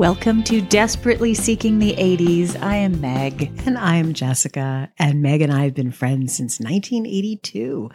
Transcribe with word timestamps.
Welcome 0.00 0.42
to 0.44 0.62
Desperately 0.62 1.34
Seeking 1.34 1.78
the 1.78 1.92
80s. 1.92 2.58
I 2.62 2.76
am 2.76 3.02
Meg. 3.02 3.52
And 3.66 3.76
I'm 3.76 4.14
Jessica. 4.14 4.90
And 4.98 5.20
Meg 5.20 5.42
and 5.42 5.52
I 5.52 5.64
have 5.64 5.74
been 5.74 5.92
friends 5.92 6.34
since 6.34 6.58
1982. 6.58 7.90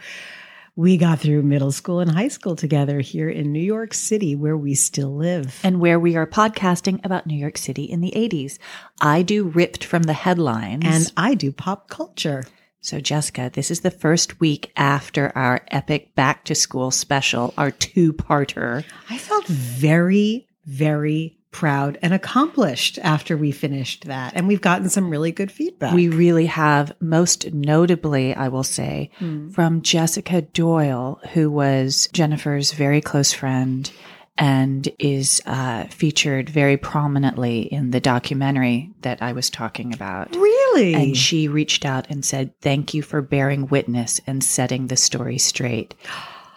We 0.76 0.98
got 0.98 1.18
through 1.18 1.42
middle 1.42 1.72
school 1.72 1.98
and 1.98 2.08
high 2.08 2.28
school 2.28 2.54
together 2.54 3.00
here 3.00 3.28
in 3.28 3.50
New 3.50 3.58
York 3.58 3.92
City, 3.92 4.36
where 4.36 4.56
we 4.56 4.76
still 4.76 5.16
live. 5.16 5.58
And 5.64 5.80
where 5.80 5.98
we 5.98 6.14
are 6.14 6.28
podcasting 6.28 7.04
about 7.04 7.26
New 7.26 7.34
York 7.34 7.58
City 7.58 7.82
in 7.82 8.02
the 8.02 8.12
80s. 8.14 8.58
I 9.00 9.22
do 9.22 9.48
ripped 9.48 9.82
from 9.82 10.04
the 10.04 10.12
headlines. 10.12 10.84
And 10.86 11.12
I 11.16 11.34
do 11.34 11.50
pop 11.50 11.88
culture. 11.88 12.44
So, 12.80 13.00
Jessica, 13.00 13.50
this 13.52 13.68
is 13.68 13.80
the 13.80 13.90
first 13.90 14.38
week 14.38 14.70
after 14.76 15.32
our 15.34 15.62
epic 15.72 16.14
back 16.14 16.44
to 16.44 16.54
school 16.54 16.92
special, 16.92 17.52
our 17.58 17.72
two 17.72 18.12
parter. 18.12 18.84
I 19.10 19.18
felt 19.18 19.48
very, 19.48 20.46
very 20.66 21.36
proud 21.50 21.98
and 22.02 22.12
accomplished 22.12 22.98
after 23.02 23.36
we 23.36 23.50
finished 23.50 24.04
that. 24.04 24.32
And 24.34 24.46
we've 24.46 24.60
gotten 24.60 24.88
some 24.88 25.10
really 25.10 25.32
good 25.32 25.50
feedback. 25.50 25.94
We 25.94 26.08
really 26.08 26.46
have, 26.46 26.92
most 27.00 27.52
notably, 27.52 28.34
I 28.34 28.48
will 28.48 28.62
say, 28.62 29.10
mm. 29.18 29.52
from 29.54 29.82
Jessica 29.82 30.42
Doyle, 30.42 31.20
who 31.32 31.50
was 31.50 32.08
Jennifer's 32.12 32.72
very 32.72 33.00
close 33.00 33.32
friend 33.32 33.90
and 34.38 34.88
is 34.98 35.40
uh, 35.46 35.84
featured 35.84 36.50
very 36.50 36.76
prominently 36.76 37.60
in 37.60 37.90
the 37.90 38.00
documentary 38.00 38.92
that 39.00 39.22
I 39.22 39.32
was 39.32 39.48
talking 39.48 39.94
about. 39.94 40.34
Really? 40.34 40.94
And 40.94 41.16
she 41.16 41.48
reached 41.48 41.84
out 41.84 42.06
and 42.10 42.24
said, 42.24 42.52
Thank 42.60 42.92
you 42.92 43.02
for 43.02 43.22
bearing 43.22 43.66
witness 43.68 44.20
and 44.26 44.44
setting 44.44 44.88
the 44.88 44.96
story 44.96 45.38
straight. 45.38 45.94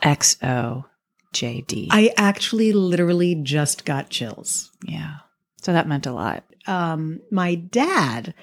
XO. 0.04 0.86
JD. 1.34 1.88
I 1.92 2.12
actually 2.18 2.72
literally 2.74 3.36
just 3.36 3.86
got 3.86 4.10
chills. 4.10 4.72
Yeah. 4.84 5.18
So 5.62 5.74
that 5.74 5.88
meant 5.88 6.06
a 6.06 6.14
lot. 6.14 6.44
Um, 6.68 7.22
my 7.32 7.56
dad, 7.56 8.34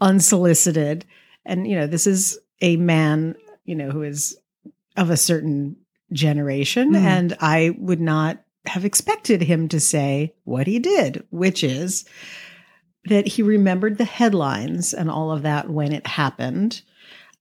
unsolicited, 0.00 1.04
and 1.44 1.66
you 1.66 1.76
know, 1.76 1.86
this 1.86 2.06
is 2.06 2.38
a 2.60 2.76
man, 2.76 3.34
you 3.64 3.74
know, 3.74 3.90
who 3.90 4.02
is 4.02 4.38
of 4.96 5.10
a 5.10 5.16
certain 5.16 5.76
generation, 6.12 6.92
mm. 6.92 7.00
and 7.00 7.36
I 7.40 7.74
would 7.78 8.00
not 8.00 8.42
have 8.66 8.84
expected 8.84 9.42
him 9.42 9.68
to 9.68 9.80
say 9.80 10.34
what 10.44 10.66
he 10.66 10.78
did, 10.78 11.26
which 11.30 11.64
is 11.64 12.04
that 13.06 13.26
he 13.26 13.42
remembered 13.42 13.98
the 13.98 14.04
headlines 14.04 14.94
and 14.94 15.10
all 15.10 15.32
of 15.32 15.42
that 15.42 15.68
when 15.68 15.92
it 15.92 16.06
happened, 16.06 16.82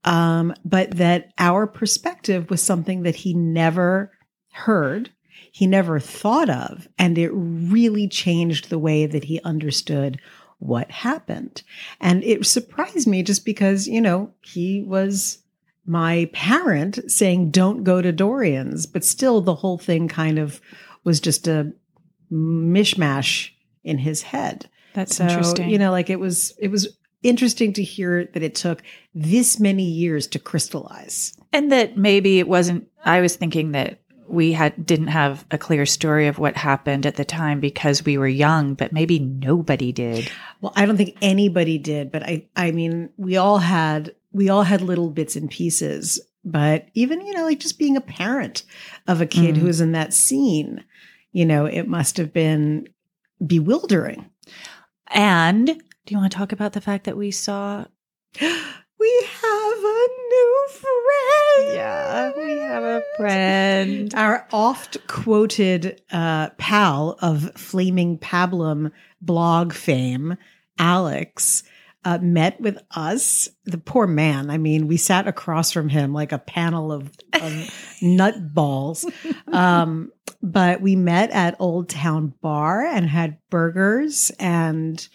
um, 0.04 0.56
but 0.66 0.98
that 0.98 1.32
our 1.38 1.68
perspective 1.68 2.50
was 2.50 2.62
something 2.62 3.04
that 3.04 3.16
he 3.16 3.34
never 3.36 4.12
heard, 4.52 5.10
he 5.52 5.68
never 5.68 6.00
thought 6.00 6.50
of. 6.50 6.88
And 6.98 7.18
it 7.18 7.32
really 7.32 8.08
changed 8.08 8.70
the 8.70 8.80
way 8.80 9.06
that 9.06 9.26
he 9.26 9.42
understood 9.42 10.20
what 10.60 10.92
happened. 10.92 11.64
And 12.00 12.24
it 12.24 12.46
surprised 12.46 13.08
me 13.08 13.24
just 13.24 13.46
because, 13.46 13.88
you 13.88 14.00
know, 14.00 14.32
he 14.42 14.84
was 14.84 15.40
my 15.86 16.30
parent 16.34 17.00
saying, 17.12 17.50
don't 17.50 17.84
go 17.84 18.02
to 18.02 18.12
Dorrian's, 18.12 18.86
but 18.86 19.04
still 19.04 19.42
the 19.42 19.56
whole 19.56 19.80
thing 19.80 20.08
kind 20.08 20.38
of 20.38 20.62
was 21.04 21.20
just 21.20 21.48
a 21.48 21.74
mishmash 22.32 23.50
in 23.84 23.98
his 23.98 24.22
head. 24.22 24.70
That's 24.94 25.16
so, 25.16 25.26
interesting. 25.26 25.70
You 25.70 25.80
know, 25.80 25.92
like 25.92 26.10
it 26.10 26.20
was, 26.20 26.54
it 26.60 26.70
was 26.70 26.96
interesting 27.24 27.74
to 27.74 27.84
hear 27.84 28.26
that 28.26 28.44
it 28.44 28.56
took 28.56 28.84
this 29.16 29.60
many 29.60 29.84
years 29.84 30.28
to 30.28 30.40
crystallize. 30.40 31.36
And 31.52 31.72
that 31.72 31.98
maybe 31.98 32.40
it 32.40 32.48
wasn't, 32.48 32.88
I 33.04 33.22
was 33.22 33.36
thinking 33.36 33.72
that 33.72 34.00
we 34.32 34.54
had 34.54 34.86
didn't 34.86 35.08
have 35.08 35.46
a 35.52 35.58
clear 35.58 35.86
story 35.86 36.28
of 36.28 36.40
what 36.40 36.56
happened 36.58 37.06
at 37.06 37.16
the 37.16 37.26
time 37.26 37.60
because 37.60 38.06
we 38.06 38.18
were 38.18 38.28
young, 38.28 38.74
but 38.74 38.94
maybe 38.94 39.20
nobody 39.20 39.92
did. 39.92 40.32
Well, 40.62 40.74
I 40.76 40.86
don't 40.86 40.98
think 40.98 41.18
anybody 41.22 41.78
did, 41.78 42.12
but 42.12 42.24
I 42.24 42.46
I 42.56 42.72
mean, 42.72 43.10
we 43.18 43.38
all 43.38 43.60
had 43.60 44.16
we 44.32 44.50
all 44.50 44.64
had 44.64 44.82
little 44.82 45.10
bits 45.10 45.36
and 45.36 45.50
pieces, 45.50 46.20
but 46.44 46.88
even, 46.94 47.26
you 47.26 47.34
know, 47.34 47.44
like 47.44 47.60
just 47.60 47.78
being 47.78 47.98
a 47.98 48.02
parent 48.02 48.64
of 49.08 49.22
a 49.22 49.26
kid 49.26 49.56
mm. 49.56 49.58
who 49.60 49.68
was 49.68 49.82
in 49.82 49.92
that 49.92 50.14
scene, 50.14 50.84
you 51.32 51.46
know, 51.46 51.66
it 51.66 51.88
must 51.88 52.18
have 52.18 52.34
been 52.34 52.88
bewildering. 53.46 54.30
And 55.08 55.66
do 55.68 55.74
you 56.08 56.18
want 56.18 56.32
to 56.32 56.38
talk 56.38 56.52
about 56.52 56.74
the 56.74 56.82
fact 56.82 57.04
that 57.06 57.18
we 57.18 57.32
saw 57.32 57.86
we 59.02 59.28
have 59.42 59.80
a 59.80 60.08
new 60.30 60.68
friend. 60.70 61.74
Yeah, 61.74 62.32
we 62.38 62.60
have 62.60 62.84
a 62.84 63.02
friend. 63.18 64.14
Our 64.14 64.48
oft 64.52 65.08
quoted 65.08 66.04
uh, 66.12 66.52
pal 66.52 67.18
of 67.20 67.52
Flaming 67.56 68.20
Pablum 68.20 68.92
blog 69.20 69.74
fame, 69.74 70.38
Alex, 70.78 71.64
uh, 72.06 72.20
met 72.22 72.62
with 72.62 72.78
us. 72.92 73.50
The 73.66 73.80
poor 73.80 74.06
man. 74.06 74.52
I 74.52 74.60
mean, 74.60 74.88
we 74.88 74.98
sat 74.98 75.28
across 75.28 75.72
from 75.72 75.90
him 75.90 76.14
like 76.14 76.32
a 76.32 76.38
panel 76.38 76.92
of, 76.92 77.10
of 77.34 77.98
nut 78.04 78.54
balls. 78.54 79.04
Um, 79.48 80.12
but 80.44 80.80
we 80.80 80.96
met 80.96 81.32
at 81.32 81.56
Old 81.60 81.90
Town 81.90 82.36
Bar 82.42 82.86
and 82.86 83.08
had 83.08 83.40
burgers 83.50 84.32
and 84.38 85.08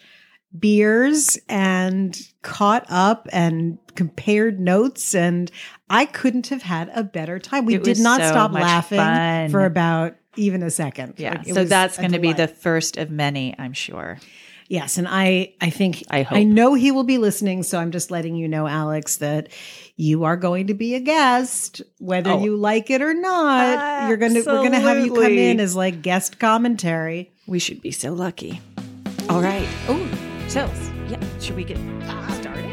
beers 0.57 1.37
and 1.49 2.19
caught 2.41 2.85
up 2.89 3.27
and 3.31 3.77
compared 3.95 4.59
notes 4.59 5.13
and 5.15 5.51
I 5.89 6.05
couldn't 6.05 6.47
have 6.47 6.61
had 6.61 6.89
a 6.93 7.03
better 7.03 7.39
time. 7.39 7.65
We 7.65 7.77
did 7.77 7.99
not 7.99 8.21
so 8.21 8.27
stop 8.27 8.51
laughing 8.51 8.97
fun. 8.97 9.49
for 9.49 9.65
about 9.65 10.15
even 10.35 10.63
a 10.63 10.69
second. 10.69 11.15
Yeah. 11.17 11.41
Like, 11.45 11.47
so 11.47 11.65
that's 11.65 11.97
going 11.97 12.11
to 12.11 12.19
be 12.19 12.33
the 12.33 12.47
first 12.47 12.97
of 12.97 13.09
many, 13.09 13.55
I'm 13.57 13.73
sure. 13.73 14.19
Yes, 14.69 14.97
and 14.97 15.07
I 15.09 15.53
I 15.61 15.69
think 15.69 16.03
I 16.09 16.23
hope. 16.23 16.37
I 16.37 16.43
know 16.43 16.73
he 16.73 16.91
will 16.91 17.05
be 17.05 17.17
listening, 17.17 17.63
so 17.63 17.79
I'm 17.79 17.91
just 17.91 18.11
letting 18.11 18.35
you 18.35 18.49
know 18.49 18.67
Alex 18.67 19.17
that 19.17 19.47
you 19.95 20.25
are 20.25 20.35
going 20.35 20.67
to 20.67 20.73
be 20.73 20.93
a 20.95 20.99
guest 20.99 21.81
whether 21.99 22.31
oh. 22.31 22.43
you 22.43 22.57
like 22.57 22.89
it 22.89 23.01
or 23.01 23.13
not. 23.13 23.77
Absolutely. 23.77 24.07
You're 24.09 24.17
going 24.17 24.33
to 24.33 24.51
we're 24.51 24.69
going 24.69 24.71
to 24.73 24.79
have 24.79 25.05
you 25.05 25.13
come 25.13 25.37
in 25.37 25.61
as 25.61 25.73
like 25.73 26.01
guest 26.01 26.37
commentary. 26.37 27.31
We 27.47 27.59
should 27.59 27.81
be 27.81 27.91
so 27.91 28.11
lucky. 28.11 28.59
All 29.29 29.41
right. 29.41 29.67
Oh, 29.87 30.26
so, 30.47 30.71
yeah, 31.07 31.19
should 31.39 31.55
we 31.55 31.63
get 31.63 31.77
uh, 31.77 32.31
started? 32.31 32.65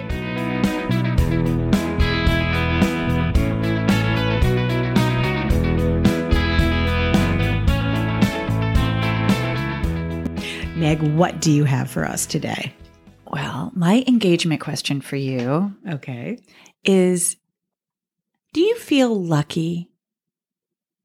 Meg, 10.77 11.03
what 11.15 11.41
do 11.41 11.51
you 11.51 11.65
have 11.65 11.91
for 11.91 12.05
us 12.05 12.27
today? 12.27 12.73
Well, 13.27 13.73
my 13.75 14.05
engagement 14.06 14.61
question 14.61 15.01
for 15.01 15.17
you, 15.17 15.75
okay, 15.91 16.39
is 16.85 17.37
do 18.53 18.61
you 18.61 18.77
feel 18.77 19.21
lucky? 19.21 19.91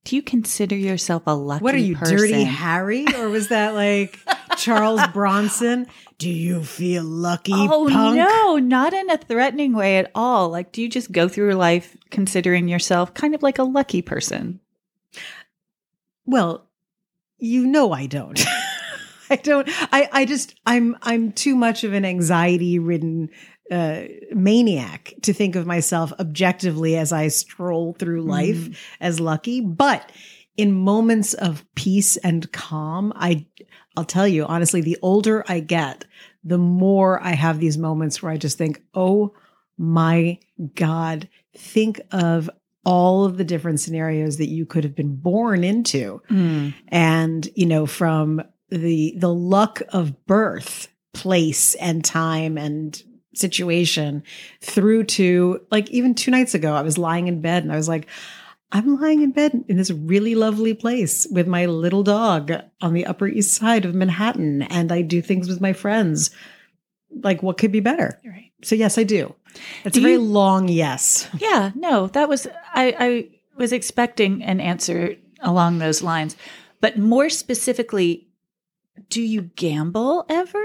Do 0.05 0.15
you 0.15 0.21
consider 0.21 0.75
yourself 0.75 1.23
a 1.25 1.31
lucky 1.31 1.63
What 1.63 1.73
are 1.73 1.79
you, 1.79 1.95
person? 1.95 2.17
Dirty 2.17 2.43
Harry? 2.43 3.05
Or 3.17 3.29
was 3.29 3.47
that 3.49 3.73
like 3.73 4.19
Charles 4.57 5.05
Bronson. 5.13 5.87
Do 6.17 6.29
you 6.29 6.63
feel 6.63 7.03
lucky? 7.03 7.53
Oh 7.55 7.87
punk? 7.89 8.17
no, 8.17 8.57
not 8.57 8.93
in 8.93 9.09
a 9.09 9.17
threatening 9.17 9.73
way 9.73 9.97
at 9.97 10.11
all. 10.13 10.49
Like, 10.49 10.71
do 10.71 10.81
you 10.81 10.89
just 10.89 11.11
go 11.11 11.27
through 11.27 11.53
life 11.53 11.95
considering 12.11 12.67
yourself 12.67 13.13
kind 13.13 13.33
of 13.33 13.41
like 13.41 13.57
a 13.57 13.63
lucky 13.63 14.01
person? 14.01 14.59
Well, 16.25 16.67
you 17.37 17.65
know 17.65 17.91
I 17.91 18.05
don't. 18.05 18.39
I 19.29 19.35
don't. 19.37 19.67
I 19.93 20.09
I 20.11 20.25
just 20.25 20.55
I'm 20.65 20.97
I'm 21.01 21.31
too 21.31 21.55
much 21.55 21.83
of 21.83 21.93
an 21.93 22.05
anxiety 22.05 22.79
ridden 22.79 23.29
uh, 23.71 24.01
maniac 24.31 25.13
to 25.21 25.33
think 25.33 25.55
of 25.55 25.67
myself 25.67 26.11
objectively 26.19 26.97
as 26.97 27.11
I 27.11 27.27
stroll 27.27 27.93
through 27.93 28.23
life 28.23 28.57
mm. 28.57 28.75
as 28.99 29.19
lucky, 29.19 29.61
but 29.61 30.11
in 30.59 30.73
moments 30.73 31.33
of 31.33 31.65
peace 31.75 32.17
and 32.17 32.51
calm, 32.51 33.13
I 33.15 33.45
I'll 33.95 34.05
tell 34.05 34.27
you 34.27 34.45
honestly, 34.45 34.81
the 34.81 34.97
older 35.01 35.43
I 35.47 35.61
get, 35.61 36.05
the 36.43 36.57
more 36.57 37.21
I 37.23 37.31
have 37.31 37.59
these 37.59 37.77
moments 37.77 38.21
where 38.21 38.31
I 38.31 38.37
just 38.37 38.57
think, 38.57 38.81
oh 38.93 39.33
my 39.77 40.37
God, 40.75 41.29
think 41.55 42.01
of 42.11 42.49
all 42.83 43.23
of 43.23 43.37
the 43.37 43.45
different 43.45 43.79
scenarios 43.79 44.37
that 44.37 44.49
you 44.49 44.65
could 44.65 44.83
have 44.83 44.95
been 44.95 45.15
born 45.15 45.63
into. 45.63 46.21
Mm. 46.29 46.73
And, 46.89 47.49
you 47.55 47.65
know, 47.65 47.85
from 47.85 48.41
the 48.69 49.15
the 49.17 49.33
luck 49.33 49.81
of 49.89 50.25
birth, 50.25 50.89
place 51.13 51.73
and 51.75 52.03
time 52.03 52.57
and 52.57 53.01
situation 53.33 54.23
through 54.61 55.05
to 55.05 55.61
like 55.71 55.89
even 55.89 56.13
two 56.15 56.31
nights 56.31 56.53
ago, 56.53 56.73
I 56.73 56.81
was 56.81 56.97
lying 56.97 57.27
in 57.27 57.39
bed 57.39 57.63
and 57.63 57.71
I 57.71 57.77
was 57.77 57.87
like, 57.87 58.07
I'm 58.71 58.99
lying 59.01 59.23
in 59.23 59.31
bed 59.31 59.63
in 59.67 59.77
this 59.77 59.89
really 59.89 60.35
lovely 60.35 60.73
place 60.73 61.25
with 61.31 61.47
my 61.47 61.65
little 61.65 62.03
dog 62.03 62.51
on 62.81 62.93
the 62.93 63.05
Upper 63.05 63.27
East 63.27 63.53
Side 63.53 63.83
of 63.83 63.95
Manhattan, 63.95 64.61
and 64.61 64.91
I 64.91 65.01
do 65.01 65.21
things 65.21 65.47
with 65.47 65.59
my 65.59 65.73
friends. 65.73 66.29
Like, 67.09 67.41
what 67.41 67.57
could 67.57 67.71
be 67.71 67.79
better? 67.79 68.19
Right. 68.23 68.51
So, 68.61 68.75
yes, 68.75 68.97
I 68.97 69.03
do. 69.03 69.33
It's 69.83 69.95
do 69.95 70.01
a 70.01 70.03
very 70.03 70.13
you, 70.13 70.21
long 70.21 70.67
yes. 70.67 71.27
Yeah, 71.39 71.71
no, 71.73 72.07
that 72.07 72.29
was, 72.29 72.47
I, 72.73 72.95
I 72.99 73.29
was 73.57 73.73
expecting 73.73 74.43
an 74.43 74.59
answer 74.59 75.15
along 75.41 75.79
those 75.79 76.03
lines. 76.03 76.35
But 76.79 76.97
more 76.97 77.29
specifically, 77.29 78.29
Do 79.07 79.21
you 79.21 79.43
gamble 79.43 80.25
ever? 80.29 80.63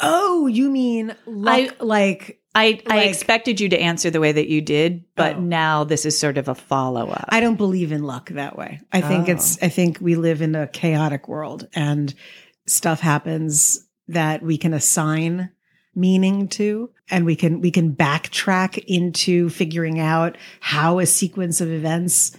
Oh, 0.00 0.46
you 0.46 0.70
mean 0.70 1.14
luck, 1.26 1.76
like 1.80 2.40
I, 2.54 2.80
I 2.86 3.04
expected 3.04 3.60
you 3.60 3.68
to 3.70 3.80
answer 3.80 4.10
the 4.10 4.20
way 4.20 4.32
that 4.32 4.48
you 4.48 4.60
did, 4.60 5.04
but 5.16 5.36
Oh. 5.36 5.40
now 5.40 5.84
this 5.84 6.04
is 6.04 6.18
sort 6.18 6.36
of 6.36 6.48
a 6.48 6.54
follow 6.54 7.08
up. 7.08 7.24
I 7.30 7.40
don't 7.40 7.56
believe 7.56 7.92
in 7.92 8.02
luck 8.02 8.28
that 8.30 8.58
way. 8.58 8.80
I 8.92 9.00
think 9.00 9.28
Oh. 9.28 9.32
it's 9.32 9.62
I 9.62 9.68
think 9.68 9.98
we 10.00 10.16
live 10.16 10.42
in 10.42 10.54
a 10.54 10.66
chaotic 10.66 11.28
world 11.28 11.66
and 11.74 12.14
stuff 12.66 13.00
happens 13.00 13.86
that 14.08 14.42
we 14.42 14.58
can 14.58 14.74
assign 14.74 15.50
meaning 15.94 16.48
to 16.48 16.90
and 17.10 17.24
we 17.24 17.36
can 17.36 17.60
we 17.60 17.70
can 17.70 17.94
backtrack 17.94 18.82
into 18.86 19.48
figuring 19.50 19.98
out 20.00 20.36
how 20.60 20.98
a 20.98 21.06
sequence 21.06 21.60
of 21.60 21.70
events 21.70 22.36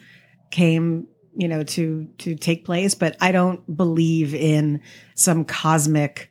came 0.52 1.08
you 1.36 1.48
know 1.48 1.64
to 1.64 2.08
to 2.18 2.36
take 2.36 2.66
place 2.66 2.94
but 2.96 3.16
I 3.22 3.32
don't 3.32 3.76
believe 3.76 4.34
in 4.36 4.82
some 5.16 5.46
cosmic 5.46 6.30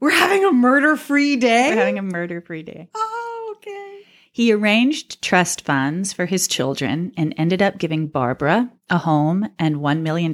We're 0.00 0.10
having 0.10 0.44
a 0.44 0.52
murder-free 0.52 1.36
day. 1.36 1.70
We're 1.70 1.76
having 1.76 1.98
a 1.98 2.02
murder 2.02 2.40
free 2.40 2.62
day. 2.62 2.88
oh, 2.94 3.54
okay. 3.56 4.02
He 4.30 4.52
arranged 4.52 5.20
trust 5.20 5.62
funds 5.64 6.12
for 6.12 6.26
his 6.26 6.46
children 6.46 7.10
and 7.16 7.34
ended 7.36 7.60
up 7.62 7.78
giving 7.78 8.06
Barbara 8.06 8.70
a 8.88 8.98
home 8.98 9.48
and 9.58 9.76
$1 9.76 10.00
million. 10.02 10.32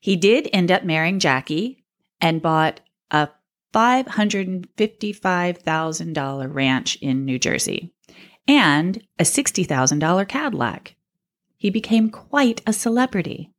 He 0.00 0.16
did 0.16 0.48
end 0.52 0.72
up 0.72 0.82
marrying 0.82 1.18
Jackie 1.18 1.84
and 2.22 2.40
bought 2.40 2.80
a 3.10 3.28
$555,000 3.74 6.54
ranch 6.54 6.96
in 6.96 7.24
New 7.24 7.38
Jersey 7.38 7.92
and 8.48 9.02
a 9.18 9.22
$60,000 9.24 10.28
Cadillac. 10.28 10.96
He 11.56 11.70
became 11.70 12.10
quite 12.10 12.60
a 12.66 12.72
celebrity. 12.72 13.51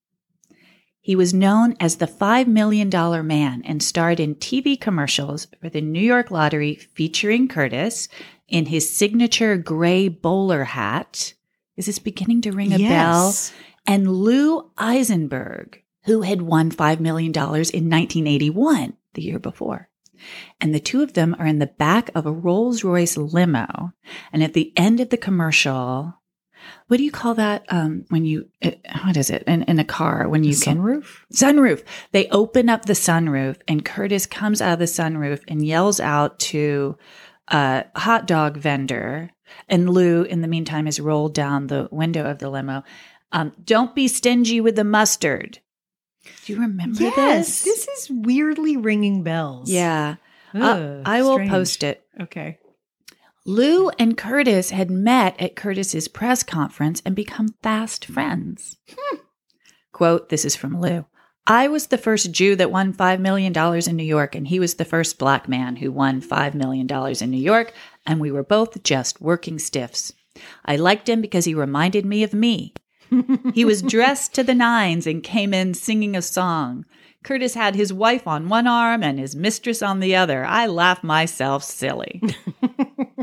He 1.04 1.18
was 1.18 1.34
known 1.34 1.76
as 1.82 1.98
the 1.98 2.08
$5 2.08 2.48
million 2.48 2.90
man 3.28 3.62
and 3.66 3.84
starred 3.84 4.22
in 4.22 4.36
TV 4.36 4.80
commercials 4.80 5.48
for 5.60 5.68
the 5.68 5.82
New 5.82 6.00
York 6.00 6.32
Lottery 6.32 6.76
featuring 6.76 7.50
Curtis 7.50 8.08
in 8.48 8.68
his 8.68 8.90
signature 8.90 9.58
gray 9.58 10.08
bowler 10.08 10.64
hat. 10.64 11.34
Is 11.76 11.88
this 11.88 12.00
beginning 12.00 12.40
to 12.44 12.54
ring 12.54 12.72
a 12.72 12.78
bell? 12.78 13.28
Yes. 13.28 13.52
And 13.86 14.10
Lou 14.10 14.72
Eisenberg, 14.78 15.84
who 16.06 16.22
had 16.22 16.42
won 16.42 16.72
$5 16.72 17.02
million 17.02 17.34
in 17.34 17.52
1981, 17.90 18.94
the 19.14 19.22
year 19.22 19.40
before. 19.40 19.90
And 20.62 20.74
the 20.74 20.80
two 20.80 21.04
of 21.04 21.16
them 21.16 21.36
are 21.38 21.46
in 21.46 21.60
the 21.60 21.68
back 21.68 22.12
of 22.16 22.26
a 22.26 22.32
Rolls 22.32 22.86
Royce 22.86 23.18
limo. 23.18 23.92
And 24.32 24.42
at 24.42 24.54
the 24.54 24.72
end 24.78 25.02
of 25.02 25.10
the 25.10 25.18
commercial, 25.18 26.14
what 26.88 26.98
do 26.98 27.04
you 27.04 27.12
call 27.12 27.34
that? 27.36 27.66
Um, 27.70 28.06
when 28.10 28.26
you, 28.26 28.50
uh, 28.64 28.72
what 29.06 29.18
is 29.18 29.30
it? 29.30 29.44
In, 29.48 29.64
in 29.64 29.80
a 29.80 29.84
car, 29.86 30.28
when 30.30 30.44
you 30.44 30.56
can 30.56 30.78
Sunroof? 30.78 31.06
sunroof. 31.34 31.84
They 32.12 32.28
open 32.30 32.70
up 32.70 32.86
the 32.86 32.94
sunroof, 32.94 33.58
and 33.68 33.84
Curtis 33.86 34.26
comes 34.26 34.62
out 34.62 34.74
of 34.74 34.80
the 34.80 34.86
sunroof 34.86 35.42
and 35.48 35.66
yells 35.66 36.00
out 36.00 36.40
to 36.40 36.98
a 37.50 37.86
hot 37.96 38.28
dog 38.28 38.58
vendor. 38.58 39.32
And 39.70 39.90
Lou, 39.90 40.24
in 40.24 40.42
the 40.42 40.48
meantime, 40.48 40.86
has 40.86 41.00
rolled 41.00 41.34
down 41.34 41.68
the 41.68 41.88
window 41.92 42.26
of 42.30 42.40
the 42.40 42.50
limo. 42.50 42.84
Um, 43.32 43.52
Don't 43.64 43.94
be 43.96 44.08
stingy 44.08 44.62
with 44.62 44.76
the 44.76 44.84
mustard. 44.84 45.60
Do 46.46 46.54
you 46.54 46.60
remember 46.60 47.04
Yes. 47.04 47.64
this? 47.64 47.86
This 47.86 47.88
is 47.88 48.10
weirdly 48.12 48.78
ringing 48.78 49.24
bells. 49.24 49.70
yeah. 49.70 50.16
Uh, 50.56 51.02
I 51.04 51.24
will 51.24 51.34
strange. 51.34 51.50
post 51.52 51.84
it. 51.84 52.06
Okay. 52.22 52.60
Lou 53.46 53.90
and 54.00 54.18
Curtis 54.18 54.70
had 54.70 54.90
met 54.90 55.40
at 55.40 55.56
Curtis's 55.56 56.08
press 56.08 56.44
conference 56.44 57.02
and 57.06 57.14
become 57.16 57.56
fast 57.62 58.06
friends. 58.06 58.78
Hmm. 58.90 59.18
Quote, 59.92 60.30
this 60.30 60.46
is 60.46 60.56
from 60.56 60.80
Lou. 60.80 61.06
I 61.46 61.68
was 61.68 61.88
the 61.88 61.98
first 61.98 62.32
Jew 62.32 62.56
that 62.56 62.72
won 62.72 62.94
$5 62.94 63.20
million 63.20 63.54
in 63.54 63.96
New 63.98 64.04
York, 64.04 64.34
and 64.34 64.48
he 64.48 64.62
was 64.62 64.76
the 64.76 64.86
first 64.86 65.20
black 65.20 65.50
man 65.50 65.76
who 65.76 65.92
won 65.92 66.22
$5 66.22 66.54
million 66.54 66.88
in 66.90 67.32
New 67.32 67.42
York, 67.42 67.74
and 68.06 68.22
we 68.22 68.32
were 68.32 68.44
both 68.44 68.82
just 68.82 69.20
working 69.20 69.60
stiffs. 69.60 70.14
I 70.64 70.78
liked 70.78 71.10
him 71.10 71.20
because 71.20 71.44
he 71.44 71.54
reminded 71.54 72.06
me 72.06 72.24
of 72.24 72.34
me. 72.34 72.74
he 73.54 73.66
was 73.66 73.82
dressed 73.82 74.34
to 74.36 74.44
the 74.44 74.56
nines 74.56 75.06
and 75.06 75.22
came 75.22 75.54
in 75.54 75.74
singing 75.74 76.16
a 76.16 76.22
song. 76.22 76.86
Curtis 77.24 77.56
had 77.56 77.76
his 77.76 77.92
wife 77.92 78.26
on 78.26 78.48
one 78.48 78.68
arm 78.68 79.04
and 79.04 79.20
his 79.20 79.36
mistress 79.36 79.82
on 79.82 80.00
the 80.00 80.16
other. 80.16 80.46
I 80.46 80.68
laughed 80.68 81.04
myself 81.04 81.64
silly. 81.64 82.22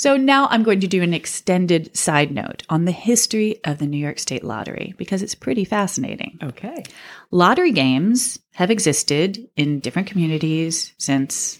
so 0.00 0.16
now 0.16 0.48
I'm 0.50 0.62
going 0.62 0.80
to 0.80 0.86
do 0.86 1.02
an 1.02 1.12
extended 1.12 1.94
side 1.94 2.30
note 2.30 2.62
on 2.70 2.86
the 2.86 2.90
history 2.90 3.60
of 3.66 3.76
the 3.76 3.86
New 3.86 3.98
York 3.98 4.18
State 4.18 4.42
Lottery 4.42 4.94
because 4.96 5.20
it's 5.20 5.34
pretty 5.34 5.66
fascinating. 5.66 6.38
Okay. 6.42 6.84
Lottery 7.30 7.70
games 7.70 8.38
have 8.54 8.70
existed 8.70 9.46
in 9.56 9.78
different 9.80 10.08
communities 10.08 10.94
since 10.96 11.58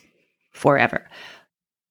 forever. 0.52 1.06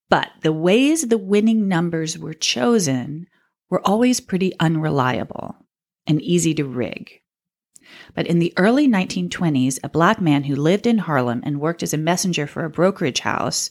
But 0.10 0.32
the 0.41 0.51
ways 0.51 1.08
the 1.08 1.20
winning 1.20 1.68
numbers 1.68 2.18
were 2.18 2.34
chosen 2.34 3.27
were 3.70 3.88
always 3.88 4.20
pretty 4.20 4.53
unreliable 4.60 5.56
and 6.08 6.20
easy 6.20 6.56
to 6.56 6.65
rig. 6.65 7.22
But 8.15 8.25
in 8.25 8.39
the 8.39 8.56
early 8.58 8.88
1920s, 8.88 9.77
a 9.84 9.89
black 9.89 10.20
man 10.20 10.46
who 10.46 10.56
lived 10.56 10.88
in 10.88 10.98
Harlem 10.98 11.41
and 11.46 11.62
worked 11.62 11.84
as 11.84 11.94
a 11.94 11.98
messenger 11.98 12.48
for 12.48 12.65
a 12.65 12.72
brokerage 12.72 13.20
house, 13.20 13.70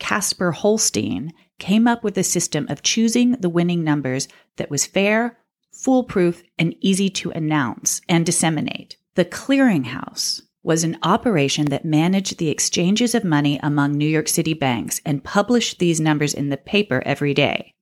Casper 0.00 0.50
Holstein, 0.50 1.32
came 1.60 1.86
up 1.86 2.02
with 2.02 2.18
a 2.18 2.24
system 2.24 2.66
of 2.68 2.82
choosing 2.82 3.32
the 3.32 3.48
winning 3.48 3.84
numbers 3.84 4.26
that 4.56 4.70
was 4.70 4.86
fair, 4.86 5.38
foolproof, 5.70 6.42
and 6.58 6.74
easy 6.80 7.08
to 7.10 7.30
announce 7.30 8.00
and 8.08 8.26
disseminate. 8.26 8.96
The 9.14 9.24
clearinghouse 9.24 10.42
was 10.62 10.82
an 10.82 10.98
operation 11.02 11.66
that 11.66 11.84
managed 11.84 12.38
the 12.38 12.48
exchanges 12.48 13.14
of 13.14 13.24
money 13.24 13.60
among 13.62 13.92
New 13.92 14.08
York 14.08 14.28
City 14.28 14.54
banks 14.54 15.00
and 15.06 15.22
published 15.22 15.78
these 15.78 16.00
numbers 16.00 16.34
in 16.34 16.48
the 16.48 16.56
paper 16.56 17.02
every 17.06 17.32
day. 17.32 17.74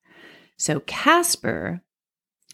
So 0.56 0.80
Casper 0.80 1.82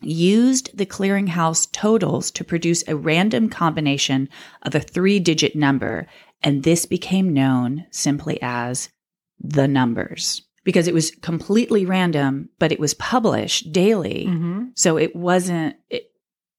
used 0.00 0.76
the 0.76 0.86
clearinghouse 0.86 1.70
totals 1.72 2.30
to 2.32 2.44
produce 2.44 2.84
a 2.86 2.96
random 2.96 3.48
combination 3.48 4.28
of 4.62 4.74
a 4.74 4.80
three 4.80 5.18
digit 5.18 5.56
number, 5.56 6.06
and 6.42 6.62
this 6.62 6.84
became 6.84 7.32
known 7.32 7.86
simply 7.90 8.38
as 8.42 8.90
the 9.40 9.66
numbers 9.68 10.42
because 10.64 10.88
it 10.88 10.94
was 10.94 11.10
completely 11.10 11.84
random, 11.84 12.48
but 12.58 12.72
it 12.72 12.80
was 12.80 12.94
published 12.94 13.70
daily. 13.72 14.26
Mm-hmm. 14.28 14.64
So 14.74 14.96
it 14.96 15.14
wasn't, 15.14 15.76
it, 15.90 16.10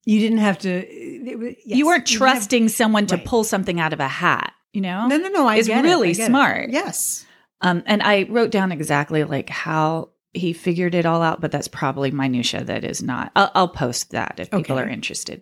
You 0.05 0.20
didn't 0.20 0.38
have 0.39 0.60
to. 0.60 0.70
it 0.70 1.58
yes. 1.65 1.77
you 1.77 1.86
weren't 1.88 2.05
didn't 2.05 2.22
have- 2.22 2.34
trusting 2.36 2.70
someone 2.70 3.08
to 3.08 3.15
right. 3.15 3.25
pull 3.25 3.44
something 3.44 3.79
out 3.79 3.94
of 3.94 4.00
a 4.00 4.08
hat, 4.08 4.53
you 4.74 4.82
know? 4.82 5.08
no, 5.08 5.17
no, 5.17 5.29
no. 5.29 5.48
I 5.48 5.58
It's 5.58 5.67
get 5.67 5.84
it, 5.84 5.88
really 5.88 6.10
I 6.10 6.13
get 6.13 6.24
it. 6.24 6.27
smart. 6.27 6.70
Yes. 6.72 7.25
Um, 7.62 7.82
and 7.88 8.03
I 8.03 8.24
wrote 8.29 8.51
down 8.51 8.72
exactly 8.72 9.24
like 9.24 9.50
how 9.50 10.10
he 10.34 10.53
figured 10.53 10.94
it 10.94 11.05
all 11.05 11.22
out, 11.24 11.39
but 11.41 11.51
that's 11.51 11.70
probably 11.70 12.12
minutia 12.12 12.63
that 12.65 12.84
is 12.84 13.01
not. 13.01 13.32
I'll, 13.36 13.51
I'll 13.55 13.67
post 13.70 14.12
that 14.12 14.36
if 14.39 14.51
people 14.51 14.77
are 14.77 14.88
interested. 14.88 15.41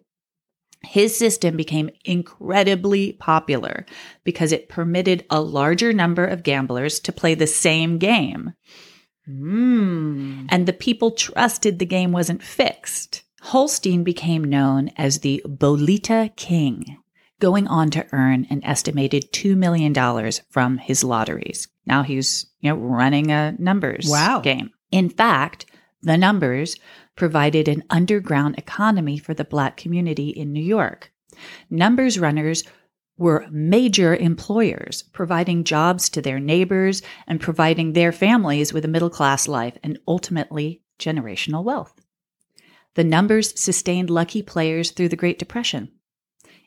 His 0.85 1.17
system 1.17 1.55
became 1.57 1.89
incredibly 2.05 3.13
popular 3.13 3.85
because 4.23 4.51
it 4.51 4.69
permitted 4.69 5.25
a 5.29 5.39
larger 5.41 5.93
number 5.93 6.25
of 6.25 6.43
gamblers 6.43 6.99
to 7.01 7.11
play 7.13 7.35
the 7.35 7.47
same 7.47 7.97
game, 7.97 8.53
Mm. 9.29 10.47
and 10.49 10.65
the 10.65 10.73
people 10.73 11.11
trusted 11.11 11.79
the 11.79 11.85
game 11.85 12.11
wasn't 12.11 12.43
fixed. 12.43 13.23
Holstein 13.41 14.03
became 14.03 14.43
known 14.43 14.89
as 14.97 15.19
the 15.19 15.41
Bolita 15.47 16.35
King, 16.35 16.97
going 17.39 17.67
on 17.67 17.89
to 17.91 18.05
earn 18.11 18.45
an 18.49 18.61
estimated 18.63 19.31
$2 19.31 19.55
million 19.55 19.93
from 20.49 20.77
his 20.77 21.03
lotteries. 21.03 21.67
Now 21.85 22.03
he's, 22.03 22.47
you 22.59 22.69
know, 22.69 22.75
running 22.77 23.31
a 23.31 23.53
numbers 23.57 24.07
Wow. 24.09 24.39
game. 24.41 24.71
In 24.91 25.09
fact, 25.09 25.65
the 26.01 26.17
numbers 26.17 26.75
provided 27.15 27.67
an 27.67 27.83
underground 27.89 28.55
economy 28.57 29.17
for 29.17 29.33
the 29.33 29.45
black 29.45 29.77
community 29.77 30.29
in 30.29 30.51
New 30.51 30.63
York. 30.63 31.11
Numbers 31.69 32.19
runners 32.19 32.63
were 33.17 33.47
major 33.51 34.15
employers, 34.15 35.03
providing 35.13 35.63
jobs 35.63 36.09
to 36.09 36.21
their 36.21 36.39
neighbors 36.39 37.01
and 37.27 37.39
providing 37.39 37.93
their 37.93 38.11
families 38.11 38.73
with 38.73 38.83
a 38.85 38.87
middle 38.87 39.09
class 39.09 39.47
life 39.47 39.77
and 39.83 39.99
ultimately 40.07 40.81
generational 40.99 41.63
wealth. 41.63 41.93
The 42.95 43.03
numbers 43.03 43.59
sustained 43.59 44.09
lucky 44.09 44.41
players 44.41 44.91
through 44.91 45.09
the 45.09 45.15
Great 45.15 45.39
Depression. 45.39 45.91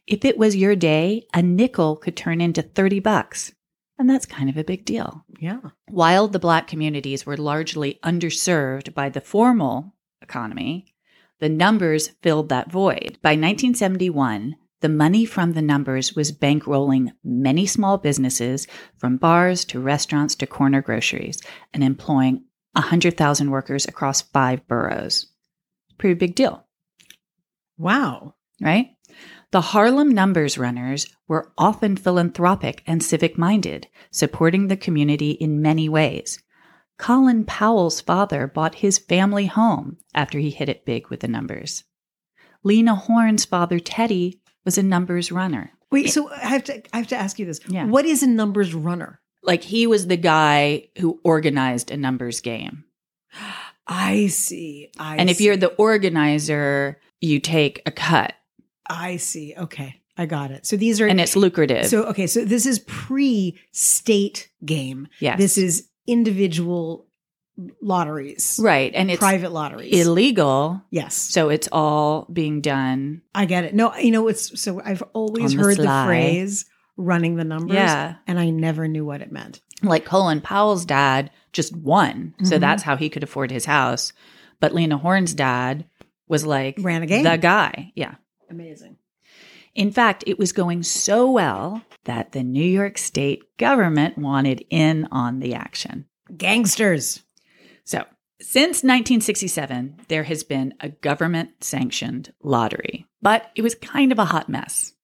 If 0.07 0.25
it 0.25 0.39
was 0.39 0.55
your 0.57 0.77
day, 0.77 1.27
a 1.35 1.43
nickel 1.43 1.97
could 1.97 2.17
turn 2.17 2.41
into 2.41 2.63
30 2.63 3.01
bucks. 3.01 3.53
And 3.99 4.11
that's 4.11 4.27
kind 4.27 4.51
of 4.51 4.57
a 4.57 4.65
big 4.65 4.85
deal. 4.85 5.25
Yeah. 5.41 5.61
While 5.89 6.29
the 6.29 6.39
black 6.39 6.69
communities 6.69 7.25
were 7.25 7.37
largely 7.37 7.99
underserved 8.05 8.93
by 8.93 9.09
the 9.09 9.21
formal 9.21 9.95
economy, 10.27 10.87
the 11.39 11.49
numbers 11.49 12.09
filled 12.23 12.49
that 12.49 12.71
void. 12.71 13.19
By 13.23 13.33
1971, 13.33 14.57
the 14.81 14.89
money 14.89 15.25
from 15.25 15.53
the 15.53 15.63
numbers 15.63 16.15
was 16.15 16.33
bankrolling 16.33 17.13
many 17.23 17.67
small 17.67 17.97
businesses, 17.99 18.67
from 18.99 19.17
bars 19.17 19.65
to 19.67 19.81
restaurants 19.81 20.35
to 20.37 20.47
corner 20.47 20.83
groceries, 20.83 21.41
and 21.73 21.83
employing 21.83 22.45
100,000 22.73 23.51
workers 23.51 23.87
across 23.87 24.23
five 24.23 24.67
boroughs. 24.67 25.27
Pretty 25.99 26.15
big 26.15 26.35
deal 26.35 26.67
Wow. 27.79 28.35
right? 28.61 28.89
The 29.53 29.61
Harlem 29.61 30.11
Numbers 30.11 30.59
Runners 30.59 31.07
were 31.29 31.53
often 31.57 31.97
philanthropic 31.97 32.83
and 32.87 33.03
civic 33.03 33.39
minded, 33.39 33.87
supporting 34.11 34.67
the 34.67 34.77
community 34.77 35.31
in 35.31 35.63
many 35.63 35.89
ways. 35.89 36.43
Colin 36.99 37.45
Powell's 37.45 38.01
father 38.01 38.47
bought 38.47 38.77
his 38.77 38.99
family 38.99 39.47
home 39.47 39.99
after 40.15 40.39
he 40.39 40.51
hit 40.51 40.69
it 40.69 40.85
big 40.85 41.09
with 41.09 41.21
the 41.21 41.29
numbers. 41.29 41.85
Lena 42.63 42.95
Horne's 42.95 43.45
father, 43.45 43.79
Teddy, 43.79 44.41
was 44.65 44.79
a 44.79 44.83
numbers 44.83 45.31
runner. 45.31 45.73
Wait. 45.91 46.11
So 46.11 46.31
I 46.31 46.47
have 46.47 46.65
to. 46.65 46.83
I 46.95 46.99
have 46.99 47.07
to 47.09 47.17
ask 47.17 47.39
you 47.39 47.47
this. 47.47 47.61
Yeah. 47.69 47.87
What 47.87 48.07
is 48.07 48.23
a 48.23 48.27
numbers 48.27 48.75
runner? 48.75 49.21
Like 49.43 49.63
he 49.63 49.87
was 49.87 50.09
the 50.09 50.17
guy 50.17 50.89
who 50.99 51.21
organized 51.23 51.91
a 51.91 51.97
numbers 51.97 52.41
game. 52.41 52.85
I 53.87 54.27
see. 54.27 54.91
I 54.99 55.17
and 55.17 55.31
if 55.31 55.37
see. 55.37 55.45
you're 55.45 55.57
the 55.57 55.75
organizer, 55.75 57.01
you 57.21 57.39
take 57.39 57.83
a 57.87 57.93
cut 57.93 58.35
I 58.89 59.17
see. 59.17 59.55
Okay. 59.57 60.01
I 60.19 60.27
got 60.27 60.51
it. 60.51 60.65
So 60.65 60.77
these 60.77 61.01
are 61.01 61.07
and 61.07 61.21
it's 61.21 61.37
lucrative. 61.37 61.87
So 61.87 62.05
okay, 62.05 62.27
so 62.27 62.45
this 62.45 62.65
is 62.65 62.79
pre-state 62.81 64.51
game. 64.65 65.09
yes. 65.21 65.39
This 65.39 65.59
is 65.59 65.89
individual 66.07 67.07
lotteries, 67.81 68.59
right. 68.63 68.93
And 68.95 69.11
it's 69.11 69.19
private 69.19 69.51
lotteries. 69.53 69.95
illegal. 70.07 70.83
yes, 70.91 71.15
So 71.17 71.49
it's 71.49 71.69
all 71.73 72.27
being 72.33 72.61
done. 72.61 73.23
I 73.35 73.47
get 73.47 73.65
it. 73.65 73.75
No, 73.75 73.95
you 73.97 74.11
know 74.11 74.29
it's 74.29 74.61
so 74.61 74.81
I've 74.85 75.03
always 75.15 75.55
the 75.55 75.63
heard 75.63 75.77
the, 75.79 76.03
phrase 76.07 76.67
"running 76.97 77.37
the 77.37 77.45
numbers," 77.45 77.75
Yeah. 77.77 78.17
and 78.27 78.39
I 78.39 78.51
never 78.51 78.87
knew 78.89 79.05
what 79.05 79.23
it 79.23 79.33
meant. 79.33 79.61
Like 79.83 80.05
Colin 80.05 80.41
Powell's 80.41 80.85
dad 80.85 81.31
just 81.53 81.75
won. 81.77 82.35
So 82.43 82.57
Mhm. 82.57 82.61
that's 82.61 82.83
how 82.83 82.97
he 82.97 83.09
could 83.09 83.23
afford 83.23 83.51
his 83.51 83.65
house. 83.65 84.13
But 84.61 84.75
Lena 84.75 84.97
Horne's 84.99 85.35
dad 85.35 85.87
was 86.29 86.45
like 86.47 86.77
Ran 86.81 87.03
a 87.03 87.07
game. 87.07 87.25
the 87.25 87.37
guy. 87.37 87.93
Yeah. 87.95 88.15
Amazing. 88.51 88.97
In 89.77 89.93
fact, 89.93 90.25
it 90.27 90.39
was 90.39 90.53
going 90.53 90.83
so 90.83 91.31
well 91.31 91.83
that 92.05 92.33
the 92.33 92.43
New 92.43 92.65
York 92.65 92.97
state 92.97 93.59
government 93.59 94.17
wanted 94.17 94.65
in 94.71 95.07
on 95.13 95.41
the 95.41 95.55
action. 95.55 96.07
Gangsters. 96.35 97.23
So, 97.85 98.05
since 98.41 98.83
1967, 98.83 99.99
there 100.09 100.25
has 100.25 100.45
been 100.45 100.73
a 100.81 100.89
government 100.89 101.63
sanctioned 101.63 102.33
lottery, 102.43 103.07
but 103.21 103.51
it 103.55 103.61
was 103.61 103.75
kind 103.75 104.13
of 104.13 104.19
a 104.19 104.25
hot 104.25 104.49
mess 104.49 104.95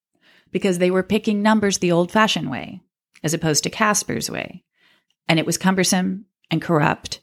because 0.50 0.78
they 0.78 0.90
were 0.90 1.02
picking 1.02 1.42
numbers 1.42 1.78
the 1.78 1.92
old 1.92 2.10
fashioned 2.10 2.50
way 2.50 2.80
as 3.22 3.34
opposed 3.34 3.64
to 3.64 3.70
Casper's 3.70 4.30
way. 4.30 4.64
And 5.28 5.38
it 5.38 5.46
was 5.46 5.58
cumbersome 5.58 6.24
and 6.50 6.62
corrupt 6.62 7.20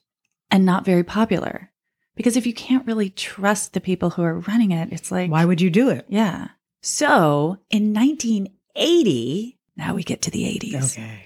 and 0.51 0.65
not 0.65 0.85
very 0.85 1.03
popular 1.03 1.71
because 2.15 2.37
if 2.37 2.45
you 2.45 2.53
can't 2.53 2.85
really 2.85 3.09
trust 3.09 3.73
the 3.73 3.81
people 3.81 4.11
who 4.11 4.21
are 4.21 4.39
running 4.39 4.69
it, 4.69 4.89
it's 4.91 5.11
like, 5.11 5.31
Why 5.31 5.45
would 5.45 5.61
you 5.61 5.71
do 5.71 5.89
it? 5.89 6.05
yeah. 6.09 6.49
So 6.81 7.57
in 7.69 7.93
1980, 7.93 9.57
now 9.75 9.95
we 9.95 10.03
get 10.03 10.21
to 10.23 10.31
the 10.31 10.43
80s 10.43 10.93
Okay. 10.97 11.25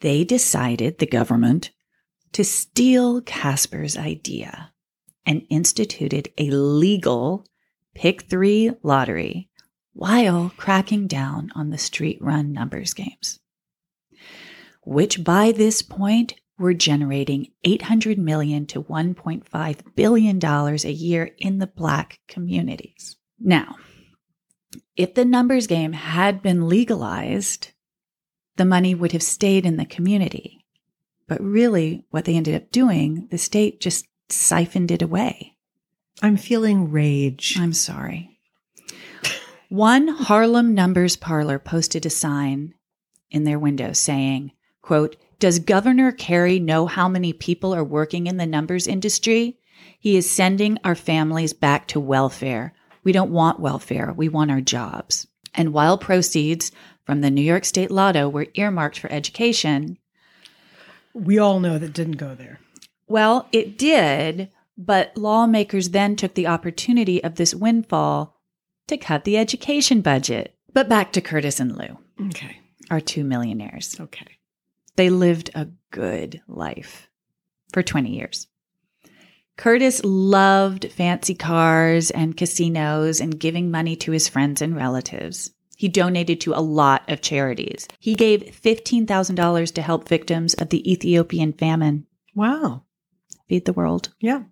they 0.00 0.24
decided, 0.24 0.98
the 0.98 1.06
government, 1.06 1.70
to 2.32 2.44
steal 2.44 3.20
Casper's 3.22 3.96
idea 3.96 4.72
and 5.24 5.46
instituted 5.50 6.28
a 6.38 6.50
legal 6.50 7.44
pick 7.94 8.22
three 8.28 8.72
lottery 8.82 9.48
while 9.92 10.52
cracking 10.56 11.06
down 11.06 11.50
on 11.54 11.70
the 11.70 11.78
street 11.78 12.18
run 12.20 12.52
numbers 12.52 12.92
games, 12.94 13.40
which 14.82 15.24
by 15.24 15.50
this 15.52 15.80
point 15.82 16.34
were 16.58 16.74
generating 16.74 17.48
800 17.64 18.18
million 18.18 18.66
to 18.66 18.82
1.5 18.82 19.94
billion 19.94 20.38
dollars 20.38 20.84
a 20.84 20.92
year 20.92 21.30
in 21.38 21.58
the 21.58 21.66
black 21.66 22.20
communities. 22.28 23.16
Now, 23.38 23.76
If 24.96 25.14
the 25.14 25.24
numbers 25.24 25.66
game 25.66 25.92
had 25.92 26.42
been 26.42 26.68
legalized, 26.68 27.72
the 28.56 28.64
money 28.64 28.94
would 28.94 29.12
have 29.12 29.22
stayed 29.22 29.66
in 29.66 29.76
the 29.76 29.84
community. 29.84 30.64
But 31.28 31.42
really, 31.42 32.04
what 32.10 32.24
they 32.24 32.36
ended 32.36 32.54
up 32.54 32.70
doing, 32.70 33.28
the 33.30 33.38
state 33.38 33.80
just 33.80 34.06
siphoned 34.28 34.90
it 34.90 35.02
away. 35.02 35.56
I'm 36.22 36.36
feeling 36.36 36.90
rage. 36.90 37.56
I'm 37.58 37.72
sorry. 37.72 38.38
One 39.68 40.08
Harlem 40.08 40.74
Numbers 40.74 41.16
parlor 41.16 41.58
posted 41.58 42.06
a 42.06 42.10
sign 42.10 42.74
in 43.30 43.44
their 43.44 43.58
window 43.58 43.92
saying, 43.92 44.52
quote, 44.80 45.16
Does 45.40 45.58
Governor 45.58 46.12
Carey 46.12 46.60
know 46.60 46.86
how 46.86 47.08
many 47.08 47.32
people 47.32 47.74
are 47.74 47.84
working 47.84 48.28
in 48.28 48.36
the 48.36 48.46
numbers 48.46 48.86
industry? 48.86 49.58
He 49.98 50.16
is 50.16 50.30
sending 50.30 50.78
our 50.84 50.94
families 50.94 51.52
back 51.52 51.88
to 51.88 52.00
welfare. 52.00 52.74
We 53.06 53.12
don't 53.12 53.30
want 53.30 53.60
welfare. 53.60 54.12
We 54.16 54.28
want 54.28 54.50
our 54.50 54.60
jobs. 54.60 55.28
And 55.54 55.72
while 55.72 55.96
proceeds 55.96 56.72
from 57.04 57.20
the 57.20 57.30
New 57.30 57.40
York 57.40 57.64
State 57.64 57.92
Lotto 57.92 58.28
were 58.28 58.48
earmarked 58.54 58.98
for 58.98 59.12
education, 59.12 59.96
We 61.14 61.38
all 61.38 61.60
know 61.60 61.78
that 61.78 61.92
didn't 61.92 62.16
go 62.16 62.34
there. 62.34 62.58
well, 63.06 63.48
it 63.52 63.78
did, 63.78 64.50
but 64.76 65.16
lawmakers 65.16 65.90
then 65.90 66.16
took 66.16 66.34
the 66.34 66.48
opportunity 66.48 67.22
of 67.22 67.36
this 67.36 67.54
windfall 67.54 68.40
to 68.88 68.96
cut 68.96 69.22
the 69.22 69.38
education 69.38 70.00
budget. 70.00 70.56
But 70.72 70.88
back 70.88 71.12
to 71.12 71.20
Curtis 71.20 71.60
and 71.60 71.78
Lou, 71.78 71.98
Okay. 72.30 72.58
our 72.90 73.00
two 73.00 73.22
millionaires. 73.22 73.94
Okay. 74.00 74.26
They 74.96 75.10
lived 75.10 75.50
a 75.54 75.68
good 75.92 76.42
life 76.48 77.08
for 77.72 77.84
20 77.84 78.10
years. 78.16 78.48
Curtis 79.56 80.02
loved 80.04 80.90
fancy 80.92 81.34
cars 81.34 82.10
and 82.10 82.36
casinos 82.36 83.20
and 83.20 83.40
giving 83.40 83.70
money 83.70 83.96
to 83.96 84.12
his 84.12 84.28
friends 84.28 84.60
and 84.60 84.76
relatives. 84.76 85.50
He 85.76 85.88
donated 85.88 86.40
to 86.42 86.54
a 86.54 86.60
lot 86.60 87.02
of 87.08 87.20
charities. 87.20 87.86
He 87.98 88.14
gave 88.14 88.60
$15,000 88.62 89.74
to 89.74 89.82
help 89.82 90.08
victims 90.08 90.54
of 90.54 90.70
the 90.70 90.90
Ethiopian 90.90 91.52
famine. 91.52 92.06
Wow. 92.34 92.84
Feed 93.48 93.64
the 93.64 93.72
world. 93.72 94.10
Yeah. 94.20 94.42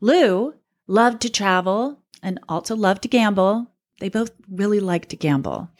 Lou 0.00 0.54
loved 0.86 1.22
to 1.22 1.30
travel 1.30 2.00
and 2.22 2.40
also 2.48 2.74
loved 2.76 3.02
to 3.02 3.08
gamble. 3.08 3.70
They 4.00 4.08
both 4.08 4.32
really 4.50 4.80
liked 4.80 5.10
to 5.10 5.16
gamble. 5.16 5.70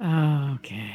Okay. 0.00 0.94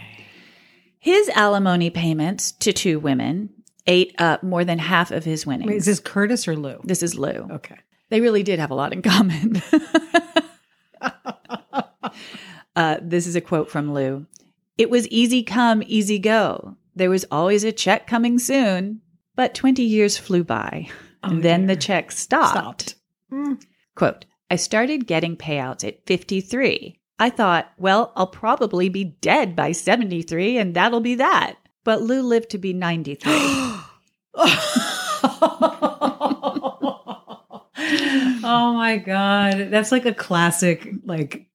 His 0.99 1.29
alimony 1.29 1.89
payments 1.89 2.51
to 2.53 2.73
two 2.73 2.99
women 2.99 3.49
ate 3.87 4.13
up 4.19 4.43
more 4.43 4.63
than 4.63 4.79
half 4.79 5.11
of 5.11 5.23
his 5.25 5.45
winnings. 5.45 5.67
Wait, 5.67 5.77
is 5.77 5.85
this 5.85 5.99
Curtis 5.99 6.47
or 6.47 6.55
Lou? 6.55 6.79
this 6.83 7.01
is 7.03 7.15
Lou. 7.17 7.47
Okay. 7.51 7.77
They 8.09 8.21
really 8.21 8.43
did 8.43 8.59
have 8.59 8.71
a 8.71 8.75
lot 8.75 8.91
in 8.93 9.01
common. 9.01 9.61
uh, 12.75 12.97
this 13.01 13.27
is 13.27 13.35
a 13.35 13.41
quote 13.41 13.69
from 13.69 13.93
Lou. 13.93 14.25
It 14.77 14.89
was 14.89 15.07
easy 15.09 15.43
come, 15.43 15.83
easy 15.85 16.19
go. 16.19 16.77
There 16.95 17.09
was 17.09 17.25
always 17.31 17.63
a 17.63 17.71
check 17.71 18.07
coming 18.07 18.39
soon, 18.39 19.01
but 19.35 19.53
20 19.55 19.83
years 19.83 20.17
flew 20.17 20.43
by. 20.43 20.87
And 21.23 21.37
Oh, 21.39 21.41
then 21.41 21.67
the 21.67 21.75
check 21.75 22.11
stopped. 22.11 22.51
Stopped. 22.51 22.95
Mm. 23.31 23.61
Quote, 23.95 24.25
I 24.49 24.55
started 24.55 25.07
getting 25.07 25.37
payouts 25.37 25.87
at 25.87 26.05
53. 26.05 26.97
I 27.19 27.29
thought, 27.29 27.71
well, 27.77 28.11
I'll 28.15 28.27
probably 28.27 28.89
be 28.89 29.03
dead 29.03 29.55
by 29.55 29.71
73 29.71 30.57
and 30.57 30.73
that'll 30.73 30.99
be 31.01 31.15
that. 31.15 31.55
But 31.83 32.01
Lou 32.01 32.21
lived 32.21 32.49
to 32.51 32.57
be 32.57 32.73
93. 32.73 33.31
oh 38.43 38.73
my 38.73 38.97
god, 38.97 39.69
that's 39.71 39.91
like 39.91 40.05
a 40.05 40.13
classic, 40.13 40.87
like 41.05 41.47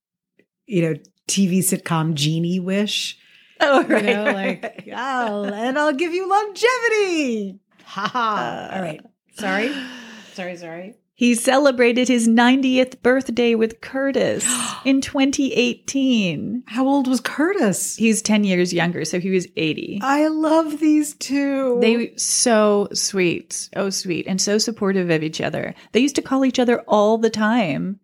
you 0.65 0.81
know, 0.81 0.93
TV 1.27 1.59
sitcom 1.59 2.13
genie 2.13 2.59
wish. 2.59 3.17
oh, 3.61 3.81
You 3.81 4.01
know, 4.01 4.25
like 4.25 4.83
oh, 4.95 5.45
and 5.45 5.77
I'll 5.79 5.93
give 5.93 6.13
you 6.13 6.29
longevity. 6.29 7.59
Ha 7.85 8.07
ha. 8.07 8.69
Uh. 8.71 8.75
All 8.75 8.81
right. 8.81 9.01
Sorry. 9.37 9.73
Sorry. 10.33 10.57
Sorry. 10.57 10.95
He 11.17 11.33
celebrated 11.33 12.07
his 12.07 12.27
90th 12.27 13.01
birthday 13.01 13.55
with 13.55 13.81
Curtis 13.81 14.45
in 14.85 15.01
2018. 15.01 16.63
How 16.67 16.87
old 16.87 17.07
was 17.07 17.19
Curtis? 17.19 17.95
He's 17.95 18.21
10 18.21 18.43
years 18.43 18.71
younger, 18.71 19.03
so 19.03 19.19
he 19.19 19.31
was 19.31 19.47
80. 19.57 19.99
I 20.03 20.27
love 20.27 20.79
these 20.79 21.15
two. 21.15 21.79
They 21.81 22.15
so 22.17 22.89
sweet, 22.93 23.67
oh 23.75 23.89
sweet, 23.89 24.27
and 24.27 24.39
so 24.39 24.59
supportive 24.59 25.09
of 25.09 25.23
each 25.23 25.41
other. 25.41 25.73
They 25.91 26.01
used 26.01 26.15
to 26.17 26.21
call 26.21 26.45
each 26.45 26.59
other 26.59 26.81
all 26.81 27.17
the 27.17 27.31
time 27.31 27.99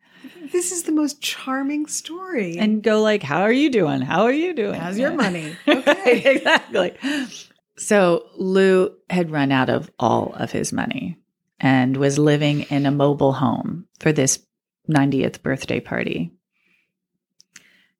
this 0.51 0.71
is 0.71 0.83
the 0.83 0.91
most 0.91 1.19
charming 1.19 1.87
story. 1.87 2.57
and 2.59 2.83
go 2.83 3.01
like, 3.01 3.23
"How 3.23 3.41
are 3.41 3.51
you 3.51 3.71
doing? 3.71 4.01
How 4.01 4.23
are 4.23 4.31
you 4.31 4.53
doing? 4.53 4.79
how's 4.79 4.99
your 4.99 5.13
money? 5.13 5.55
Okay. 5.67 6.35
exactly. 6.35 6.93
So 7.75 8.27
Lou 8.37 8.95
had 9.09 9.31
run 9.31 9.51
out 9.51 9.69
of 9.69 9.89
all 9.97 10.33
of 10.37 10.51
his 10.51 10.71
money 10.71 11.17
and 11.63 11.97
was 11.97 12.19
living 12.19 12.61
in 12.63 12.85
a 12.85 12.91
mobile 12.91 13.33
home 13.33 13.87
for 13.99 14.11
this 14.11 14.39
90th 14.89 15.41
birthday 15.41 15.79
party, 15.79 16.31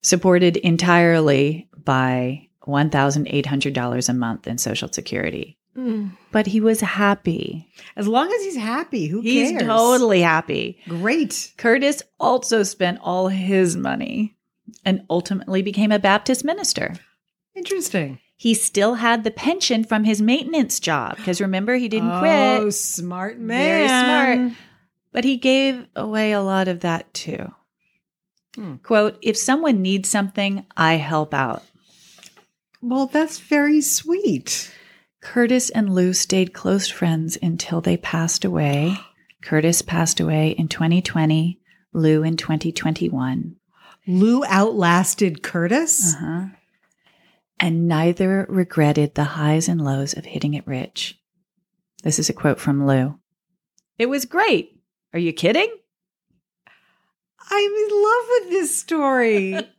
supported 0.02 0.58
entirely 0.58 1.70
by 1.84 2.48
$1,800 2.68 4.10
a 4.10 4.14
month 4.14 4.48
in 4.48 4.58
Social 4.58 4.90
Security. 4.92 5.58
Mm. 5.78 6.12
But 6.32 6.46
he 6.48 6.62
was 6.62 6.82
happy. 6.82 7.68
As 7.96 8.08
long 8.08 8.32
as 8.32 8.44
he's 8.44 8.58
happy, 8.58 9.08
who 9.08 9.22
He's 9.22 9.52
cares? 9.52 9.64
totally 9.64 10.22
happy. 10.22 10.80
great. 10.88 11.52
Curtis 11.58 12.04
also 12.20 12.64
spent 12.64 13.00
all 13.02 13.28
his 13.30 13.76
money 13.76 14.36
and 14.86 15.04
ultimately 15.10 15.62
became 15.62 15.92
a 15.92 16.00
Baptist 16.00 16.44
minister. 16.46 16.94
Interesting. 17.56 18.20
He 18.44 18.54
still 18.54 18.96
had 18.96 19.24
the 19.24 19.32
pension 19.32 19.86
from 19.86 20.04
his 20.04 20.22
maintenance 20.22 20.82
job 20.82 21.16
because 21.16 21.40
remember, 21.40 21.76
he 21.76 21.88
didn't 21.88 22.12
Oh, 22.12 22.20
quit, 22.20 22.60
Oh, 22.60 22.70
smart 22.72 23.40
man. 23.40 23.88
Very 23.88 23.88
smart. 24.50 24.58
but 25.14 25.24
he 25.24 25.38
gave 25.38 25.88
away 25.96 26.34
a 26.34 26.42
lot 26.42 26.68
of 26.68 26.82
that 26.82 27.14
too. 27.14 27.54
Hmm. 28.56 28.76
Quote, 28.84 29.18
if 29.22 29.38
someone 29.38 29.82
needs 29.82 30.10
something, 30.10 30.66
I 30.76 30.96
help 30.96 31.34
out. 31.34 31.64
Well, 32.82 33.06
that's 33.06 33.40
very 33.40 33.80
sweet. 33.80 34.70
Curtis 35.22 35.70
and 35.70 35.96
Lou 35.96 36.12
stayed 36.12 36.52
close 36.52 36.90
friends 36.90 37.38
until 37.42 37.80
they 37.80 37.96
passed 37.96 38.44
away. 38.44 38.98
Curtis 39.42 39.82
passed 39.82 40.20
away 40.20 40.50
in 40.50 40.68
2020, 40.68 41.62
Lou 41.94 42.24
in 42.24 42.36
2021. 42.36 43.56
Lou 44.06 44.44
outlasted 44.50 45.42
Curtis. 45.44 46.14
Uh-huh. 46.16 46.48
And 47.60 47.88
neither 47.88 48.46
regretted 48.50 49.16
the 49.16 49.24
highs 49.24 49.70
and 49.70 49.84
lows 49.84 50.14
of 50.18 50.26
hitting 50.26 50.54
it 50.54 50.68
rich. 50.68 51.20
This 52.04 52.20
is 52.20 52.30
a 52.30 52.34
quote 52.34 52.60
from 52.60 52.86
Lou. 52.86 53.20
It 53.98 54.08
was 54.08 54.26
great. 54.26 54.82
Are 55.14 55.20
you 55.20 55.32
kidding? 55.32 55.74
I'm 57.50 57.72
in 57.72 57.90
love 58.04 58.26
with 58.30 58.50
this 58.50 58.78
story. 58.78 59.58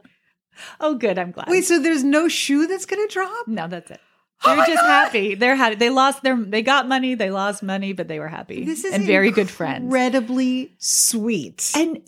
Oh, 0.80 0.94
good. 0.94 1.18
I'm 1.18 1.32
glad. 1.32 1.48
Wait, 1.48 1.64
so 1.64 1.80
there's 1.80 2.04
no 2.04 2.28
shoe 2.28 2.68
that's 2.68 2.86
going 2.86 3.04
to 3.04 3.12
drop? 3.12 3.48
no, 3.48 3.66
that's 3.66 3.90
it. 3.90 4.00
Oh 4.44 4.50
They're 4.50 4.56
my 4.58 4.66
just 4.66 4.80
God! 4.80 4.86
happy. 5.06 5.34
They're 5.34 5.56
happy. 5.56 5.74
They 5.74 5.90
lost 5.90 6.22
their. 6.22 6.36
They 6.36 6.62
got 6.62 6.86
money. 6.86 7.16
They 7.16 7.32
lost 7.32 7.60
money, 7.60 7.92
but 7.92 8.06
they 8.06 8.20
were 8.20 8.28
happy. 8.28 8.64
This 8.64 8.84
is 8.84 8.94
and 8.94 9.04
very 9.04 9.32
good 9.32 9.50
friends. 9.50 9.82
Incredibly 9.86 10.76
sweet. 10.78 11.72
And 11.74 12.02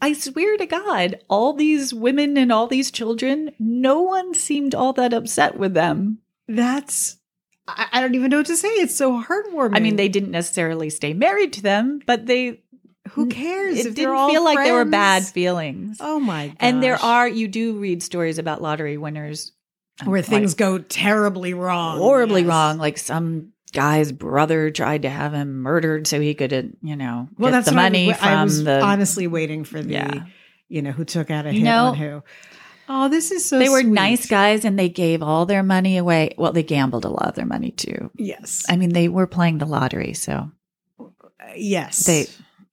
I 0.00 0.12
swear 0.12 0.56
to 0.56 0.66
God, 0.66 1.20
all 1.28 1.52
these 1.52 1.92
women 1.92 2.36
and 2.36 2.52
all 2.52 2.66
these 2.66 2.90
children, 2.90 3.50
no 3.58 4.00
one 4.02 4.34
seemed 4.34 4.74
all 4.74 4.92
that 4.94 5.12
upset 5.12 5.58
with 5.58 5.74
them. 5.74 6.18
that's 6.46 7.16
I, 7.66 7.86
I 7.92 8.00
don't 8.00 8.14
even 8.14 8.30
know 8.30 8.38
what 8.38 8.46
to 8.46 8.56
say. 8.56 8.68
It's 8.68 8.94
so 8.94 9.22
heartwarming. 9.22 9.76
I 9.76 9.80
mean, 9.80 9.96
they 9.96 10.08
didn't 10.08 10.30
necessarily 10.30 10.88
stay 10.88 11.12
married 11.12 11.52
to 11.54 11.62
them, 11.62 12.00
but 12.06 12.26
they 12.26 12.62
who 13.10 13.26
cares? 13.28 13.78
it 13.78 13.86
if 13.86 13.94
didn't 13.94 14.28
feel 14.28 14.44
like 14.44 14.58
there 14.58 14.74
were 14.74 14.84
bad 14.84 15.24
feelings. 15.24 15.98
Oh 16.00 16.20
my 16.20 16.48
god! 16.48 16.56
and 16.60 16.82
there 16.82 16.96
are 16.96 17.28
you 17.28 17.48
do 17.48 17.78
read 17.78 18.02
stories 18.02 18.38
about 18.38 18.62
lottery 18.62 18.96
winners 18.98 19.52
um, 20.00 20.08
where 20.08 20.20
like, 20.20 20.28
things 20.28 20.54
go 20.54 20.78
terribly 20.78 21.54
wrong, 21.54 21.98
horribly 21.98 22.42
Yes. 22.42 22.48
wrong. 22.48 22.78
Like 22.78 22.98
some 22.98 23.52
guy's 23.72 24.12
brother 24.12 24.70
tried 24.70 25.02
to 25.02 25.08
have 25.10 25.32
him 25.34 25.60
murdered 25.60 26.06
so 26.06 26.20
he 26.20 26.34
could, 26.34 26.52
uh, 26.52 26.62
you 26.82 26.96
know, 26.96 27.28
Well, 27.38 27.50
get 27.50 27.56
that's 27.58 27.66
the 27.70 27.72
I 27.72 27.82
money 27.82 28.06
was- 28.08 28.16
from 28.16 28.28
I 28.28 28.44
was 28.44 28.64
the. 28.64 28.80
honestly 28.82 29.26
waiting 29.26 29.64
for 29.64 29.82
the, 29.82 29.92
Yeah. 29.92 30.24
you 30.68 30.82
know, 30.82 30.90
who 30.92 31.04
took 31.04 31.30
out 31.30 31.46
a 31.46 31.52
hit 31.52 31.62
No. 31.62 31.86
on 31.86 31.94
who. 31.96 32.22
Oh, 32.90 33.08
this 33.08 33.30
is 33.30 33.44
so. 33.44 33.58
they 33.58 33.68
were 33.68 33.80
sweet. 33.82 33.92
nice 33.92 34.26
guys 34.26 34.64
and 34.64 34.78
they 34.78 34.88
gave 34.88 35.22
all 35.22 35.44
their 35.44 35.62
money 35.62 35.98
away. 35.98 36.34
Well, 36.38 36.52
they 36.52 36.62
gambled 36.62 37.04
a 37.04 37.10
lot 37.10 37.28
of 37.28 37.34
their 37.34 37.44
money 37.46 37.70
too. 37.72 38.10
Yes, 38.16 38.64
I 38.68 38.76
mean, 38.76 38.94
they 38.94 39.08
were 39.08 39.26
playing 39.26 39.58
the 39.58 39.66
lottery, 39.66 40.14
so 40.14 40.50
yes. 41.56 42.04
they 42.06 42.24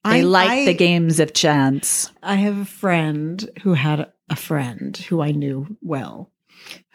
they 0.10 0.20
I- 0.20 0.22
liked 0.22 0.52
I- 0.52 0.66
the 0.66 0.74
games 0.74 1.20
of 1.20 1.34
chance. 1.34 2.12
I 2.24 2.36
have 2.36 2.58
a 2.58 2.66
friend 2.66 3.50
who 3.64 3.74
had 3.74 4.08
a 4.30 4.36
friend 4.36 4.96
who 4.96 5.22
I 5.22 5.32
knew 5.32 5.78
well, 5.82 6.32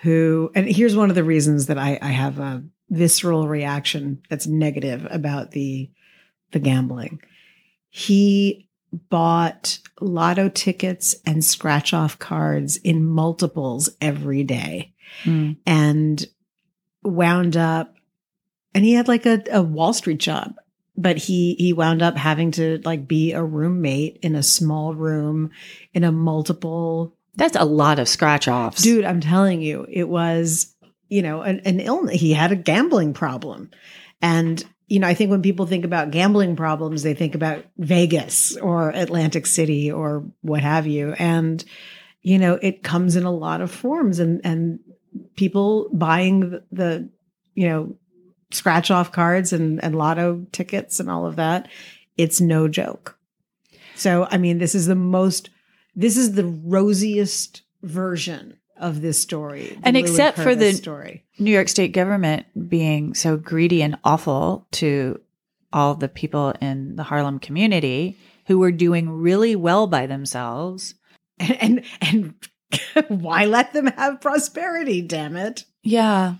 who, 0.03 0.51
and 0.55 0.67
here's 0.67 0.97
one 0.97 1.11
of 1.11 1.17
the 1.17 1.25
reasons 1.25 1.67
that 1.67 1.77
I, 1.79 1.99
I 2.01 2.09
have 2.09 2.39
a 2.39 2.63
visceral 2.91 3.49
reaction 3.49 4.21
that's 4.29 4.47
negative 4.47 5.07
about 5.11 5.53
the 5.53 5.91
the 6.53 6.59
gambling. 6.59 7.21
He 7.89 8.69
bought 9.09 9.79
lotto 10.01 10.49
tickets 10.49 11.15
and 11.25 11.45
scratch 11.45 11.95
off 11.95 12.19
cards 12.19 12.77
in 12.77 13.05
multiples 13.05 13.89
every 14.01 14.43
day 14.45 14.93
Mm. 15.25 15.57
and 15.67 16.25
wound 17.03 17.57
up 17.57 17.95
and 18.75 18.85
he 18.85 18.93
had 18.93 19.09
like 19.09 19.27
a, 19.27 19.43
a 19.51 19.61
Wall 19.61 19.93
Street 19.93 20.19
job, 20.21 20.55
but 20.97 21.17
he 21.17 21.55
he 21.59 21.73
wound 21.73 22.01
up 22.03 22.17
having 22.17 22.53
to 22.53 22.81
like 22.85 23.09
be 23.09 23.33
a 23.33 23.43
roommate 23.43 24.19
in 24.23 24.37
a 24.37 24.43
small 24.43 24.95
room 24.95 25.51
in 25.93 26.05
a 26.05 26.13
multiple 26.13 27.17
That's 27.35 27.57
a 27.57 27.65
lot 27.65 27.99
of 27.99 28.09
scratch 28.09 28.47
offs. 28.47 28.83
dude, 28.83 29.05
I'm 29.05 29.21
telling 29.21 29.61
you, 29.63 29.85
it 29.89 30.09
was, 30.09 30.75
you 31.11 31.23
know, 31.23 31.43
an, 31.43 31.61
an 31.67 31.81
illness. 31.81 32.19
He 32.19 32.33
had 32.33 32.53
a 32.53 32.57
gambling 32.57 33.13
problem. 33.13 33.71
And, 34.23 34.65
you 34.87 35.01
know, 35.01 35.09
I 35.09 35.15
think 35.15 35.31
when 35.31 35.43
people 35.43 35.67
think 35.67 35.85
about 35.85 36.13
gambling 36.13 36.57
problems, 36.57 37.03
they 37.03 37.15
think 37.15 37.35
about 37.35 37.65
Vegas 37.77 38.57
or 38.57 38.91
Atlantic 38.91 39.47
City 39.47 39.91
or 39.91 40.25
what 40.41 40.63
have 40.63 40.87
you. 40.87 41.13
And, 41.19 41.63
you 42.23 42.39
know, 42.39 42.55
it 42.63 42.83
comes 42.83 43.17
in 43.17 43.25
a 43.25 43.31
lot 43.31 43.61
of 43.61 43.71
forms 43.71 44.21
and, 44.21 44.41
and 44.45 44.79
people 45.35 45.91
buying 45.93 46.41
the, 46.41 46.65
the 46.71 47.11
you 47.55 47.69
know, 47.69 47.97
scratch 48.53 48.91
off 48.91 49.13
cards 49.13 49.53
and, 49.53 49.83
and 49.83 49.97
lotto 49.97 50.47
tickets 50.53 51.01
and 51.01 51.11
all 51.11 51.27
of 51.27 51.37
that. 51.37 51.69
It's 52.17 52.41
no 52.41 52.69
joke. 52.69 53.19
So, 53.97 54.29
I 54.31 54.39
mean, 54.39 54.59
this 54.59 54.75
is 54.75 54.87
the 54.87 54.95
most, 54.95 55.51
this 55.97 56.17
is 56.17 56.33
the 56.33 56.47
rosiest 56.47 57.63
version 57.83 58.60
of 58.81 59.01
this 59.01 59.21
story. 59.21 59.79
And 59.83 59.97
except 59.97 60.39
for 60.39 60.55
the- 60.55 60.73
story. 60.73 61.25
New 61.39 61.51
York 61.53 61.69
State 61.69 61.93
government 61.93 62.47
being 62.69 63.15
so 63.15 63.37
greedy 63.37 63.83
and 63.83 63.99
awful 64.05 64.67
to 64.73 65.21
all 65.73 65.95
the 65.95 66.09
people 66.09 66.51
in 66.61 66.97
the 66.97 67.03
Harlem 67.05 67.39
community 67.39 68.19
who 68.47 68.59
were 68.59 68.73
doing 68.73 69.09
really 69.09 69.55
well 69.55 69.87
by 69.87 70.07
themselves. 70.07 70.95
And, 71.39 71.85
and, 72.01 72.35
and 72.99 73.09
why 73.23 73.47
let 73.47 73.73
them 73.73 73.87
have 73.87 74.21
prosperity, 74.21 75.01
damn 75.03 75.37
it? 75.37 75.65
Yeah. 75.83 76.35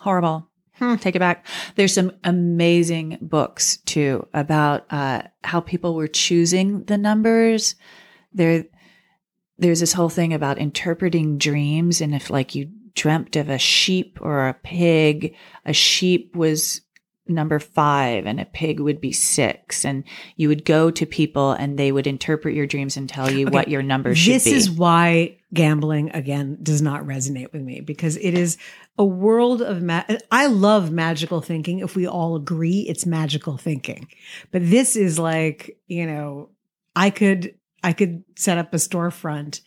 Horrible. 0.00 0.48
Hmm. 0.74 0.96
Take 0.96 1.16
it 1.16 1.20
back. 1.20 1.46
There's 1.74 1.94
some 1.94 2.12
amazing 2.22 3.18
books 3.22 3.78
too 3.78 4.26
about 4.34 4.84
uh, 4.90 5.22
how 5.42 5.60
people 5.60 5.94
were 5.94 6.08
choosing 6.08 6.84
the 6.84 6.98
numbers. 6.98 7.76
There, 8.34 8.66
there's 9.58 9.80
this 9.80 9.92
whole 9.94 10.08
thing 10.08 10.32
about 10.34 10.58
interpreting 10.58 11.38
dreams, 11.38 12.00
and 12.00 12.14
if 12.14 12.30
like 12.30 12.54
you 12.54 12.70
dreamt 12.94 13.36
of 13.36 13.48
a 13.48 13.58
sheep 13.58 14.18
or 14.20 14.48
a 14.48 14.54
pig, 14.54 15.34
a 15.64 15.72
sheep 15.72 16.34
was 16.36 16.80
number 17.28 17.58
five 17.58 18.24
and 18.24 18.38
a 18.40 18.44
pig 18.44 18.78
would 18.78 19.00
be 19.00 19.10
six, 19.12 19.84
and 19.84 20.04
you 20.36 20.48
would 20.48 20.64
go 20.64 20.90
to 20.92 21.04
people 21.04 21.52
and 21.52 21.76
they 21.78 21.90
would 21.90 22.06
interpret 22.06 22.54
your 22.54 22.66
dreams 22.66 22.96
and 22.96 23.08
tell 23.08 23.30
you 23.30 23.46
Okay. 23.46 23.54
what 23.54 23.68
your 23.68 23.82
numbers 23.82 24.16
should 24.18 24.34
This 24.34 24.44
be. 24.44 24.52
This 24.52 24.62
is 24.64 24.70
why 24.70 25.38
gambling 25.52 26.10
again 26.10 26.58
does 26.62 26.80
not 26.82 27.02
resonate 27.02 27.52
with 27.52 27.62
me 27.62 27.80
because 27.80 28.16
it 28.18 28.34
is 28.34 28.58
a 28.98 29.04
world 29.04 29.60
of 29.62 29.82
ma- 29.82 30.04
I 30.30 30.46
love 30.46 30.90
magical 30.92 31.40
thinking 31.40 31.80
if 31.80 31.96
we 31.96 32.06
all 32.06 32.36
agree 32.36 32.80
it's 32.88 33.04
magical 33.06 33.56
thinking. 33.56 34.06
But 34.52 34.62
this 34.70 34.94
is 34.96 35.18
like, 35.18 35.78
you 35.88 36.06
know, 36.06 36.50
I 36.94 37.10
could 37.10 37.54
I 37.86 37.92
could 37.92 38.24
set 38.34 38.58
up 38.58 38.74
a 38.74 38.78
storefront 38.78 39.60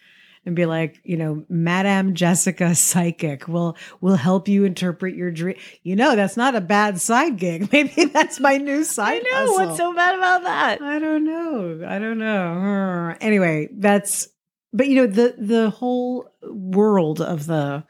and 0.46 0.54
be 0.54 0.66
like, 0.66 1.00
you 1.06 1.16
know, 1.16 1.46
Madame 1.48 2.16
Jessica 2.16 2.76
Psychic 2.76 3.48
will 3.48 3.78
will 4.02 4.18
help 4.18 4.50
you 4.50 4.66
interpret 4.66 5.16
your 5.16 5.32
dream. 5.32 5.56
You 5.84 5.96
know, 5.96 6.18
that's 6.18 6.36
not 6.36 6.54
a 6.54 6.60
bad 6.60 7.00
side 7.00 7.38
gig. 7.38 7.70
Maybe 7.72 8.06
that's 8.06 8.42
my 8.42 8.58
new 8.58 8.84
side. 8.84 9.22
I 9.26 9.30
know 9.30 9.38
hustle. 9.38 9.66
What's 9.66 9.78
so 9.78 9.94
bad 9.94 10.16
about 10.16 10.44
that? 10.44 10.82
I 10.82 11.00
don't 11.00 11.24
know. 11.24 11.88
I 11.88 11.98
don't 11.98 12.20
know. 12.20 13.16
Anyway, 13.22 13.70
that's 13.72 14.28
but 14.74 14.90
you 14.90 14.96
know 14.96 15.08
the 15.08 15.36
the 15.38 15.70
whole 15.70 16.30
world 16.44 17.22
of 17.22 17.46
the 17.46 17.86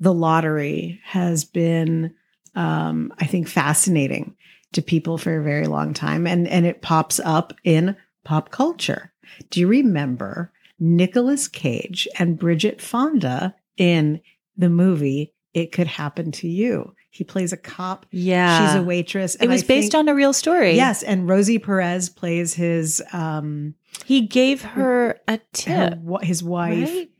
the 0.00 0.12
lottery 0.12 1.00
has 1.04 1.46
been 1.46 2.14
um 2.54 3.10
I 3.18 3.24
think 3.24 3.48
fascinating 3.48 4.36
to 4.72 4.82
people 4.82 5.16
for 5.16 5.38
a 5.38 5.42
very 5.42 5.66
long 5.66 5.94
time 5.94 6.26
and 6.26 6.46
and 6.46 6.66
it 6.66 6.82
pops 6.82 7.20
up 7.20 7.54
in 7.64 7.96
pop 8.22 8.50
culture. 8.50 9.11
Do 9.50 9.60
you 9.60 9.68
remember 9.68 10.52
Nicolas 10.78 11.48
Cage 11.48 12.08
and 12.18 12.38
Bridget 12.38 12.80
Fonda 12.80 13.54
in 13.76 14.20
the 14.56 14.68
movie 14.70 15.32
It 15.54 15.72
Could 15.72 15.86
Happen 15.86 16.32
to 16.32 16.48
You? 16.48 16.94
He 17.10 17.24
plays 17.24 17.52
a 17.52 17.58
cop. 17.58 18.06
Yeah. 18.10 18.66
She's 18.66 18.76
a 18.80 18.82
waitress. 18.82 19.34
It 19.34 19.46
was 19.48 19.62
based 19.64 19.94
on 19.94 20.08
a 20.08 20.14
real 20.14 20.32
story. 20.32 20.76
Yes, 20.76 21.02
and 21.02 21.28
Rosie 21.28 21.58
Perez 21.58 22.08
plays 22.08 22.54
his 22.54 23.02
um 23.12 23.74
He 24.06 24.22
gave 24.26 24.62
her 24.62 25.20
a 25.28 25.38
tip. 25.52 25.98
wa- 25.98 26.20
his 26.22 26.42
wife. 26.42 26.88
right? 26.88 27.10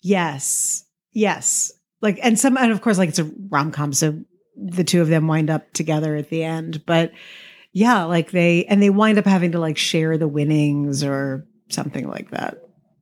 Yes. 0.00 0.84
Yes. 1.12 1.70
Like 2.00 2.18
and 2.22 2.38
some 2.38 2.56
and 2.56 2.72
of 2.72 2.80
course 2.80 2.98
like 2.98 3.10
it's 3.10 3.18
a 3.18 3.30
rom-com 3.50 3.92
so 3.92 4.18
the 4.56 4.84
two 4.84 5.00
of 5.02 5.08
them 5.08 5.26
wind 5.28 5.50
up 5.50 5.72
together 5.72 6.16
at 6.16 6.28
the 6.30 6.42
end, 6.44 6.84
but 6.86 7.12
yeah, 7.72 8.04
like 8.04 8.30
they 8.32 8.64
and 8.66 8.82
they 8.82 8.90
wind 8.90 9.18
up 9.18 9.24
having 9.24 9.52
to 9.52 9.58
like 9.58 9.76
share 9.78 10.18
the 10.18 10.28
winnings 10.28 11.02
or 11.04 11.46
something 11.68 12.08
like 12.08 12.30
that. 12.30 12.58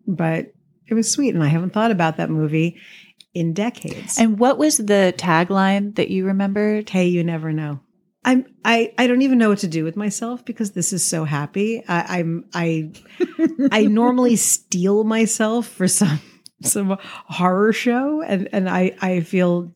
But 0.07 0.53
it 0.87 0.95
was 0.95 1.11
sweet 1.11 1.35
and 1.35 1.43
I 1.43 1.49
haven't 1.49 1.73
thought 1.73 1.91
about 1.91 2.17
that 2.17 2.31
movie 2.31 2.81
in 3.35 3.53
decades. 3.53 4.19
And 4.19 4.39
what 4.39 4.59
was 4.59 4.77
the 4.77 5.15
tagline 5.17 5.95
that 5.97 6.11
you 6.11 6.27
remembered? 6.27 6.89
Hey, 6.91 7.07
you 7.07 7.23
never 7.23 7.53
know. 7.53 7.81
I'm 8.25 8.45
I 8.65 8.93
I 8.99 9.07
don't 9.07 9.23
even 9.23 9.39
know 9.39 9.49
what 9.49 9.61
to 9.61 9.69
do 9.69 9.85
with 9.85 9.97
myself 9.97 10.45
because 10.45 10.73
this 10.73 10.93
is 10.93 11.03
so 11.03 11.25
happy. 11.25 11.83
I, 11.89 12.19
I'm 12.19 12.45
I 12.53 12.93
I 13.73 13.87
normally 13.87 14.37
steal 14.37 15.05
myself 15.05 15.67
for 15.67 15.89
some 15.89 16.21
some 16.63 16.99
horror 17.01 17.73
show 17.73 18.21
and 18.21 18.49
and 18.53 18.69
I 18.69 18.95
I 19.01 19.21
feel 19.21 19.75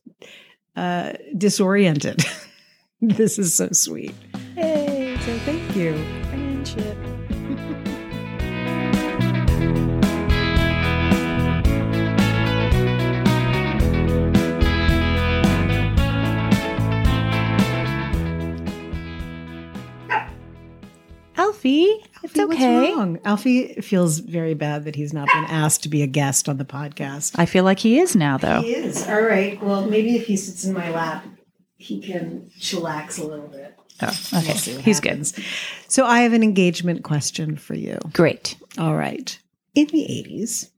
uh 0.76 1.12
disoriented. 1.36 2.22
this 3.00 3.38
is 3.38 3.54
so 3.54 3.68
sweet. 3.72 4.14
Hey, 4.54 5.16
so 5.20 5.38
thank 5.38 5.74
you. 5.74 5.94
Friendship. 6.28 7.03
Alfie, 21.64 22.04
it's 22.22 22.38
Alfie, 22.38 22.44
what's 22.44 22.60
okay. 22.60 22.92
wrong? 22.92 23.18
Alfie 23.24 23.74
feels 23.80 24.18
very 24.18 24.52
bad 24.52 24.84
that 24.84 24.94
he's 24.96 25.14
not 25.14 25.28
been 25.28 25.44
asked 25.44 25.82
to 25.84 25.88
be 25.88 26.02
a 26.02 26.06
guest 26.06 26.46
on 26.46 26.58
the 26.58 26.64
podcast. 26.66 27.38
I 27.38 27.46
feel 27.46 27.64
like 27.64 27.78
he 27.78 27.98
is 27.98 28.14
now, 28.14 28.36
though. 28.36 28.60
He 28.60 28.74
is. 28.74 29.08
All 29.08 29.22
right. 29.22 29.62
Well, 29.62 29.86
maybe 29.86 30.14
if 30.14 30.26
he 30.26 30.36
sits 30.36 30.66
in 30.66 30.74
my 30.74 30.90
lap, 30.90 31.24
he 31.76 32.00
can 32.02 32.50
chillax 32.60 33.18
a 33.18 33.24
little 33.24 33.48
bit. 33.48 33.74
Oh, 34.02 34.20
We'll 34.32 34.42
okay. 34.42 34.52
see 34.54 34.74
what 34.74 34.84
He's 34.84 34.98
happens. 35.02 35.38
So 35.88 36.04
I 36.04 36.20
have 36.20 36.34
an 36.34 36.42
engagement 36.42 37.02
question 37.02 37.56
for 37.56 37.74
you. 37.74 37.98
Great. 38.12 38.56
All 38.76 38.96
right. 38.96 39.38
In 39.74 39.86
the 39.86 40.04
80s, 40.04 40.68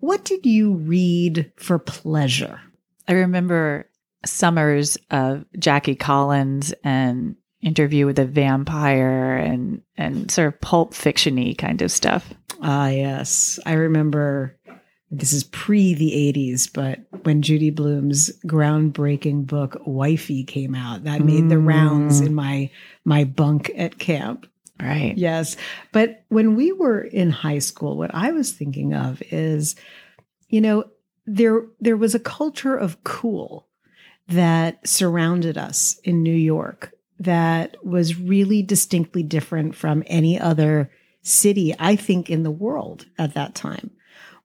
what 0.00 0.24
did 0.24 0.44
you 0.44 0.74
read 0.74 1.50
for 1.56 1.78
pleasure? 1.78 2.60
I 3.08 3.12
remember 3.14 3.88
summers 4.26 4.98
of 5.10 5.46
Jackie 5.58 5.94
Collins 5.96 6.74
and 6.84 7.36
interview 7.64 8.06
with 8.06 8.18
a 8.18 8.24
vampire 8.24 9.36
and 9.36 9.80
and 9.96 10.30
sort 10.30 10.48
of 10.48 10.60
pulp 10.60 10.92
fictiony 10.92 11.56
kind 11.56 11.82
of 11.82 11.90
stuff. 11.90 12.32
Ah, 12.62 12.88
yes. 12.88 13.58
I 13.66 13.72
remember 13.74 14.56
this 15.10 15.32
is 15.32 15.44
pre 15.44 15.94
the 15.94 16.10
80s, 16.34 16.68
but 16.72 17.00
when 17.24 17.42
Judy 17.42 17.70
Blume's 17.70 18.30
groundbreaking 18.46 19.46
book 19.46 19.80
Wifey 19.86 20.44
came 20.44 20.74
out, 20.74 21.04
that 21.04 21.20
made 21.24 21.48
the 21.48 21.58
rounds 21.58 22.20
Mm. 22.20 22.26
in 22.26 22.34
my 22.34 22.70
my 23.04 23.24
bunk 23.24 23.70
at 23.76 23.98
camp. 23.98 24.46
Right. 24.80 25.14
Yes. 25.16 25.56
But 25.92 26.24
when 26.28 26.56
we 26.56 26.72
were 26.72 27.00
in 27.00 27.30
high 27.30 27.60
school, 27.60 27.96
what 27.96 28.12
I 28.12 28.32
was 28.32 28.50
thinking 28.52 28.92
of 28.92 29.22
is, 29.30 29.76
you 30.48 30.60
know, 30.60 30.84
there 31.26 31.66
there 31.80 31.96
was 31.96 32.14
a 32.14 32.18
culture 32.20 32.76
of 32.76 33.02
cool 33.04 33.68
that 34.28 34.86
surrounded 34.88 35.56
us 35.58 35.98
in 36.02 36.22
New 36.22 36.34
York 36.34 36.92
that 37.20 37.76
was 37.84 38.18
really 38.18 38.62
distinctly 38.62 39.22
different 39.22 39.74
from 39.74 40.02
any 40.06 40.38
other 40.38 40.90
city, 41.22 41.74
I 41.78 41.96
think, 41.96 42.28
in 42.30 42.42
the 42.42 42.50
world 42.50 43.06
at 43.18 43.34
that 43.34 43.54
time, 43.54 43.90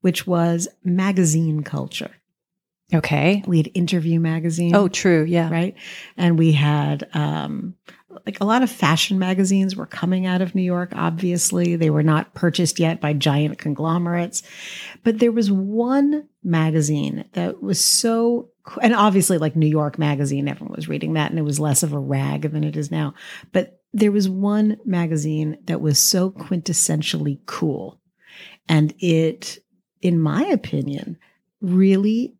which 0.02 0.26
was 0.28 0.68
magazine 0.84 1.64
culture. 1.64 2.12
Okay. 2.94 3.44
We 3.46 3.58
had 3.58 3.70
Interview 3.76 4.20
magazine 4.20 4.76
Oh, 4.76 4.88
true. 4.88 5.24
Yeah. 5.24 5.50
right? 5.52 5.76
And 6.18 6.40
we 6.40 6.54
had 6.54 7.08
um, 7.14 7.76
like 8.26 8.40
a 8.42 8.46
lot 8.46 8.64
of 8.64 8.72
fashion 8.72 9.20
magazines 9.20 9.76
were 9.76 9.86
coming 9.86 10.26
out 10.26 10.42
of 10.42 10.56
New 10.56 10.64
York. 10.64 10.92
Obviously, 10.96 11.76
they 11.76 11.92
were 11.92 12.02
not 12.02 12.34
purchased 12.34 12.80
yet 12.80 13.00
by 13.00 13.14
giant 13.14 13.60
conglomerates, 13.60 14.42
but 15.04 15.20
there 15.20 15.32
was 15.32 15.52
one 15.52 16.28
magazine 16.44 17.26
that 17.34 17.62
was 17.62 17.84
so. 17.84 18.50
And 18.82 18.94
obviously, 18.94 19.38
like 19.38 19.56
New 19.56 19.68
York 19.68 19.98
Magazine, 19.98 20.48
everyone 20.48 20.76
was 20.76 20.88
reading 20.88 21.14
that, 21.14 21.30
and 21.30 21.40
it 21.40 21.44
was 21.44 21.60
less 21.60 21.84
of 21.84 21.94
a 21.94 22.00
rag 22.00 22.52
than 22.52 22.64
it 22.64 22.78
is 22.78 22.92
now. 22.92 23.14
But 23.52 23.82
there 23.94 24.12
was 24.12 24.30
one 24.30 24.78
magazine 24.86 25.58
that 25.66 25.82
was 25.82 26.00
so 26.00 26.32
quintessentially 26.32 27.40
cool. 27.46 28.00
And 28.68 28.94
it, 29.00 29.60
in 30.02 30.20
my 30.20 30.44
opinion, 30.46 31.18
really 31.62 32.36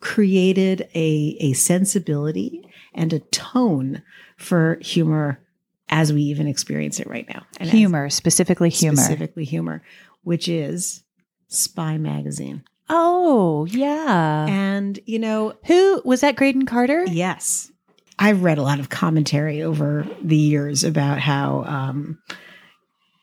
created 0.00 0.88
a, 0.94 1.36
a 1.40 1.52
sensibility 1.54 2.62
and 2.94 3.12
a 3.12 3.20
tone 3.20 4.02
for 4.36 4.78
humor 4.80 5.40
as 5.88 6.12
we 6.12 6.22
even 6.22 6.46
experience 6.46 7.00
it 7.00 7.08
right 7.08 7.28
now. 7.28 7.44
And 7.58 7.68
humor, 7.68 8.08
specifically 8.10 8.70
humor. 8.70 8.96
Specifically 8.96 9.44
humor, 9.44 9.82
which 10.22 10.48
is 10.48 11.02
Spy 11.48 11.98
Magazine. 11.98 12.62
Oh, 12.92 13.66
yeah. 13.70 14.46
And, 14.48 14.98
you 15.06 15.18
know, 15.18 15.54
Who 15.66 16.02
was 16.04 16.20
that? 16.20 16.36
Graydon 16.36 16.66
Carter? 16.66 17.04
Yes. 17.06 17.70
I've 18.18 18.42
read 18.42 18.58
a 18.58 18.62
lot 18.62 18.80
of 18.80 18.88
commentary 18.90 19.62
over 19.62 20.06
the 20.22 20.36
years 20.36 20.84
about 20.84 21.18
how, 21.20 21.64
um, 21.64 22.18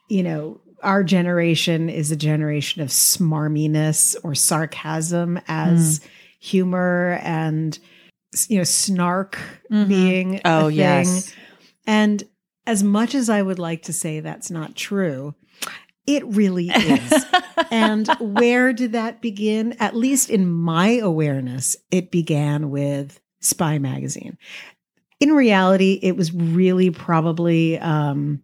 you 0.09 0.23
know, 0.23 0.59
our 0.81 1.03
generation 1.03 1.89
is 1.89 2.11
a 2.11 2.15
generation 2.15 2.81
of 2.81 2.87
smarminess 2.89 4.15
or 4.23 4.33
sarcasm 4.33 5.39
as 5.47 6.01
humor 6.39 7.19
and, 7.23 7.77
you 8.47 8.57
know, 8.57 8.63
snark 8.63 9.37
Mhm. 9.69 9.87
being 9.87 10.35
a 10.37 10.41
Oh, 10.45 10.67
yes. 10.67 11.33
And 11.85 12.23
as 12.65 12.83
much 12.83 13.13
as 13.15 13.29
I 13.29 13.41
would 13.41 13.59
like 13.59 13.83
to 13.83 13.93
say 13.93 14.19
that's 14.19 14.49
not 14.49 14.75
true, 14.75 15.35
it 16.07 16.25
really 16.25 16.69
is. 16.69 17.25
and 17.71 18.07
where 18.19 18.73
did 18.73 18.93
that 18.93 19.21
begin? 19.21 19.75
At 19.79 19.95
least 19.95 20.29
in 20.29 20.49
my 20.49 20.97
awareness, 20.97 21.75
it 21.91 22.09
began 22.11 22.69
with 22.69 23.19
Spy 23.41 23.77
Magazine. 23.77 24.37
In 25.19 25.33
reality, 25.33 25.99
it 26.01 26.15
was 26.15 26.33
really 26.33 26.89
probably 26.91 27.77
um, 27.79 28.41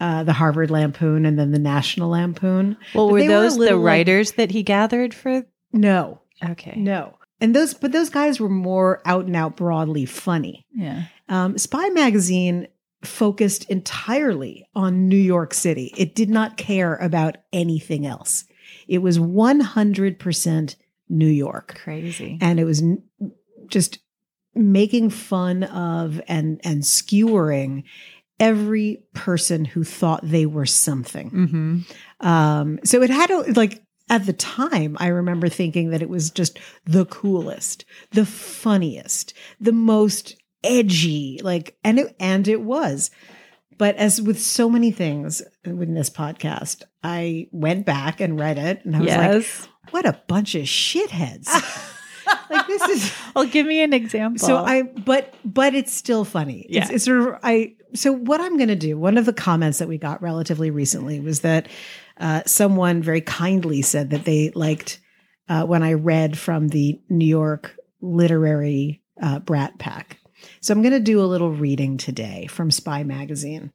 uh, 0.00 0.24
the 0.24 0.32
Harvard 0.32 0.70
Lampoon 0.70 1.26
and 1.26 1.38
then 1.38 1.50
the 1.50 1.58
National 1.58 2.10
Lampoon. 2.10 2.76
well, 2.94 3.06
But 3.08 3.12
were 3.12 3.20
they 3.20 3.28
were 3.28 3.34
those 3.34 3.54
the 3.54 3.60
little, 3.60 3.78
like- 3.78 3.86
writers 3.86 4.32
that 4.32 4.50
he 4.50 4.62
gathered 4.62 5.12
for? 5.14 5.44
No, 5.72 6.20
Okay. 6.44 6.74
no. 6.76 7.16
And 7.42 7.54
those, 7.56 7.72
but 7.74 7.92
those 7.92 8.10
guys 8.10 8.38
were 8.38 8.48
more 8.50 9.00
out 9.06 9.24
and 9.26 9.34
out 9.34 9.56
broadly 9.56 10.04
funny. 10.04 10.66
Yeah. 10.74 11.04
Um, 11.28 11.56
Spy 11.58 11.88
Magazine 11.90 12.68
focused 13.02 13.68
entirely 13.70 14.66
on 14.74 15.08
New 15.08 15.16
York 15.16 15.54
City. 15.54 15.92
It 15.96 16.14
did 16.14 16.30
not 16.30 16.56
care 16.56 16.96
about 16.96 17.36
anything 17.52 18.06
else. 18.06 18.44
It 18.86 18.98
was 18.98 19.18
100% 19.18 20.76
New 21.08 21.26
York. 21.26 21.80
Crazy. 21.82 22.38
And 22.40 22.60
it 22.60 22.64
was 22.64 22.82
just 23.68 24.00
making 24.54 25.10
fun 25.10 25.64
of 25.64 26.20
and, 26.28 26.60
and 26.64 26.84
skewering 26.84 27.84
every 28.38 29.02
person 29.12 29.64
who 29.64 29.84
thought 29.84 30.20
they 30.22 30.46
were 30.46 30.66
something. 30.66 31.30
Mm-hmm. 31.30 32.26
Um, 32.26 32.78
so 32.84 33.02
it 33.02 33.10
had 33.10 33.30
a, 33.30 33.52
like 33.52 33.82
at 34.08 34.26
the 34.26 34.32
time, 34.32 34.96
I 34.98 35.08
remember 35.08 35.48
thinking 35.48 35.90
that 35.90 36.02
it 36.02 36.08
was 36.08 36.30
just 36.30 36.58
the 36.84 37.04
coolest, 37.06 37.84
the 38.10 38.26
funniest, 38.26 39.34
the 39.60 39.72
most 39.72 40.36
edgy, 40.62 41.40
like, 41.42 41.76
and 41.84 41.98
it, 41.98 42.16
and 42.20 42.46
it 42.48 42.60
was. 42.60 43.10
But 43.78 43.96
as 43.96 44.20
with 44.20 44.38
so 44.38 44.68
many 44.68 44.90
things 44.90 45.40
in 45.64 45.94
this 45.94 46.10
podcast, 46.10 46.82
I 47.02 47.48
went 47.50 47.86
back 47.86 48.20
and 48.20 48.38
read 48.38 48.58
it 48.58 48.84
and 48.84 48.94
I 48.94 48.98
was 48.98 49.08
yes. 49.08 49.60
like, 49.62 49.92
what 49.92 50.06
a 50.06 50.20
bunch 50.28 50.54
of 50.54 50.64
shitheads. 50.64 51.46
like 52.50 52.66
this 52.66 52.82
is 52.82 53.12
well, 53.34 53.46
give 53.46 53.66
me 53.66 53.80
an 53.80 53.94
example. 53.94 54.46
so 54.46 54.58
I, 54.58 54.82
but 54.82 55.32
but 55.44 55.74
it's 55.74 55.94
still 55.94 56.26
funny. 56.26 56.66
It's, 56.68 56.90
Yeah. 56.90 56.94
it's 56.94 57.04
sort 57.04 57.20
of 57.20 57.38
I. 57.42 57.74
So 57.94 58.12
what 58.12 58.40
I'm 58.40 58.56
going 58.56 58.68
to 58.68 58.76
do? 58.76 58.98
One 58.98 59.16
of 59.16 59.24
the 59.24 59.32
comments 59.32 59.78
that 59.78 59.88
we 59.88 59.96
got 59.96 60.22
relatively 60.22 60.70
recently 60.70 61.18
was 61.18 61.40
that 61.40 61.66
uh, 62.18 62.42
someone 62.46 63.02
very 63.02 63.22
kindly 63.22 63.80
said 63.82 64.10
that 64.10 64.24
they 64.26 64.50
liked 64.50 65.00
uh, 65.48 65.64
when 65.64 65.82
I 65.82 65.94
read 65.94 66.38
from 66.38 66.68
the 66.68 67.00
New 67.08 67.26
York 67.26 67.74
Literary 68.00 69.02
uh, 69.20 69.40
Brat 69.40 69.78
Pack. 69.78 70.19
So 70.60 70.74
I'm 70.74 70.82
going 70.82 70.92
to 70.92 71.00
do 71.00 71.22
a 71.22 71.24
little 71.24 71.50
reading 71.50 71.96
today 71.96 72.46
from 72.50 72.70
Spy 72.70 73.02
Magazine. 73.02 73.72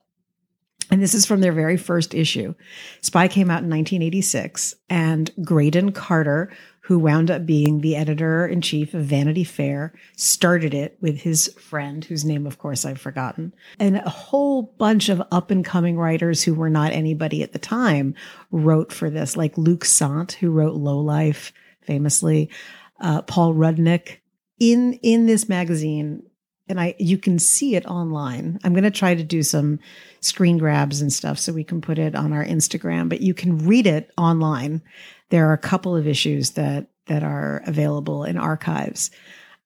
And 0.91 1.01
this 1.01 1.15
is 1.15 1.25
from 1.25 1.41
their 1.41 1.51
very 1.51 1.77
first 1.77 2.13
issue. 2.13 2.53
Spy 3.01 3.27
came 3.27 3.49
out 3.49 3.63
in 3.63 3.71
1986, 3.71 4.75
and 4.87 5.31
Graydon 5.43 5.93
Carter, 5.93 6.53
who 6.81 6.99
wound 6.99 7.31
up 7.31 7.43
being 7.43 7.81
the 7.81 7.95
editor 7.95 8.45
in 8.45 8.61
chief 8.61 8.93
of 8.93 9.03
Vanity 9.03 9.43
Fair, 9.43 9.95
started 10.15 10.75
it 10.75 10.95
with 11.01 11.17
his 11.17 11.51
friend, 11.53 12.05
whose 12.05 12.23
name, 12.23 12.45
of 12.45 12.59
course, 12.59 12.85
I've 12.85 13.01
forgotten. 13.01 13.55
And 13.79 13.97
a 13.97 14.09
whole 14.09 14.61
bunch 14.77 15.09
of 15.09 15.23
up 15.31 15.49
and 15.49 15.65
coming 15.65 15.97
writers 15.97 16.43
who 16.43 16.53
were 16.53 16.69
not 16.69 16.91
anybody 16.91 17.41
at 17.41 17.51
the 17.51 17.57
time 17.57 18.13
wrote 18.51 18.93
for 18.93 19.09
this, 19.09 19.35
like 19.35 19.57
Luc 19.57 19.85
Sante, 19.85 20.37
who 20.39 20.51
wrote 20.51 20.75
Low 20.75 20.99
Life 20.99 21.51
famously, 21.81 22.51
uh, 22.99 23.23
Paul 23.23 23.55
Rudnick. 23.55 24.17
In, 24.59 24.93
in 25.01 25.25
this 25.25 25.49
magazine, 25.49 26.21
and 26.67 26.80
I 26.80 26.95
you 26.99 27.17
can 27.17 27.39
see 27.39 27.75
it 27.75 27.86
online. 27.86 28.60
I'm 28.63 28.73
going 28.73 28.84
to 28.84 28.91
try 28.91 29.15
to 29.15 29.23
do 29.23 29.43
some 29.43 29.80
screen 30.21 30.58
grabs 30.58 31.01
and 31.01 31.12
stuff 31.13 31.38
so 31.39 31.54
we 31.54 31.63
can 31.63 31.82
put 31.82 31.99
it 31.99 32.15
on 32.15 32.34
our 32.34 32.43
Instagram, 32.45 33.10
but 33.10 33.21
you 33.21 33.34
can 33.34 33.58
read 33.67 33.86
it 33.88 34.12
online. 34.17 34.82
There 35.30 35.47
are 35.49 35.54
a 35.54 35.58
couple 35.58 35.95
of 35.95 36.08
issues 36.08 36.51
that 36.51 36.88
that 37.08 37.23
are 37.23 37.62
available 37.67 38.23
in 38.23 38.38
archives. 38.38 39.12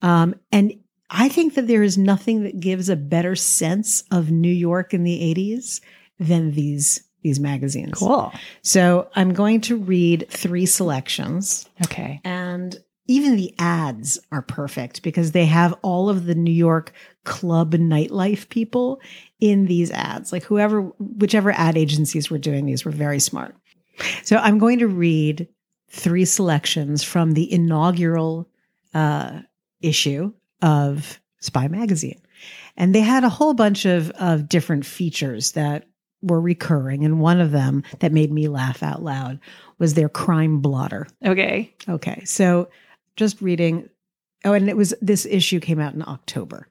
Um, 0.01 0.35
and 0.51 0.73
I 1.09 1.29
think 1.29 1.55
that 1.55 1.67
there 1.67 1.83
is 1.83 1.97
nothing 1.97 2.43
that 2.43 2.59
gives 2.59 2.89
a 2.89 2.95
better 2.95 3.35
sense 3.35 4.03
of 4.11 4.29
New 4.29 4.51
York 4.51 4.93
in 4.93 5.03
the 5.03 5.19
80s 5.35 5.81
than 6.19 6.51
these 6.51 7.03
these 7.21 7.39
magazines. 7.39 7.97
cool. 7.97 8.31
So 8.61 9.09
I'm 9.15 9.33
going 9.33 9.59
to 9.61 9.75
read 9.75 10.27
three 10.29 10.65
selections 10.65 11.67
Okay. 11.83 12.21
and 12.23 12.77
even 13.09 13.35
the 13.35 13.55
ads 13.57 14.19
are 14.31 14.43
perfect 14.43 15.01
because 15.01 15.31
they 15.31 15.47
have 15.47 15.73
all 15.81 16.09
of 16.09 16.25
the 16.25 16.35
New 16.35 16.53
York 16.53 16.93
club 17.23 17.73
nightlife 17.73 18.47
people 18.49 19.01
in 19.39 19.65
these 19.65 19.89
ads. 19.89 20.31
Like 20.31 20.43
whoever, 20.43 20.81
whichever 20.99 21.51
ad 21.51 21.75
agencies 21.75 22.29
were 22.29 22.37
doing 22.37 22.67
these 22.67 22.85
were 22.85 22.91
very 22.91 23.19
smart. 23.19 23.55
So 24.23 24.37
I'm 24.37 24.59
going 24.59 24.77
to 24.79 24.87
read 24.87 25.47
three 25.89 26.23
selections 26.23 27.03
from 27.03 27.31
the 27.31 27.51
inaugural 27.51 28.47
uh, 28.93 29.39
issue 29.81 30.31
of 30.61 31.19
Spy 31.39 31.67
Magazine. 31.67 32.21
And 32.77 32.93
they 32.93 33.01
had 33.01 33.23
a 33.23 33.29
whole 33.29 33.55
bunch 33.55 33.85
of, 33.85 34.11
of 34.11 34.47
different 34.47 34.85
features 34.85 35.53
that 35.53 35.87
were 36.21 36.39
recurring. 36.39 37.05
And 37.05 37.19
one 37.19 37.41
of 37.41 37.49
them 37.49 37.81
that 38.01 38.11
made 38.11 38.31
me 38.31 38.49
laugh 38.49 38.83
out 38.83 39.01
loud 39.01 39.39
was 39.79 39.95
their 39.95 40.09
crime 40.09 40.59
blotter. 40.59 41.07
Okay. 41.25 41.73
Okay. 41.89 42.23
So 42.25 42.69
just 43.15 43.41
reading. 43.41 43.89
Oh, 44.45 44.53
and 44.53 44.69
it 44.69 44.77
was 44.77 44.93
this 45.01 45.25
issue 45.25 45.59
came 45.59 45.79
out 45.79 45.93
in 45.93 46.03
October. 46.07 46.67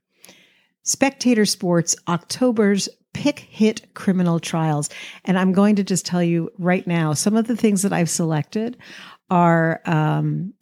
Spectator 0.82 1.44
Sports 1.44 1.94
October's 2.08 2.88
pick 3.14 3.40
hit 3.40 3.92
criminal 3.94 4.38
trials. 4.40 4.88
And 5.24 5.38
I'm 5.38 5.52
going 5.52 5.76
to 5.76 5.84
just 5.84 6.06
tell 6.06 6.22
you 6.22 6.50
right 6.58 6.86
now 6.86 7.12
some 7.14 7.36
of 7.36 7.46
the 7.46 7.56
things 7.56 7.82
that 7.82 7.92
I've 7.92 8.10
selected 8.10 8.76
are 9.30 9.80
um, 9.86 10.54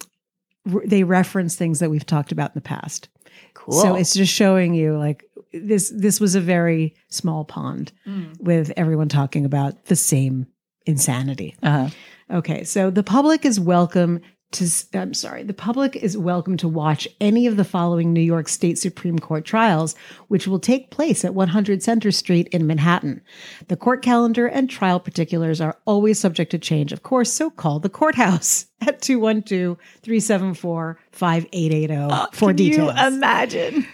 re- 0.65 0.87
they 0.87 1.05
reference 1.05 1.55
things 1.55 1.81
that 1.81 1.91
we've 1.91 2.07
talked 2.07 2.33
about 2.33 2.51
in 2.51 2.55
the 2.55 2.61
past. 2.63 3.09
Cool. 3.55 3.81
So 3.81 3.95
it's 3.95 4.15
just 4.15 4.33
showing 4.33 4.75
you 4.75 4.97
like 4.99 5.25
this 5.53 5.93
this 5.95 6.21
was 6.21 6.35
a 6.35 6.41
very 6.41 6.95
small 7.09 7.45
pond 7.45 7.93
Mm. 8.07 8.41
with 8.41 8.73
everyone 8.77 9.09
talking 9.09 9.45
about 9.45 9.87
the 9.87 9.97
same 9.97 10.47
insanity. 10.87 11.57
Uh-huh. 11.63 11.89
Okay, 12.31 12.65
so 12.65 12.91
the 12.91 13.03
public 13.05 13.45
is 13.45 13.61
welcome 13.61 14.21
to, 14.57 14.99
I'm 14.99 15.15
sorry, 15.15 15.43
the 15.43 15.55
public 15.55 15.97
is 15.97 16.17
welcome 16.17 16.57
to 16.59 16.69
watch 16.69 17.07
any 17.21 17.47
of 17.47 17.57
the 17.57 17.65
following 17.65 18.13
New 18.13 18.21
York 18.21 18.49
State 18.49 18.79
Supreme 18.79 19.19
Court 19.19 19.45
trials, 19.45 19.95
which 20.29 20.47
will 20.47 20.59
take 20.59 20.91
place 20.91 21.25
at 21.25 21.35
100 21.35 21.83
Center 21.83 22.11
Street 22.11 22.49
in 22.49 22.67
Manhattan. 22.67 23.21
The 23.69 23.77
court 23.77 24.03
calendar 24.03 24.47
and 24.47 24.71
trial 24.71 24.99
particulars 24.99 25.61
are 25.61 25.79
always 25.85 26.19
subject 26.19 26.51
to 26.53 26.59
change. 26.59 26.93
Of 26.93 27.03
course, 27.03 27.33
so 27.33 27.51
call 27.51 27.81
the 27.81 27.91
courthouse 27.91 28.67
at 28.81 29.03
212 29.03 29.77
374 30.03 30.99
5880 31.13 32.37
for 32.37 32.49
Can 32.49 32.57
details. 32.57 32.95
You 32.95 33.07
imagine. 33.07 33.87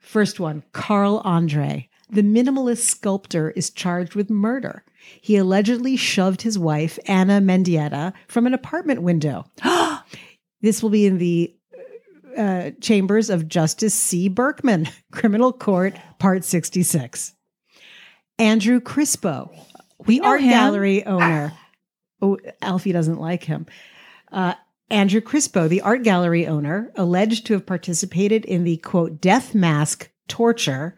First 0.00 0.40
one, 0.40 0.64
Carl 0.72 1.22
Andre. 1.24 1.88
The 2.10 2.22
minimalist 2.22 2.82
sculptor 2.82 3.50
is 3.50 3.70
charged 3.70 4.16
with 4.16 4.28
murder. 4.30 4.82
He 5.20 5.36
allegedly 5.36 5.96
shoved 5.96 6.42
his 6.42 6.58
wife, 6.58 6.98
Ana 7.06 7.40
Mendieta, 7.40 8.12
from 8.26 8.48
an 8.48 8.54
apartment 8.54 9.02
window. 9.02 9.46
this 10.62 10.82
will 10.82 10.90
be 10.90 11.06
in 11.06 11.18
the 11.18 11.54
uh, 12.36 12.70
chambers 12.80 13.30
of 13.30 13.48
Justice 13.48 13.94
C. 13.94 14.28
Berkman, 14.28 14.88
Criminal 15.12 15.52
Court, 15.52 15.96
Part 16.18 16.44
66. 16.44 17.34
Andrew 18.38 18.80
Crispo, 18.80 19.50
We 20.06 20.16
the 20.18 20.22
know 20.22 20.28
art 20.28 20.40
him. 20.40 20.50
gallery 20.50 21.04
owner. 21.04 21.52
Oh, 22.22 22.38
Alfie 22.62 22.92
doesn't 22.92 23.20
like 23.20 23.44
him. 23.44 23.66
Uh, 24.30 24.54
Andrew 24.90 25.20
Crispo, 25.20 25.68
the 25.68 25.82
art 25.82 26.02
gallery 26.02 26.46
owner, 26.46 26.92
alleged 26.96 27.46
to 27.46 27.52
have 27.54 27.66
participated 27.66 28.44
in 28.44 28.64
the 28.64 28.78
quote 28.78 29.20
death 29.20 29.54
mask 29.54 30.10
torture 30.28 30.96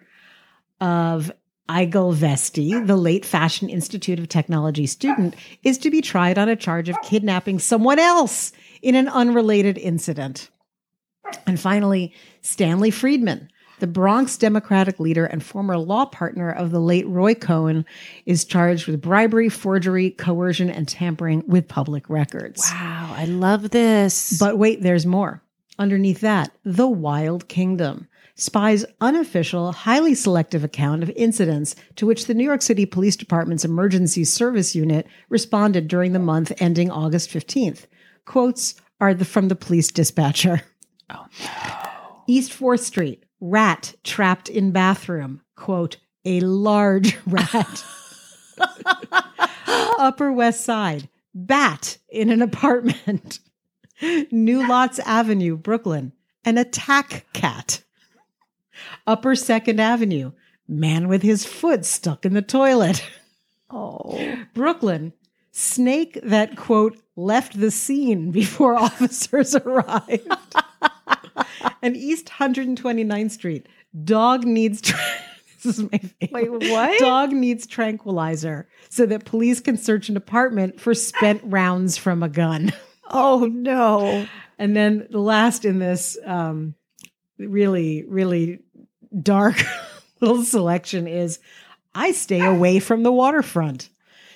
of 0.81 1.31
Eigil 1.68 2.14
Vesti, 2.14 2.87
the 2.87 2.96
late 2.96 3.25
Fashion 3.25 3.68
Institute 3.68 4.18
of 4.18 4.29
Technology 4.29 4.87
student, 4.87 5.35
is 5.62 5.79
to 5.79 5.90
be 5.90 6.01
tried 6.01 6.38
on 6.38 6.48
a 6.48 6.57
charge 6.57 6.88
of 6.88 7.01
kidnapping 7.03 7.59
someone 7.59 7.98
else 7.98 8.53
in 8.83 8.95
an 8.95 9.09
unrelated 9.09 9.79
incident. 9.79 10.51
And 11.47 11.59
finally, 11.59 12.12
Stanley 12.42 12.90
Friedman, 12.90 13.49
the 13.79 13.87
Bronx 13.87 14.37
Democratic 14.37 15.01
leader 15.01 15.25
and 15.25 15.42
former 15.42 15.79
law 15.79 16.05
partner 16.05 16.51
of 16.51 16.71
the 16.71 16.81
late 16.81 17.07
Roy 17.07 17.35
Cohn, 17.35 17.85
is 18.27 18.45
charged 18.45 18.87
with 18.87 19.01
bribery, 19.01 19.49
forgery, 19.49 20.11
coercion, 20.11 20.68
and 20.68 20.87
tampering 20.87 21.42
with 21.47 21.68
public 21.68 22.11
records. 22.11 22.62
Wow, 22.71 23.14
I 23.16 23.25
love 23.25 23.71
this. 23.71 24.38
But 24.38 24.59
wait, 24.59 24.83
there's 24.83 25.07
more. 25.07 25.42
Underneath 25.79 26.21
that, 26.21 26.53
the 26.64 26.88
Wild 26.88 27.49
Kingdom. 27.49 28.09
Spy's 28.35 28.85
unofficial, 29.01 29.73
highly 29.73 30.14
selective 30.14 30.64
account 30.64 31.03
of 31.03 31.11
incidents 31.11 31.75
to 31.97 32.07
which 32.07 32.27
the 32.27 32.35
New 32.35 32.45
York 32.45 32.62
City 32.62 32.87
Police 32.87 33.16
Department's 33.16 33.64
Emergency 33.64 34.25
Service 34.25 34.75
Unit 34.75 35.07
responded 35.29 35.87
during 35.87 36.12
the 36.12 36.18
month 36.18 36.53
ending 36.59 36.90
August 36.90 37.31
15th. 37.31 37.87
Quotes 38.25 38.75
are 39.01 39.15
the, 39.15 39.25
from 39.25 39.49
the 39.49 39.57
police 39.57 39.91
dispatcher. 39.91 40.63
oh 41.11 41.27
no. 41.41 42.23
East 42.29 42.53
4th 42.53 42.81
Street, 42.81 43.25
rat 43.41 43.95
trapped 44.05 44.49
in 44.49 44.71
bathroom. 44.71 45.43
Quote, 45.57 45.97
a 46.25 46.41
large 46.41 47.19
rat. 47.27 47.85
Upper 49.67 50.33
West 50.33 50.65
Side, 50.65 51.09
bat 51.35 51.99
in 52.09 52.31
an 52.31 52.43
apartment. 52.43 53.41
New 54.31 54.67
Lots 54.67 54.99
Avenue, 55.01 55.57
Brooklyn, 55.57 56.13
an 56.45 56.59
attack 56.59 57.27
cat. 57.33 57.83
Upper 59.07 59.35
Second 59.35 59.81
Avenue, 59.81 60.33
man 60.67 61.09
with 61.09 61.23
his 61.23 61.45
foot 61.45 61.85
stuck 61.85 62.25
in 62.25 62.35
the 62.35 62.43
toilet. 62.43 63.05
Oh. 63.71 64.37
Brooklyn, 64.55 65.13
snake 65.53 66.19
that, 66.25 66.57
quote, 66.57 66.99
left 67.15 67.59
the 67.61 67.71
scene 67.71 68.31
before 68.31 68.75
officers 68.79 69.55
arrived. 69.55 70.29
and 71.83 71.97
East 71.97 72.27
129th 72.27 73.31
Street, 73.31 73.69
dog 74.05 74.45
needs. 74.45 74.81
Tra- 74.83 74.99
this 75.62 75.79
is 75.79 75.91
my 75.93 75.99
favorite. 75.99 76.61
Wait, 76.61 76.71
what? 76.71 76.99
Dog 76.99 77.33
needs 77.33 77.67
tranquilizer 77.69 78.69
so 78.88 79.07
that 79.07 79.25
police 79.25 79.61
can 79.61 79.77
search 79.77 80.09
an 80.09 80.17
apartment 80.17 80.81
for 80.81 80.93
spent 80.93 81.41
rounds 81.45 81.97
from 81.97 82.23
a 82.23 82.29
gun. 82.29 82.73
Oh 83.09 83.49
no. 83.53 84.27
And 84.59 84.77
then 84.77 85.07
the 85.11 85.21
last 85.21 85.65
in 85.65 85.79
this 85.79 86.19
um, 86.25 86.75
really, 87.38 88.05
really 88.05 88.61
dark 89.21 89.62
little 90.21 90.43
selection 90.43 91.07
is 91.07 91.38
I 91.95 92.12
stay 92.12 92.41
away 92.41 92.79
from 92.79 93.03
the 93.03 93.12
waterfront. 93.12 93.88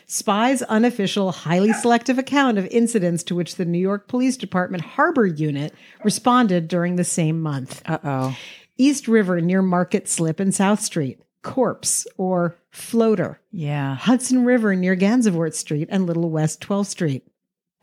Spy's 0.06 0.62
unofficial, 0.62 1.32
highly 1.32 1.72
selective 1.72 2.18
account 2.18 2.58
of 2.58 2.66
incidents 2.66 3.24
to 3.24 3.34
which 3.34 3.56
the 3.56 3.64
New 3.64 3.78
York 3.78 4.06
Police 4.06 4.36
Department 4.36 4.84
Harbor 4.84 5.26
Unit 5.26 5.74
responded 6.04 6.68
during 6.68 6.94
the 6.96 7.04
same 7.04 7.40
month. 7.40 7.82
Uh 7.84 7.98
oh. 8.04 8.36
East 8.78 9.08
River 9.08 9.40
near 9.40 9.62
Market 9.62 10.08
Slip 10.08 10.38
and 10.38 10.54
South 10.54 10.80
Street, 10.80 11.20
corpse 11.42 12.06
or 12.16 12.56
floater. 12.70 13.40
Yeah. 13.50 13.96
Hudson 13.96 14.44
River 14.44 14.76
near 14.76 14.96
Gansevoort 14.96 15.54
Street 15.54 15.88
and 15.90 16.06
Little 16.06 16.30
West 16.30 16.60
12th 16.60 16.86
Street, 16.86 17.26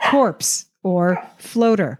corpse 0.01 0.65
or 0.81 1.21
floater. 1.37 1.99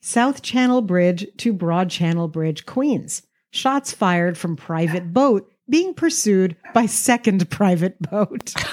South 0.00 0.42
Channel 0.42 0.82
Bridge 0.82 1.26
to 1.38 1.52
Broad 1.52 1.90
Channel 1.90 2.28
Bridge, 2.28 2.64
Queens. 2.64 3.22
Shots 3.50 3.92
fired 3.92 4.38
from 4.38 4.56
private 4.56 5.12
boat 5.12 5.52
being 5.68 5.94
pursued 5.94 6.56
by 6.74 6.86
second 6.86 7.48
private 7.50 8.00
boat. 8.00 8.54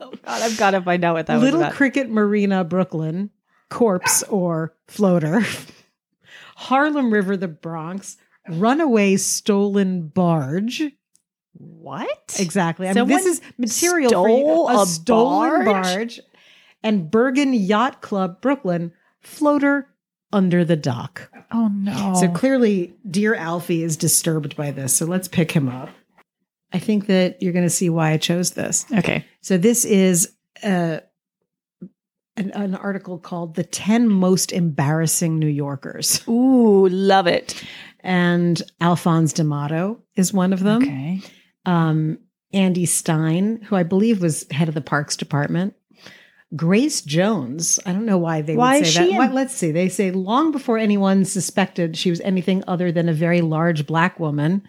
Oh 0.00 0.10
God, 0.10 0.42
I've 0.42 0.56
got 0.58 0.70
to 0.72 0.82
find 0.82 1.04
out 1.04 1.14
what 1.14 1.26
that 1.26 1.40
Little 1.40 1.60
was 1.60 1.66
about. 1.68 1.76
Cricket 1.76 2.10
Marina, 2.10 2.64
Brooklyn, 2.64 3.30
corpse 3.70 4.22
or 4.24 4.74
floater. 4.88 5.42
Harlem 6.56 7.12
River, 7.12 7.36
the 7.36 7.48
Bronx, 7.48 8.16
runaway 8.48 9.16
stolen 9.16 10.08
barge. 10.08 10.82
what? 11.52 12.36
Exactly. 12.38 12.88
I 12.88 12.92
mean, 12.92 13.06
this 13.08 13.26
is 13.26 13.40
material 13.58 14.10
for 14.10 14.28
you. 14.28 14.46
A, 14.46 14.82
a 14.82 14.86
stolen 14.86 15.64
barge? 15.64 15.94
barge. 15.96 16.20
And 16.82 17.10
Bergen 17.10 17.54
Yacht 17.54 18.02
Club, 18.02 18.40
Brooklyn, 18.40 18.92
floater 19.20 19.88
under 20.32 20.64
the 20.64 20.76
dock. 20.76 21.30
Oh 21.52 21.68
no. 21.68 22.14
So 22.20 22.28
clearly, 22.28 22.94
dear 23.08 23.34
Alfie 23.34 23.82
is 23.82 23.96
disturbed 23.96 24.56
by 24.56 24.70
this. 24.70 24.94
So 24.94 25.06
let's 25.06 25.28
pick 25.28 25.52
him 25.52 25.68
up. 25.68 25.88
I 26.74 26.78
think 26.80 27.06
that 27.06 27.40
you're 27.40 27.52
going 27.52 27.64
to 27.64 27.70
see 27.70 27.88
why 27.88 28.10
I 28.10 28.16
chose 28.18 28.50
this. 28.50 28.84
okay. 28.98 29.24
So 29.40 29.56
this 29.56 29.84
is 29.84 30.32
uh, 30.62 30.98
an, 32.36 32.50
an 32.50 32.74
article 32.74 33.18
called 33.18 33.54
"The 33.54 33.64
Ten 33.64 34.08
Most 34.08 34.52
Embarrassing 34.52 35.38
New 35.38 35.46
Yorkers," 35.48 36.26
Ooh, 36.28 36.88
love 36.88 37.26
it. 37.26 37.62
and 38.00 38.60
Alphonse 38.80 39.32
D'Amato 39.32 40.02
is 40.16 40.32
one 40.32 40.52
of 40.52 40.60
them. 40.60 40.82
Okay. 40.82 41.20
Um, 41.64 42.18
Andy 42.52 42.86
Stein, 42.86 43.62
who 43.62 43.76
I 43.76 43.82
believe 43.84 44.20
was 44.20 44.46
head 44.50 44.68
of 44.68 44.74
the 44.74 44.80
Parks 44.80 45.16
Department. 45.16 45.74
Grace 46.54 47.02
Jones. 47.02 47.80
I 47.84 47.92
don't 47.92 48.04
know 48.06 48.18
why 48.18 48.42
they 48.42 48.54
Why 48.56 48.78
would 48.78 48.86
say 48.86 49.10
that. 49.10 49.16
What- 49.18 49.32
let's 49.34 49.54
see. 49.54 49.72
They 49.72 49.88
say 49.88 50.12
long 50.12 50.52
before 50.52 50.78
anyone 50.78 51.24
suspected 51.24 51.96
she 51.96 52.10
was 52.10 52.20
anything 52.20 52.62
other 52.68 52.92
than 52.92 53.08
a 53.08 53.12
very 53.12 53.40
large 53.40 53.86
black 53.86 54.20
woman. 54.20 54.62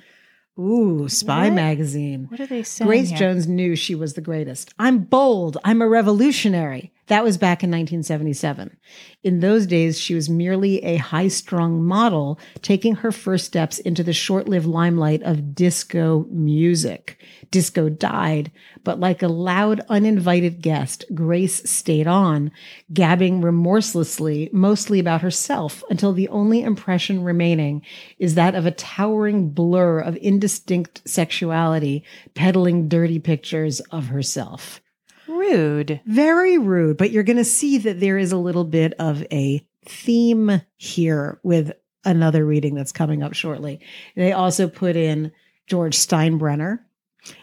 Ooh, 0.57 1.09
Spy 1.09 1.45
What? 1.49 1.53
Magazine. 1.55 2.25
What 2.29 2.39
are 2.39 2.45
they 2.45 2.63
saying? 2.63 2.87
Grace 2.87 3.09
here? 3.09 3.17
Jones 3.17 3.47
knew 3.47 3.75
she 3.75 3.93
was 3.93 4.13
the 4.13 4.21
greatest. 4.21 4.73
I'm 4.79 4.99
bold. 4.99 5.57
I'm 5.65 5.81
a 5.81 5.87
revolutionary. 5.87 6.93
That 7.07 7.23
was 7.23 7.37
back 7.37 7.63
in 7.63 7.69
1977. 7.69 8.77
In 9.23 9.39
those 9.39 9.67
days, 9.67 9.99
she 9.99 10.15
was 10.15 10.27
merely 10.27 10.83
a 10.83 10.95
high 10.95 11.27
strung 11.27 11.83
model 11.83 12.39
taking 12.63 12.95
her 12.95 13.11
first 13.11 13.45
steps 13.45 13.77
into 13.77 14.01
the 14.01 14.11
short 14.13 14.49
lived 14.49 14.65
limelight 14.65 15.21
of 15.21 15.53
disco 15.53 16.25
music. 16.31 17.23
Disco 17.51 17.89
died, 17.89 18.51
but 18.83 18.99
like 18.99 19.21
a 19.21 19.27
loud, 19.27 19.81
uninvited 19.87 20.63
guest, 20.63 21.05
Grace 21.13 21.69
stayed 21.69 22.07
on, 22.07 22.51
gabbing 22.91 23.39
remorselessly, 23.39 24.49
mostly 24.51 24.99
about 24.99 25.21
herself, 25.21 25.83
until 25.91 26.11
the 26.11 26.29
only 26.29 26.63
impression 26.63 27.23
remaining 27.23 27.83
is 28.17 28.33
that 28.33 28.55
of 28.55 28.65
a 28.65 28.71
towering 28.71 29.49
blur 29.49 29.99
of 29.99 30.17
indistinct 30.17 31.07
sexuality, 31.07 32.03
peddling 32.33 32.87
dirty 32.87 33.19
pictures 33.19 33.79
of 33.91 34.07
herself. 34.07 34.81
Rude. 35.27 36.01
Very 36.05 36.57
rude, 36.57 36.97
but 36.97 37.11
you're 37.11 37.23
going 37.23 37.37
to 37.37 37.45
see 37.45 37.77
that 37.79 37.99
there 37.99 38.17
is 38.17 38.31
a 38.31 38.37
little 38.37 38.63
bit 38.63 38.93
of 38.99 39.23
a 39.31 39.65
theme 39.85 40.61
here 40.77 41.39
with 41.43 41.71
another 42.03 42.45
reading 42.45 42.75
that's 42.75 42.91
coming 42.91 43.23
up 43.23 43.33
shortly. 43.33 43.79
They 44.15 44.31
also 44.31 44.67
put 44.67 44.95
in 44.95 45.31
George 45.67 45.95
Steinbrenner. 45.95 46.79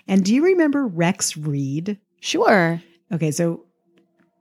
And 0.07 0.25
do 0.25 0.35
you 0.35 0.45
remember 0.45 0.87
Rex 0.87 1.37
Reed? 1.37 1.99
Sure. 2.21 2.81
Okay, 3.13 3.31
so 3.33 3.65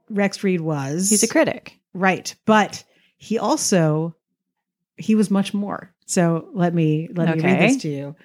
Rex 0.08 0.44
Reed 0.44 0.60
was 0.60 1.10
He's 1.10 1.22
a 1.22 1.28
critic. 1.28 1.78
right, 1.94 2.34
but 2.46 2.84
he 3.16 3.38
also 3.38 4.14
he 4.96 5.14
was 5.14 5.30
much 5.30 5.52
more. 5.52 5.92
So 6.06 6.48
let 6.54 6.74
me 6.74 7.08
let 7.14 7.36
me 7.36 7.42
read 7.42 7.60
this 7.60 7.82
to 7.82 7.88
you. 7.88 8.16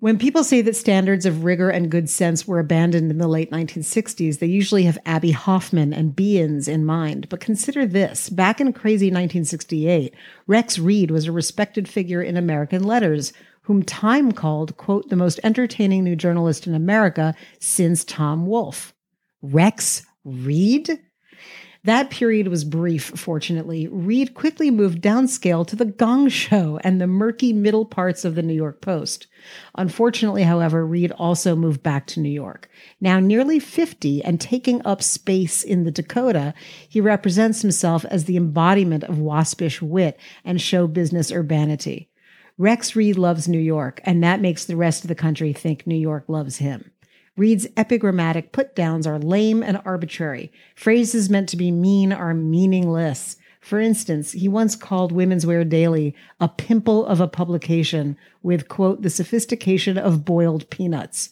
When 0.00 0.16
people 0.16 0.44
say 0.44 0.62
that 0.62 0.76
standards 0.76 1.26
of 1.26 1.42
rigor 1.42 1.70
and 1.70 1.90
good 1.90 2.08
sense 2.08 2.46
were 2.46 2.60
abandoned 2.60 3.10
in 3.10 3.18
the 3.18 3.26
late 3.26 3.50
1960s, 3.50 4.38
they 4.38 4.46
usually 4.46 4.84
have 4.84 4.96
Abbie 5.04 5.32
Hoffman 5.32 5.92
and 5.92 6.14
Beans 6.14 6.68
in 6.68 6.84
mind. 6.84 7.28
But 7.28 7.40
consider 7.40 7.84
this 7.84 8.30
back 8.30 8.60
in 8.60 8.72
crazy 8.72 9.06
1968, 9.06 10.14
Rex 10.46 10.78
Reed 10.78 11.10
was 11.10 11.26
a 11.26 11.32
respected 11.32 11.88
figure 11.88 12.22
in 12.22 12.36
American 12.36 12.84
letters, 12.84 13.32
whom 13.62 13.82
Time 13.82 14.30
called, 14.30 14.76
quote, 14.76 15.08
the 15.08 15.16
most 15.16 15.40
entertaining 15.42 16.04
new 16.04 16.14
journalist 16.14 16.68
in 16.68 16.76
America 16.76 17.34
since 17.58 18.04
Tom 18.04 18.46
Wolfe. 18.46 18.94
Rex 19.42 20.06
Reed? 20.24 21.00
That 21.84 22.10
period 22.10 22.48
was 22.48 22.64
brief, 22.64 23.04
fortunately. 23.04 23.86
Reed 23.86 24.34
quickly 24.34 24.70
moved 24.70 25.00
downscale 25.00 25.66
to 25.68 25.76
the 25.76 25.84
Gong 25.84 26.28
Show 26.28 26.80
and 26.82 27.00
the 27.00 27.06
murky 27.06 27.52
middle 27.52 27.84
parts 27.84 28.24
of 28.24 28.34
the 28.34 28.42
New 28.42 28.54
York 28.54 28.80
Post. 28.80 29.28
Unfortunately, 29.76 30.42
however, 30.42 30.84
Reed 30.84 31.12
also 31.12 31.54
moved 31.54 31.82
back 31.82 32.06
to 32.08 32.20
New 32.20 32.30
York. 32.30 32.68
Now 33.00 33.20
nearly 33.20 33.60
50 33.60 34.24
and 34.24 34.40
taking 34.40 34.84
up 34.84 35.02
space 35.02 35.62
in 35.62 35.84
the 35.84 35.92
Dakota, 35.92 36.52
he 36.88 37.00
represents 37.00 37.62
himself 37.62 38.04
as 38.06 38.24
the 38.24 38.36
embodiment 38.36 39.04
of 39.04 39.20
waspish 39.20 39.80
wit 39.80 40.18
and 40.44 40.60
show 40.60 40.88
business 40.88 41.30
urbanity. 41.30 42.10
Rex 42.58 42.96
Reed 42.96 43.16
loves 43.16 43.46
New 43.46 43.60
York, 43.60 44.00
and 44.02 44.22
that 44.24 44.40
makes 44.40 44.64
the 44.64 44.76
rest 44.76 45.04
of 45.04 45.08
the 45.08 45.14
country 45.14 45.52
think 45.52 45.86
New 45.86 45.94
York 45.94 46.24
loves 46.26 46.56
him. 46.56 46.90
Reed's 47.38 47.68
epigrammatic 47.76 48.50
put 48.50 48.74
downs 48.74 49.06
are 49.06 49.18
lame 49.18 49.62
and 49.62 49.80
arbitrary. 49.84 50.50
Phrases 50.74 51.30
meant 51.30 51.48
to 51.50 51.56
be 51.56 51.70
mean 51.70 52.12
are 52.12 52.34
meaningless. 52.34 53.36
For 53.60 53.80
instance, 53.80 54.32
he 54.32 54.48
once 54.48 54.74
called 54.74 55.12
Women's 55.12 55.46
Wear 55.46 55.62
Daily 55.62 56.16
a 56.40 56.48
pimple 56.48 57.06
of 57.06 57.20
a 57.20 57.28
publication 57.28 58.16
with, 58.42 58.68
quote, 58.68 59.02
the 59.02 59.10
sophistication 59.10 59.96
of 59.96 60.24
boiled 60.24 60.68
peanuts. 60.68 61.30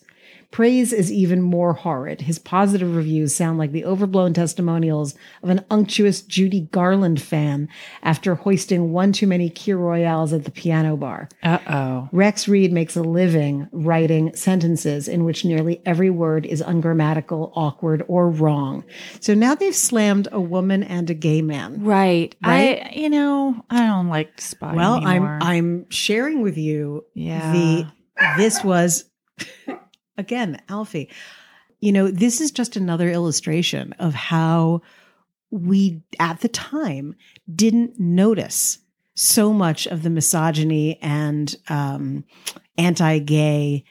Praise 0.50 0.92
is 0.92 1.12
even 1.12 1.42
more 1.42 1.72
horrid. 1.74 2.22
His 2.22 2.38
positive 2.38 2.94
reviews 2.96 3.34
sound 3.34 3.58
like 3.58 3.72
the 3.72 3.84
overblown 3.84 4.32
testimonials 4.32 5.14
of 5.42 5.50
an 5.50 5.64
unctuous 5.70 6.22
Judy 6.22 6.62
Garland 6.72 7.20
fan 7.20 7.68
after 8.02 8.34
hoisting 8.34 8.92
one 8.92 9.12
too 9.12 9.26
many 9.26 9.50
Kir 9.50 9.76
Royales 9.76 10.32
at 10.32 10.44
the 10.44 10.50
piano 10.50 10.96
bar. 10.96 11.28
Uh 11.42 11.58
oh. 11.68 12.08
Rex 12.12 12.48
Reed 12.48 12.72
makes 12.72 12.96
a 12.96 13.02
living 13.02 13.68
writing 13.72 14.34
sentences 14.34 15.08
in 15.08 15.24
which 15.24 15.44
nearly 15.44 15.82
every 15.84 16.10
word 16.10 16.46
is 16.46 16.60
ungrammatical, 16.60 17.52
awkward, 17.54 18.02
or 18.08 18.30
wrong. 18.30 18.84
So 19.20 19.34
now 19.34 19.54
they've 19.54 19.74
slammed 19.74 20.28
a 20.32 20.40
woman 20.40 20.82
and 20.82 21.10
a 21.10 21.14
gay 21.14 21.42
man. 21.42 21.84
Right. 21.84 22.34
Right? 22.44 22.82
I, 22.86 22.92
you 22.94 23.10
know, 23.10 23.64
I 23.68 23.80
don't 23.86 24.08
like 24.08 24.40
spy. 24.40 24.74
Well, 24.74 24.96
anymore. 24.96 25.38
I'm 25.42 25.56
I'm 25.66 25.90
sharing 25.90 26.42
with 26.42 26.56
you 26.56 27.04
Yeah. 27.14 27.52
the 27.52 27.86
this 28.38 28.62
was 28.64 29.04
again, 30.18 30.60
Alfie. 30.68 31.10
You 31.80 31.92
know, 31.92 32.08
this 32.10 32.40
is 32.40 32.50
just 32.50 32.76
another 32.76 33.10
illustration 33.10 33.92
of 33.98 34.14
how 34.14 34.82
we 35.50 36.02
at 36.18 36.40
the 36.40 36.48
time 36.48 37.14
didn't 37.54 37.98
notice 38.00 38.78
so 39.14 39.52
much 39.52 39.86
of 39.86 40.02
the 40.02 40.10
misogyny 40.10 40.98
and 41.00 41.54
um, 41.68 42.24
anti-gay 42.76 43.84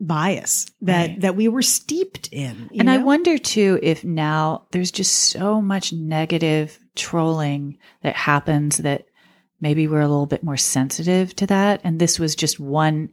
bias 0.00 0.66
that 0.80 1.10
Right. 1.10 1.20
that 1.20 1.36
we 1.36 1.48
were 1.48 1.62
steeped 1.62 2.28
in. 2.32 2.68
And 2.76 2.90
I 2.90 2.98
wonder 2.98 3.38
too 3.38 3.78
if 3.82 4.04
now 4.04 4.66
there's 4.72 4.90
just 4.90 5.12
so 5.12 5.62
much 5.62 5.92
negative 5.92 6.78
trolling 6.96 7.78
that 8.02 8.16
happens 8.16 8.78
that 8.78 9.06
maybe 9.60 9.86
we're 9.86 10.00
a 10.00 10.08
little 10.08 10.26
bit 10.26 10.42
more 10.42 10.56
sensitive 10.56 11.34
to 11.36 11.46
that. 11.46 11.80
And 11.84 12.00
this 12.00 12.18
was 12.18 12.34
just 12.34 12.58
one, 12.58 13.10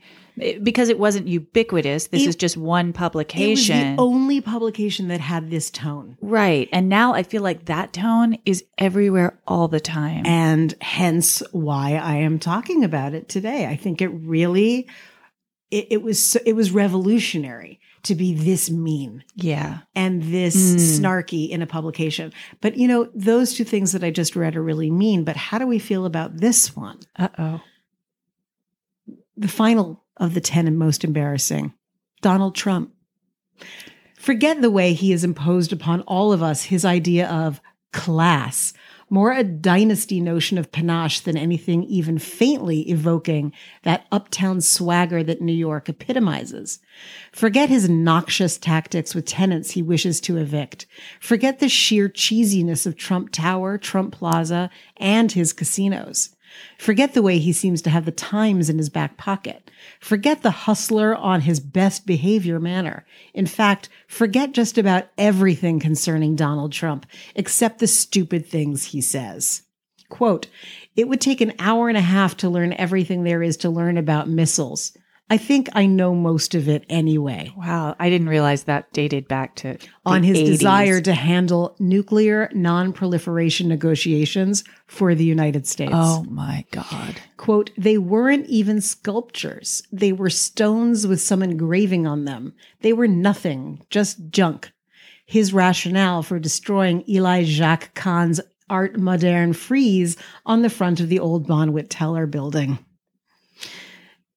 because 0.63 0.89
it 0.89 0.97
wasn't 0.99 1.27
ubiquitous. 1.27 2.07
This 2.07 2.23
It- 2.23 2.29
is 2.29 2.35
just 2.35 2.57
one 2.57 2.93
publication. 2.93 3.75
it 3.75 3.79
was 3.91 3.95
the 3.97 4.01
only 4.01 4.41
publication 4.41 5.07
that 5.09 5.19
had 5.19 5.49
this 5.49 5.69
tone. 5.69 6.17
right. 6.21 6.67
And 6.71 6.89
now 6.89 7.13
I 7.13 7.23
feel 7.23 7.41
like 7.41 7.65
that 7.65 7.93
tone 7.93 8.37
is 8.45 8.63
everywhere 8.77 9.39
all 9.47 9.67
the 9.67 9.79
time. 9.79 10.25
and 10.25 10.73
hence 10.81 11.43
why 11.51 11.95
I 11.95 12.15
am 12.17 12.39
talking 12.39 12.83
about 12.83 13.13
it 13.13 13.27
today. 13.29 13.65
I 13.65 13.75
think 13.75 14.01
it 14.01 14.09
really 14.09 14.87
it, 15.71 15.87
it 15.91 16.01
was 16.01 16.23
so- 16.23 16.39
it 16.47 16.53
was 16.55 16.71
revolutionary 16.71 17.79
to 18.01 18.15
be 18.15 18.33
this 18.33 18.71
mean 18.71 19.23
yeah. 19.35 19.79
and 19.93 20.23
this 20.23 20.55
Mm. 20.55 20.99
snarky 20.99 21.49
in 21.49 21.61
a 21.61 21.67
publication. 21.67 22.31
But 22.61 22.75
you 22.77 22.87
know, 22.87 23.09
those 23.13 23.53
two 23.53 23.63
things 23.65 23.91
that 23.91 24.03
I 24.03 24.09
just 24.09 24.35
read 24.35 24.55
are 24.55 24.63
really 24.63 24.89
mean, 24.89 25.23
but 25.25 25.35
how 25.35 25.59
do 25.59 25.67
we 25.67 25.77
feel 25.77 26.05
about 26.05 26.37
this 26.37 26.75
one? 26.75 26.99
Uh 27.17 27.27
oh. 27.37 27.61
The 29.37 29.47
final 29.47 30.03
of 30.19 30.33
the 30.33 30.41
10 30.41 30.67
and 30.67 30.77
most 30.77 31.03
embarrassing. 31.03 31.73
Donald 32.21 32.55
Trump. 32.55 32.93
Forget 34.15 34.61
the 34.61 34.71
way 34.71 34.93
he 34.93 35.11
has 35.11 35.23
imposed 35.23 35.71
upon 35.71 36.01
all 36.01 36.33
of 36.33 36.43
us 36.43 36.63
his 36.63 36.83
idea 36.83 37.27
of 37.29 37.61
class, 37.93 38.73
more 39.09 39.31
a 39.31 39.43
dynasty 39.43 40.21
notion 40.21 40.57
of 40.57 40.71
panache 40.71 41.21
than 41.21 41.37
anything 41.37 41.83
even 41.85 42.19
faintly 42.19 42.81
evoking 42.89 43.51
that 43.83 44.05
uptown 44.11 44.61
swagger 44.61 45.23
that 45.23 45.41
New 45.41 45.53
York 45.53 45.89
epitomizes. 45.89 46.79
Forget 47.31 47.69
his 47.69 47.89
noxious 47.89 48.57
tactics 48.57 49.15
with 49.15 49.25
tenants 49.25 49.71
he 49.71 49.81
wishes 49.81 50.21
to 50.21 50.37
evict. 50.37 50.85
Forget 51.19 51.59
the 51.59 51.69
sheer 51.69 52.07
cheesiness 52.07 52.85
of 52.85 52.95
Trump 52.95 53.31
Tower, 53.31 53.77
Trump 53.77 54.13
Plaza, 54.13 54.69
and 54.97 55.31
his 55.31 55.53
casinos. 55.53 56.35
Forget 56.77 57.13
the 57.13 57.21
way 57.21 57.39
he 57.39 57.53
seems 57.53 57.81
to 57.83 57.89
have 57.89 58.05
the 58.05 58.11
Times 58.11 58.69
in 58.69 58.77
his 58.77 58.89
back 58.89 59.17
pocket. 59.17 59.68
Forget 59.99 60.41
the 60.41 60.51
hustler 60.51 61.13
on 61.15 61.41
his 61.41 61.59
best 61.59 62.05
behavior 62.05 62.59
manner. 62.59 63.05
In 63.33 63.45
fact, 63.45 63.89
forget 64.07 64.53
just 64.53 64.77
about 64.77 65.09
everything 65.17 65.79
concerning 65.79 66.35
Donald 66.35 66.71
Trump, 66.71 67.05
except 67.35 67.79
the 67.79 67.87
stupid 67.87 68.45
things 68.45 68.85
he 68.85 69.01
says. 69.01 69.63
Quote, 70.07 70.47
it 70.95 71.07
would 71.07 71.21
take 71.21 71.41
an 71.41 71.53
hour 71.59 71.89
and 71.89 71.97
a 71.97 72.01
half 72.01 72.37
to 72.37 72.49
learn 72.49 72.73
everything 72.73 73.23
there 73.23 73.43
is 73.43 73.57
to 73.57 73.69
learn 73.69 73.97
about 73.97 74.27
missiles. 74.27 74.97
I 75.31 75.37
think 75.37 75.69
I 75.73 75.85
know 75.85 76.15
most 76.15 76.55
of 76.55 76.67
it 76.67 76.85
anyway. 76.89 77.53
Wow. 77.55 77.95
I 77.99 78.09
didn't 78.09 78.29
realize 78.29 78.63
that 78.63 78.91
dated 78.93 79.27
back 79.27 79.55
to 79.57 79.77
On 80.05 80.23
his 80.23 80.37
80s. 80.39 80.45
desire 80.45 81.01
to 81.01 81.13
handle 81.13 81.75
nuclear 81.79 82.49
non 82.53 82.93
proliferation 82.93 83.67
negotiations 83.67 84.63
for 84.87 85.13
the 85.13 85.23
United 85.23 85.67
States. 85.67 85.91
Oh 85.93 86.23
my 86.23 86.65
God. 86.71 87.21
Quote, 87.37 87.69
they 87.77 87.97
weren't 87.97 88.47
even 88.47 88.81
sculptures. 88.81 89.83
They 89.91 90.11
were 90.11 90.31
stones 90.31 91.05
with 91.05 91.21
some 91.21 91.43
engraving 91.43 92.07
on 92.07 92.25
them. 92.25 92.53
They 92.81 92.93
were 92.93 93.07
nothing, 93.07 93.85
just 93.91 94.29
junk. 94.31 94.71
His 95.27 95.53
rationale 95.53 96.23
for 96.23 96.39
destroying 96.39 97.03
Ely 97.07 97.43
Jacques 97.43 97.93
Kahn's 97.93 98.41
Art 98.67 98.97
Moderne 98.99 99.53
frieze 99.53 100.17
on 100.45 100.63
the 100.63 100.69
front 100.69 100.99
of 100.99 101.09
the 101.09 101.19
old 101.19 101.47
Bonwit 101.47 101.87
Teller 101.89 102.25
building. 102.25 102.79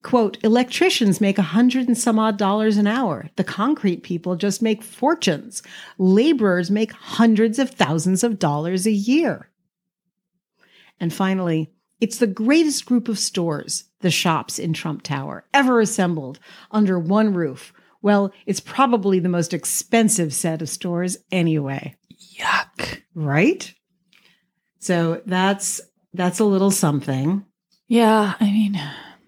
Quote, 0.03 0.37
electricians 0.43 1.21
make 1.21 1.39
a 1.39 1.43
hundred 1.43 1.87
and 1.87 1.97
some 1.97 2.19
odd 2.19 2.37
dollars 2.37 2.77
an 2.77 2.89
hour. 2.89 3.31
The 3.37 3.45
concrete 3.45 4.03
people 4.03 4.35
just 4.35 4.61
make 4.61 4.83
fortunes. 4.83 5.63
Laborers 5.97 6.71
make 6.71 6.93
hundreds 6.93 7.59
of 7.61 7.71
thousands 7.71 8.25
of 8.25 8.39
dollars 8.39 8.85
a 8.87 8.91
year. 8.93 9.49
And 10.99 11.13
finally, 11.13 11.71
it's 12.01 12.19
the 12.19 12.27
greatest 12.27 12.85
group 12.85 13.09
of 13.09 13.19
stores, 13.19 13.85
the 14.01 14.11
shops 14.11 14.59
in 14.59 14.73
Trump 14.73 15.03
Tower, 15.03 15.45
ever 15.55 15.81
assembled 15.81 16.41
under 16.73 16.99
one 16.99 17.33
roof. 17.33 17.73
Well, 18.03 18.33
it's 18.45 18.59
probably 18.59 19.21
the 19.21 19.29
most 19.29 19.55
expensive 19.55 20.35
set 20.35 20.61
of 20.63 20.69
stores 20.69 21.17
anyway, 21.31 21.95
Yuck. 22.37 23.03
right? 23.15 23.73
So 24.81 25.23
that's 25.27 25.81
that's 26.13 26.41
a 26.41 26.45
little 26.45 26.73
something. 26.73 27.45
Yeah, 27.87 28.35
I 28.41 28.45
mean, 28.47 28.81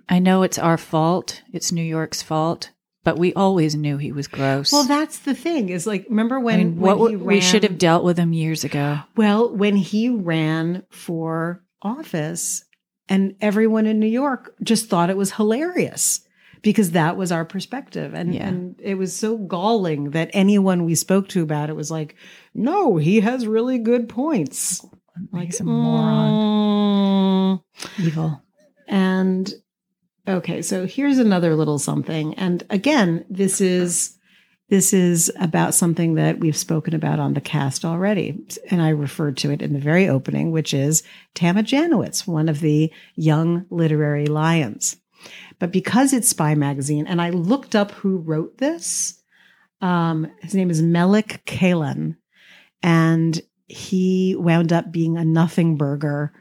I 0.09 0.19
know 0.19 0.43
it's 0.43 0.59
our 0.59 0.77
fault. 0.79 1.43
It's 1.53 1.73
New 1.73 1.83
York's 1.83 2.23
fault, 2.23 2.71
but 3.05 3.19
we 3.19 3.33
always 3.35 3.75
knew 3.75 3.97
he 3.97 4.13
was 4.13 4.29
gross. 4.29 4.73
Well, 4.73 4.85
that's 4.85 5.19
the 5.21 5.35
thing 5.35 5.69
is 5.71 5.87
like 5.87 6.07
remember 6.09 6.39
when, 6.41 6.61
I 6.61 6.65
mean, 6.65 6.81
what 6.81 6.99
when 6.99 7.11
he 7.11 7.17
w- 7.17 7.29
we 7.37 7.41
should 7.41 7.63
have 7.63 7.79
dealt 7.79 8.05
with 8.05 8.19
him 8.19 8.33
years 8.33 8.65
ago. 8.65 8.99
Well, 9.17 9.55
when 9.55 9.77
he 9.77 10.09
ran 10.11 10.83
for 10.91 11.63
office, 11.83 12.65
and 13.09 13.35
everyone 13.41 13.87
in 13.87 13.99
New 14.01 14.07
York 14.07 14.55
just 14.63 14.89
thought 14.89 15.11
it 15.11 15.17
was 15.17 15.33
hilarious 15.33 16.21
because 16.63 16.93
that 16.93 17.17
was 17.19 17.31
our 17.31 17.45
perspective. 17.45 18.15
And, 18.15 18.35
Yeah. 18.35 18.49
and 18.49 18.75
it 18.83 18.95
was 18.95 19.15
so 19.15 19.37
galling 19.37 20.11
that 20.13 20.31
anyone 20.33 20.87
we 20.87 20.95
spoke 20.95 21.29
to 21.29 21.43
about 21.43 21.69
it 21.69 21.77
was 21.77 21.91
like, 21.91 22.17
no, 22.55 22.97
he 22.97 23.21
has 23.21 23.47
really 23.47 23.79
good 23.79 24.09
points. 24.09 24.83
Like, 25.31 25.47
He's 25.49 25.61
a 25.61 25.65
moron. 25.65 27.59
mm. 27.59 28.05
Evil. 28.07 28.43
And 28.89 29.53
okay, 30.27 30.63
so 30.63 30.87
here's 30.87 31.19
another 31.19 31.55
little 31.55 31.79
something. 31.79 32.35
And 32.35 32.65
again, 32.71 33.25
this 33.29 33.61
is 33.61 34.19
this 34.71 34.95
is 34.95 35.31
about 35.39 35.75
something 35.75 36.15
that 36.15 36.41
we've 36.41 36.57
spoken 36.57 36.95
about 36.95 37.21
on 37.21 37.35
the 37.35 37.41
cast 37.41 37.85
already. 37.85 38.43
And 38.71 38.81
I 38.81 38.89
referred 38.89 39.37
to 39.39 39.51
it 39.51 39.61
in 39.61 39.75
the 39.75 39.79
very 39.79 40.09
opening, 40.09 40.53
which 40.53 40.73
is 40.73 41.03
Tama 41.35 41.63
Janowitz, 41.63 42.27
one 42.27 42.49
of 42.49 42.61
the 42.61 42.91
young 43.15 43.67
literary 43.69 44.27
lions. 44.27 44.97
But 45.59 45.71
because 45.71 46.13
it's 46.13 46.29
Spy 46.29 46.55
Magazine, 46.55 47.07
and 47.07 47.21
I 47.21 47.31
looked 47.31 47.77
up 47.77 47.93
who 47.93 48.19
wrote 48.19 48.59
this, 48.59 49.23
um, 49.81 50.31
his 50.41 50.55
name 50.55 50.71
is 50.71 50.83
Melik 50.83 51.45
Kaylan, 51.45 52.17
and 52.83 53.41
he 53.67 54.35
wound 54.39 54.73
up 54.73 54.91
being 54.91 55.17
a 55.17 55.25
nothing 55.25 55.77
burger 55.77 56.33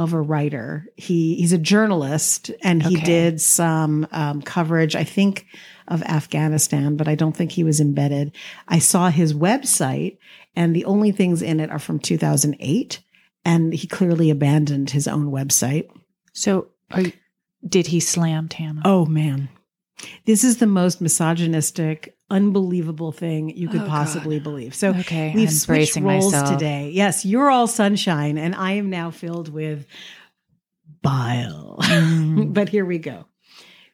of 0.00 0.12
a 0.14 0.20
writer. 0.20 0.86
He 0.96 1.34
he's 1.36 1.52
a 1.52 1.58
journalist, 1.58 2.50
and 2.62 2.82
he 2.82 2.96
Okay. 2.96 3.04
did 3.04 3.40
some 3.40 4.06
um, 4.12 4.40
coverage, 4.42 4.96
I 4.96 5.04
think, 5.04 5.46
of 5.88 6.02
Afghanistan, 6.02 6.96
but 6.96 7.06
I 7.06 7.14
don't 7.14 7.36
think 7.36 7.52
he 7.52 7.64
was 7.64 7.80
embedded. 7.80 8.32
I 8.66 8.78
saw 8.78 9.10
his 9.10 9.34
website, 9.34 10.18
and 10.56 10.74
the 10.74 10.84
only 10.86 11.12
things 11.12 11.42
in 11.42 11.60
it 11.60 11.70
are 11.70 11.78
from 11.78 11.98
2008, 11.98 13.00
and 13.44 13.72
he 13.74 13.86
clearly 13.86 14.30
abandoned 14.30 14.90
his 14.90 15.06
own 15.06 15.30
website. 15.30 15.88
So, 16.32 16.68
you, 16.96 17.12
did 17.66 17.88
he 17.88 18.00
slam 18.00 18.48
Tama? 18.48 18.82
Oh 18.84 19.04
man. 19.06 19.48
This 20.24 20.44
is 20.44 20.56
the 20.58 20.66
most 20.66 21.00
misogynistic, 21.02 22.16
unbelievable 22.30 23.12
thing 23.12 23.50
you 23.56 23.68
could 23.68 23.80
Oh, 23.82 23.84
God. 23.86 23.90
possibly 23.90 24.38
believe. 24.40 24.74
So 24.74 24.90
okay. 24.90 25.32
we've 25.34 25.48
I'm 25.48 25.54
switched 25.54 25.96
roles 25.96 26.32
myself. 26.32 26.50
today. 26.50 26.90
Yes, 26.92 27.24
you're 27.24 27.50
all 27.50 27.66
sunshine, 27.66 28.38
and 28.38 28.54
I 28.54 28.72
am 28.72 28.90
now 28.90 29.10
filled 29.10 29.48
with 29.52 29.86
bile. 31.02 31.76
Mm. 31.82 32.52
but 32.54 32.68
here 32.68 32.84
we 32.84 32.98
go. 32.98 33.26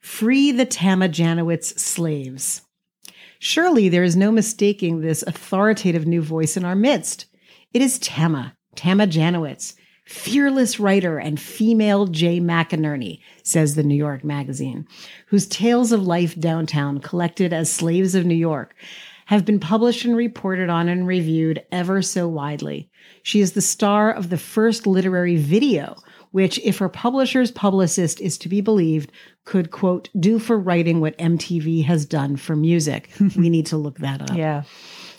Free 0.01 0.53
the 0.53 0.67
Tama 0.67 1.09
Janowitz 1.09 1.79
slaves. 1.79 2.63
Surely 3.39 3.89
there 3.89 4.05
is 4.05 4.17
no 4.17 4.31
mistaking 4.33 5.01
this 5.01 5.23
authoritative 5.23 6.07
new 6.07 6.23
voice 6.23 6.57
in 6.57 6.65
our 6.65 6.75
midst. 6.77 7.27
It 7.75 7.83
is 7.83 7.99
Tama, 7.99 8.57
Tama 8.75 9.07
Janowitz, 9.07 9.75
fearless 10.07 10.79
writer 10.81 11.19
and 11.19 11.39
female 11.39 12.07
Jay 12.07 12.41
McInerney, 12.41 13.21
says 13.43 13.75
the 13.75 13.83
New 13.83 13.97
York 13.97 14.25
Magazine, 14.25 14.87
whose 15.27 15.47
tales 15.47 15.93
of 15.93 16.07
life 16.07 16.39
downtown, 16.39 17.01
collected 17.01 17.53
as 17.53 17.71
Slaves 17.71 18.15
of 18.15 18.25
New 18.25 18.37
York, 18.37 18.75
have 19.27 19.45
been 19.45 19.59
published 19.59 20.05
and 20.05 20.17
reported 20.17 20.71
on 20.71 20.89
and 20.89 21.07
reviewed 21.07 21.65
ever 21.73 22.01
so 22.01 22.29
widely. 22.29 22.89
She 23.25 23.41
is 23.41 23.53
the 23.53 23.61
star 23.61 24.13
of 24.13 24.31
the 24.31 24.39
first 24.39 24.87
literary 24.87 25.37
video, 25.37 25.97
which, 26.31 26.61
if 26.61 26.79
her 26.79 26.89
publisher's 26.89 27.51
publicist 27.51 28.21
is 28.21 28.39
to 28.39 28.49
be 28.49 28.61
believed, 28.61 29.11
could, 29.45 29.73
quote, 29.73 30.09
do 30.19 30.39
for 30.39 30.57
writing 30.57 31.01
what 31.01 31.19
MTV 31.19 31.85
has 31.85 32.07
done 32.07 32.37
for 32.37 32.55
music. 32.55 33.11
we 33.37 33.51
need 33.51 33.67
to 33.67 33.77
look 33.77 33.99
that 33.99 34.23
up. 34.23 34.37
Yeah. 34.37 34.63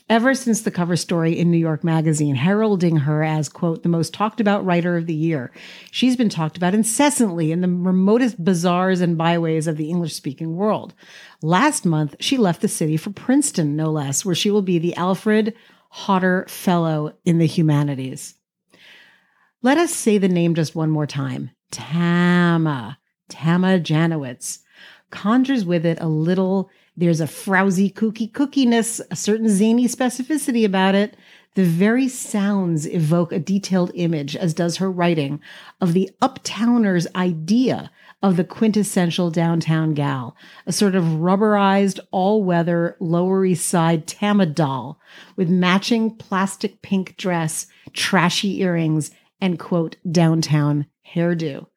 Ever 0.10 0.34
since 0.34 0.62
the 0.62 0.72
cover 0.72 0.96
story 0.96 1.38
in 1.38 1.52
New 1.52 1.58
York 1.58 1.84
Magazine 1.84 2.36
heralding 2.36 2.96
her 2.98 3.26
as, 3.26 3.50
quote, 3.50 3.84
the 3.84 3.90
most 3.90 4.14
talked 4.14 4.40
about 4.40 4.64
writer 4.64 4.96
of 4.96 5.06
the 5.06 5.14
year, 5.14 5.52
she's 5.92 6.16
been 6.16 6.30
talked 6.30 6.56
about 6.56 6.74
incessantly 6.74 7.52
in 7.52 7.60
the 7.60 7.68
remotest 7.68 8.42
bazaars 8.42 9.02
and 9.02 9.18
byways 9.18 9.68
of 9.68 9.76
the 9.76 9.90
English 9.90 10.14
speaking 10.14 10.56
world. 10.56 10.94
Last 11.42 11.86
month, 11.86 12.16
she 12.22 12.38
left 12.38 12.62
the 12.62 12.70
city 12.70 12.96
for 12.96 13.10
Princeton, 13.10 13.76
no 13.76 13.92
less, 13.92 14.24
where 14.24 14.36
she 14.36 14.50
will 14.50 14.62
be 14.62 14.80
the 14.80 14.96
Alfred 14.96 15.54
Hodder 15.90 16.46
Fellow 16.48 17.14
in 17.26 17.38
the 17.38 17.46
Humanities. 17.46 18.36
Let 19.62 19.78
us 19.78 19.94
say 19.94 20.18
the 20.18 20.30
name 20.30 20.56
just 20.56 20.74
one 20.74 20.90
more 20.90 21.08
time 21.08 21.52
Tama. 21.70 22.98
Tama 23.28 23.80
Janowitz 23.80 24.60
conjures 25.10 25.66
with 25.66 25.86
it 25.86 25.98
a 26.00 26.08
little, 26.08 26.70
there's 26.98 27.22
a 27.22 27.28
frowsy 27.28 27.92
kooky 27.92 28.32
cookiness, 28.32 29.00
a 29.12 29.16
certain 29.16 29.48
zany 29.48 29.88
specificity 29.88 30.66
about 30.66 30.96
it. 30.96 31.16
The 31.54 31.64
very 31.64 32.08
sounds 32.08 32.88
evoke 32.88 33.32
a 33.32 33.40
detailed 33.40 33.92
image, 33.94 34.36
as 34.36 34.54
does 34.54 34.78
her 34.78 34.92
writing, 34.92 35.40
of 35.80 35.94
the 35.94 36.10
uptowner's 36.22 37.08
idea 37.16 37.92
of 38.24 38.36
the 38.36 38.44
quintessential 38.44 39.30
downtown 39.30 39.94
gal, 39.94 40.36
a 40.66 40.72
sort 40.72 40.96
of 40.96 41.04
rubberized, 41.04 42.00
all 42.12 42.44
weather 42.44 42.98
Lower 43.00 43.46
East 43.46 43.68
Side 43.68 44.08
Tama 44.08 44.48
doll 44.48 45.00
with 45.36 45.50
matching 45.50 46.16
plastic 46.16 46.82
pink 46.82 47.16
dress, 47.16 47.68
trashy 47.94 48.60
earrings, 48.62 49.12
and 49.40 49.60
quote, 49.60 49.98
downtown 50.12 50.88
hairdo. 51.14 51.68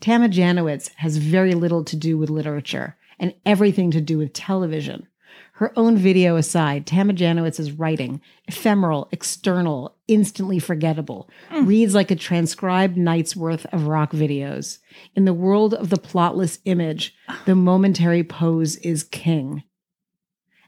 Tama 0.00 0.28
Janowitz 0.28 0.90
has 0.96 1.16
very 1.16 1.54
little 1.54 1.84
to 1.84 1.96
do 1.96 2.18
with 2.18 2.28
literature 2.28 2.96
and 3.20 3.34
everything 3.46 3.92
to 3.92 4.00
do 4.00 4.18
with 4.18 4.32
television. 4.32 5.06
Her 5.52 5.78
own 5.78 5.98
video 5.98 6.36
aside, 6.36 6.86
Tama 6.86 7.12
Janowitz's 7.12 7.72
writing, 7.72 8.22
ephemeral, 8.48 9.08
external, 9.12 9.94
instantly 10.08 10.58
forgettable, 10.58 11.28
hmm. 11.50 11.66
reads 11.66 11.94
like 11.94 12.10
a 12.10 12.16
transcribed 12.16 12.96
night's 12.96 13.36
worth 13.36 13.66
of 13.66 13.86
rock 13.86 14.12
videos. 14.12 14.78
In 15.14 15.26
the 15.26 15.34
world 15.34 15.74
of 15.74 15.90
the 15.90 15.98
plotless 15.98 16.58
image, 16.64 17.14
the 17.44 17.54
momentary 17.54 18.24
pose 18.24 18.76
is 18.76 19.04
king. 19.04 19.62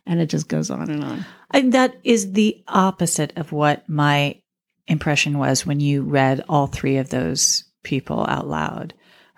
And 0.05 0.21
it 0.21 0.27
just 0.27 0.49
goes 0.49 0.69
on 0.69 0.91
and 0.91 1.03
on. 1.03 1.27
And 1.53 1.73
that 1.73 1.97
is 2.05 2.33
the 2.33 2.63
opposite 2.69 3.33
of 3.37 3.51
what 3.51 3.89
my 3.89 4.43
impression 4.89 5.39
was 5.39 5.65
when 5.65 5.81
you 5.81 6.03
read 6.03 6.45
all 6.49 6.67
three 6.67 6.99
of 6.99 7.09
those 7.09 7.65
people 7.83 8.27
out 8.29 8.47
loud. 8.47 8.93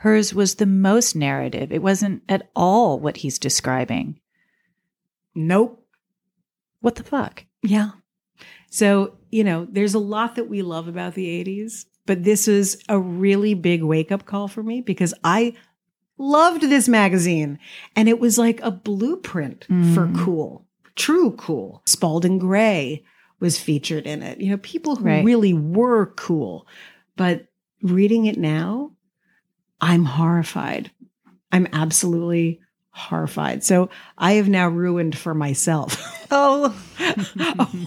Hers 0.04 0.34
was 0.34 0.56
the 0.56 0.66
most 0.66 1.16
narrative. 1.16 1.72
It 1.72 1.80
wasn't 1.80 2.24
at 2.28 2.50
all 2.54 3.00
what 3.00 3.16
he's 3.16 3.38
describing. 3.38 4.20
Nope. 5.34 5.82
What 6.82 6.96
the 6.96 7.02
fuck? 7.02 7.46
Yeah. 7.62 7.92
So, 8.68 9.16
you 9.30 9.42
know, 9.42 9.66
there's 9.70 9.94
a 9.94 9.98
lot 9.98 10.34
that 10.34 10.46
we 10.50 10.60
love 10.60 10.88
about 10.88 11.14
the 11.14 11.42
80s, 11.42 11.86
but 12.04 12.22
this 12.22 12.46
is 12.46 12.82
a 12.86 12.98
really 12.98 13.54
big 13.54 13.82
wake 13.82 14.12
up 14.12 14.26
call 14.26 14.46
for 14.46 14.62
me 14.62 14.82
because 14.82 15.14
I 15.24 15.54
loved 16.18 16.60
this 16.60 16.86
magazine 16.86 17.58
and 17.96 18.06
it 18.06 18.20
was 18.20 18.36
like 18.36 18.60
a 18.60 18.70
blueprint 18.70 19.64
for 19.64 20.06
mm. 20.06 20.22
cool, 20.22 20.66
true 20.96 21.30
cool. 21.38 21.80
Spalding 21.86 22.36
Gray 22.36 23.02
was 23.40 23.58
featured 23.58 24.04
in 24.04 24.22
it. 24.22 24.38
You 24.38 24.50
know, 24.50 24.58
people 24.58 24.96
who 24.96 25.06
Right. 25.06 25.24
really 25.24 25.54
were 25.54 26.12
cool. 26.14 26.66
But 27.16 27.46
reading 27.80 28.26
it 28.26 28.36
now, 28.36 28.90
I'm 29.84 30.06
horrified. 30.06 30.90
I'm 31.52 31.68
absolutely 31.72 32.60
horrified. 32.88 33.62
So 33.62 33.90
I 34.16 34.32
have 34.32 34.48
now 34.48 34.68
ruined 34.68 35.16
for 35.16 35.34
myself. 35.34 36.10
Oh, 36.36 36.74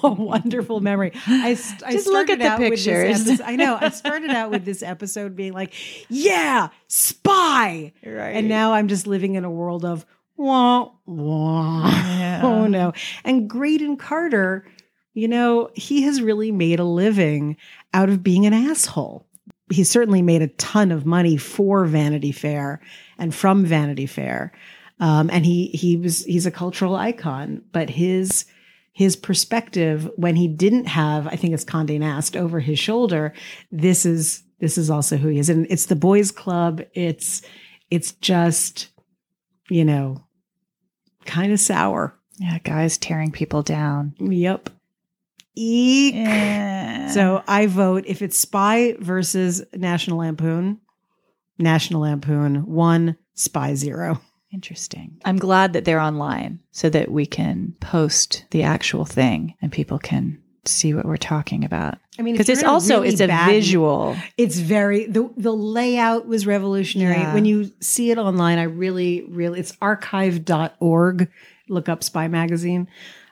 a 0.04 0.10
wonderful 0.10 0.80
memory. 0.80 1.12
I, 1.26 1.60
I 1.86 1.92
Just 1.92 2.08
look 2.08 2.30
at 2.30 2.40
the 2.40 2.46
out 2.46 2.60
with 2.62 2.70
this 2.70 2.86
pictures. 2.86 3.42
I 3.42 3.58
know. 3.58 3.78
I 3.82 3.90
started 3.90 4.30
out 4.30 4.52
with 4.52 4.64
this 4.64 4.82
episode 4.82 5.36
being 5.36 5.52
like, 5.52 5.74
"Yeah, 6.08 6.70
spy," 6.88 7.92
right. 8.06 8.36
and 8.38 8.48
now 8.48 8.72
I'm 8.72 8.88
just 8.88 9.06
living 9.06 9.36
in 9.36 9.44
a 9.44 9.52
world 9.52 9.84
of 9.84 10.06
wah 10.38 10.92
wah. 11.06 11.90
Yeah. 11.90 12.42
Oh 12.44 12.68
no! 12.68 12.94
And 13.26 13.50
Graydon 13.50 13.98
Carter, 13.98 14.66
you 15.14 15.28
know, 15.28 15.70
he 15.74 16.04
has 16.04 16.22
really 16.22 16.52
made 16.54 16.80
a 16.80 16.86
living 16.86 17.58
out 17.94 18.08
of 18.08 18.24
being 18.24 18.46
an 18.46 18.54
asshole. 18.54 19.27
He's 19.70 19.90
certainly 19.90 20.22
made 20.22 20.42
a 20.42 20.48
ton 20.48 20.92
of 20.92 21.06
money 21.06 21.38
for 21.38 21.86
Vanity 21.86 22.32
Fair 22.32 22.80
and 23.18 23.34
from 23.36 23.66
Vanity 23.66 24.06
Fair. 24.06 24.54
Um, 25.00 25.30
and 25.32 25.46
he 25.46 25.68
he 25.68 25.98
was 25.98 26.24
he's 26.26 26.46
a 26.46 26.52
cultural 26.52 26.96
icon, 26.96 27.62
but 27.72 27.90
his 27.90 28.46
his 28.94 29.16
perspective 29.16 30.10
when 30.16 30.36
he 30.36 30.48
didn't 30.48 30.86
have, 30.86 31.28
I 31.28 31.36
think 31.36 31.54
it's 31.54 31.64
Condé 31.64 32.00
Nast 32.00 32.36
over 32.36 32.60
his 32.60 32.80
shoulder, 32.80 33.32
this 33.72 34.08
is 34.08 34.42
this 34.60 34.76
is 34.76 34.90
also 34.90 35.18
who 35.18 35.28
he 35.28 35.38
is. 35.38 35.50
And 35.50 35.68
it's 35.70 35.86
the 35.86 35.96
boys 35.96 36.32
club. 36.32 36.82
It's 36.94 37.44
it's 37.92 38.14
just, 38.14 38.90
you 39.70 39.86
know, 39.86 40.26
kind 41.26 41.54
of 41.54 41.60
sour. 41.60 42.18
yeah, 42.40 42.58
guys 42.60 42.98
tearing 42.98 43.32
people 43.32 43.62
down. 43.62 44.16
Yep. 44.20 44.72
Eek. 45.60 46.16
Eh. 46.16 47.08
So 47.10 47.44
I 47.48 47.66
vote 47.68 48.04
if 48.08 48.22
it's 48.22 48.38
Spy 48.38 48.96
versus 49.00 49.64
National 49.74 50.20
Lampoon, 50.20 50.80
National 51.58 52.02
Lampoon 52.02 52.66
one, 52.68 53.18
Spy 53.34 53.76
zero. 53.76 54.22
Interesting. 54.54 55.18
I'm 55.26 55.38
glad 55.38 55.74
that 55.74 55.84
they're 55.86 56.00
online 56.00 56.60
so 56.72 56.90
that 56.90 57.12
we 57.12 57.26
can 57.26 57.76
post 57.82 58.46
the 58.52 58.64
actual 58.64 59.04
thing 59.06 59.56
and 59.62 59.72
people 59.72 60.00
can 60.00 60.42
see 60.66 60.94
what 60.94 61.06
we're 61.06 61.18
talking 61.18 61.64
about. 61.66 61.98
I 62.20 62.22
mean, 62.24 62.34
Because 62.34 62.50
it's 62.50 62.64
also 62.64 62.96
really 62.96 63.10
it's 63.10 63.22
a 63.22 63.28
bad- 63.28 63.50
visual. 63.50 64.16
It's 64.38 64.58
very 64.58 65.06
the 65.06 65.30
the 65.38 65.54
layout 65.54 66.28
was 66.28 66.46
revolutionary. 66.48 67.18
Yeah. 67.20 67.34
When 67.34 67.46
you 67.46 67.72
see 67.82 68.12
it 68.12 68.18
online, 68.18 68.58
I 68.58 68.64
really, 68.64 69.24
really 69.30 69.60
it's 69.60 69.76
archive.org. 69.82 71.30
Look 71.70 71.90
up 71.90 72.04
Spy 72.04 72.28
Magazine. 72.28 72.88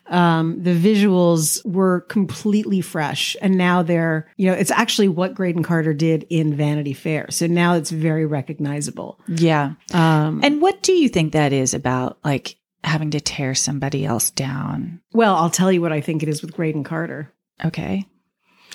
Um, 0.07 0.61
the 0.61 0.75
visuals 0.75 1.65
were 1.65 2.01
completely 2.01 2.81
fresh, 2.81 3.35
and 3.41 3.57
now 3.57 3.81
they're 3.83 4.27
you 4.37 4.45
know 4.47 4.53
it's 4.53 4.71
actually 4.71 5.07
what 5.07 5.33
Graydon 5.35 5.63
Carter 5.63 5.93
did 5.93 6.25
in 6.29 6.55
Vanity 6.55 6.93
Fair. 6.93 7.25
So 7.31 7.47
now 7.47 7.73
it's 7.75 7.89
very 7.91 8.25
recognizable. 8.25 9.19
Yeah. 9.27 9.73
Um, 9.93 10.41
And 10.43 10.61
what 10.61 10.83
do 10.83 10.93
you 10.93 11.09
think 11.09 11.33
that 11.33 11.53
is 11.53 11.73
about 11.73 12.17
like 12.23 12.57
having 12.83 13.09
to 13.11 13.19
tear 13.19 13.55
somebody 13.55 14.05
else 14.05 14.29
down? 14.29 15.01
well, 15.13 15.35
I'll 15.35 15.49
tell 15.49 15.71
you 15.71 15.81
what 15.81 15.91
I 15.93 16.01
think 16.01 16.21
it 16.23 16.29
is 16.29 16.41
with 16.41 16.53
Graydon 16.53 16.83
Carter. 16.83 17.33
Okay. 17.63 18.05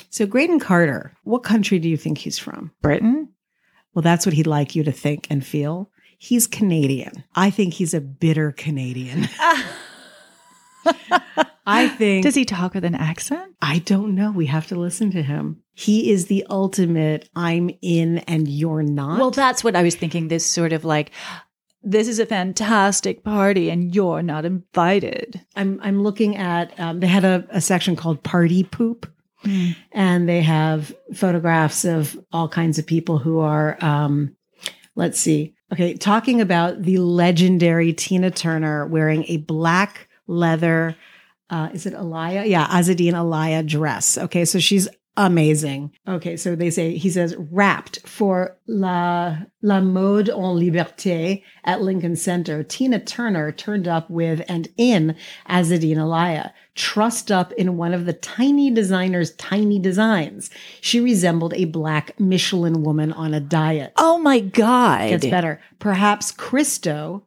So 0.09 0.27
Graydon 0.27 0.59
Carter, 0.59 1.13
what 1.25 1.45
country 1.45 1.79
do 1.79 1.89
you 1.89 1.97
think 1.97 2.19
he's 2.19 2.39
from? 2.39 2.73
Britain? 2.83 3.29
Well, 3.95 4.03
that's 4.03 4.25
what 4.27 4.33
he'd 4.35 4.47
like 4.47 4.75
you 4.75 4.83
to 4.85 4.93
think 4.93 5.27
and 5.31 5.45
feel. 5.47 5.91
He's 6.19 6.47
Canadian. 6.47 7.25
I 7.35 7.51
think 7.51 7.75
he's 7.75 7.95
a 7.95 8.01
bitter 8.01 8.51
Canadian. 8.53 9.29
I 11.67 11.89
think 11.89 12.25
Does 12.25 12.35
he 12.35 12.45
talk 12.45 12.75
with 12.75 12.85
an 12.85 12.95
accent? 12.95 13.55
I 13.63 13.79
don't 13.81 14.15
know. 14.15 14.33
We 14.33 14.47
have 14.47 14.67
to 14.69 14.77
listen 14.77 15.11
to 15.13 15.23
him. 15.23 15.63
He 15.75 16.11
is 16.11 16.27
the 16.27 16.45
ultimate 16.51 17.29
I'm 17.37 17.71
in 17.81 18.19
and 18.19 18.49
you're 18.49 18.83
not. 18.83 19.19
Well, 19.19 19.31
that's 19.31 19.63
what 19.63 19.77
I 19.77 19.83
was 19.83 19.95
thinking. 19.95 20.29
This 20.29 20.45
sort 20.45 20.73
of 20.73 20.85
like, 20.85 21.13
this 21.83 22.09
is 22.09 22.19
a 22.19 22.27
fantastic 22.27 23.25
party 23.25 23.71
and 23.71 23.95
you're 23.95 24.23
not 24.23 24.45
invited. 24.45 25.41
I'm 25.57 25.81
I'm 25.83 26.03
looking 26.03 26.37
at 26.37 26.79
um, 26.79 27.01
they 27.01 27.07
had 27.07 27.25
a, 27.25 27.47
a 27.51 27.61
section 27.61 27.97
called 27.97 28.23
party 28.23 28.65
poop 28.65 29.11
and 29.93 30.29
they 30.29 30.43
have 30.43 30.95
photographs 31.15 31.85
of 31.85 32.19
all 32.33 32.49
kinds 32.49 32.79
of 32.79 32.87
people 32.87 33.19
who 33.19 33.39
are 33.39 33.83
um, 33.83 34.37
let's 34.97 35.19
see 35.19 35.55
okay 35.73 35.95
talking 35.95 36.43
about 36.43 36.83
the 36.83 36.99
legendary 36.99 37.93
tina 37.95 38.31
turner 38.31 38.87
wearing 38.87 39.25
a 39.29 39.39
black 39.39 40.10
leather 40.31 40.97
uh, 41.51 41.69
is 41.75 41.87
it 41.87 41.95
alaïa 41.95 42.47
yeah 42.47 42.67
azzedine 42.69 43.15
alaïa 43.15 43.67
dress 43.67 44.17
okay 44.17 44.45
so 44.45 44.59
she's 44.59 44.89
amazing 45.17 45.91
okay 46.07 46.37
so 46.37 46.55
they 46.55 46.71
say 46.71 46.97
he 46.97 47.11
says 47.11 47.35
wrapped 47.51 47.99
for 48.07 48.57
la 48.69 49.37
la 49.61 49.81
mode 49.81 50.31
en 50.31 50.57
liberté 50.57 51.43
at 51.65 51.83
lincoln 51.83 52.15
center 52.15 52.63
tina 52.63 52.99
turner 53.01 53.51
turned 53.51 53.89
up 53.89 54.09
with 54.09 54.41
and 54.49 54.69
in 54.77 55.17
azzedine 55.49 55.97
alaïa 55.97 56.53
trussed 56.81 57.31
up 57.31 57.53
in 57.53 57.77
one 57.77 57.93
of 57.93 58.07
the 58.07 58.13
tiny 58.15 58.71
designer's 58.71 59.35
tiny 59.35 59.79
designs. 59.79 60.49
She 60.81 60.99
resembled 60.99 61.53
a 61.53 61.67
black 61.67 62.19
Michelin 62.19 62.83
woman 62.83 63.13
on 63.13 63.35
a 63.35 63.41
diet. 63.41 63.93
Oh 63.99 64.19
my 64.19 64.41
God. 64.41 65.11
Gets 65.11 65.27
better. 65.27 65.61
Perhaps 65.79 66.31
Christo, 66.33 67.27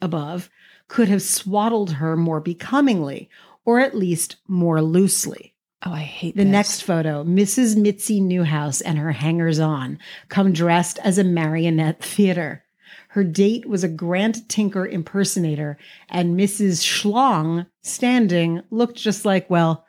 above, 0.00 0.48
could 0.88 1.08
have 1.08 1.22
swaddled 1.22 1.92
her 1.92 2.16
more 2.16 2.40
becomingly, 2.40 3.28
or 3.64 3.78
at 3.78 3.94
least 3.96 4.36
more 4.48 4.82
loosely. 4.82 5.54
Oh, 5.84 5.92
I 5.92 6.00
hate 6.00 6.34
The 6.34 6.42
this. 6.42 6.50
next 6.50 6.80
photo, 6.82 7.22
Mrs. 7.22 7.76
Mitzi 7.76 8.20
Newhouse 8.20 8.80
and 8.80 8.98
her 8.98 9.12
hangers 9.12 9.60
on 9.60 9.98
come 10.28 10.52
dressed 10.52 10.98
as 11.04 11.18
a 11.18 11.24
marionette 11.24 12.02
theater. 12.02 12.64
Her 13.10 13.22
date 13.22 13.66
was 13.66 13.84
a 13.84 13.88
Grant 13.88 14.48
Tinker 14.48 14.86
impersonator, 14.86 15.78
and 16.08 16.38
Mrs. 16.38 16.82
Schlong, 16.82 17.66
standing, 17.82 18.62
looked 18.70 18.96
just 18.96 19.24
like, 19.24 19.48
well, 19.48 19.86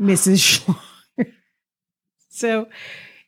Mrs. 0.00 0.38
Schlong. 1.18 1.32
so, 2.28 2.68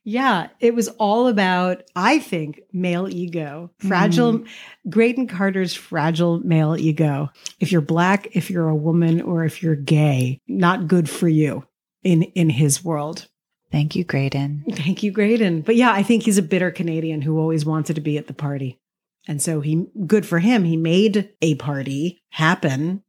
yeah, 0.04 0.48
it 0.58 0.74
was 0.74 0.88
all 0.88 1.28
about, 1.28 1.82
I 1.94 2.18
think, 2.18 2.60
male 2.72 3.08
ego, 3.08 3.70
fragile, 3.78 4.40
mm. 4.40 4.48
Graydon 4.90 5.28
Carter's 5.28 5.74
fragile 5.74 6.40
male 6.40 6.76
ego. 6.76 7.30
If 7.60 7.70
you're 7.70 7.80
black, 7.80 8.28
if 8.32 8.50
you're 8.50 8.68
a 8.68 8.74
woman, 8.74 9.20
or 9.20 9.44
if 9.44 9.62
you're 9.62 9.76
gay, 9.76 10.40
not 10.48 10.88
good 10.88 11.08
for 11.08 11.28
you 11.28 11.66
in 12.02 12.22
in 12.22 12.50
his 12.50 12.84
world. 12.84 13.28
Thank 13.70 13.96
you, 13.96 14.04
Graydon. 14.04 14.64
Thank 14.70 15.02
you, 15.02 15.12
Graydon. 15.12 15.62
But 15.62 15.76
yeah, 15.76 15.92
I 15.92 16.02
think 16.02 16.24
he's 16.24 16.36
a 16.36 16.42
bitter 16.42 16.70
Canadian 16.70 17.22
who 17.22 17.38
always 17.38 17.64
wanted 17.64 17.94
to 17.94 18.02
be 18.02 18.18
at 18.18 18.26
the 18.26 18.34
party. 18.34 18.78
And 19.26 19.40
so 19.40 19.60
he 19.60 19.86
good 20.06 20.26
for 20.26 20.40
him. 20.40 20.64
He 20.64 20.76
made 20.76 21.30
a 21.40 21.54
party 21.54 22.22
happen 22.30 23.02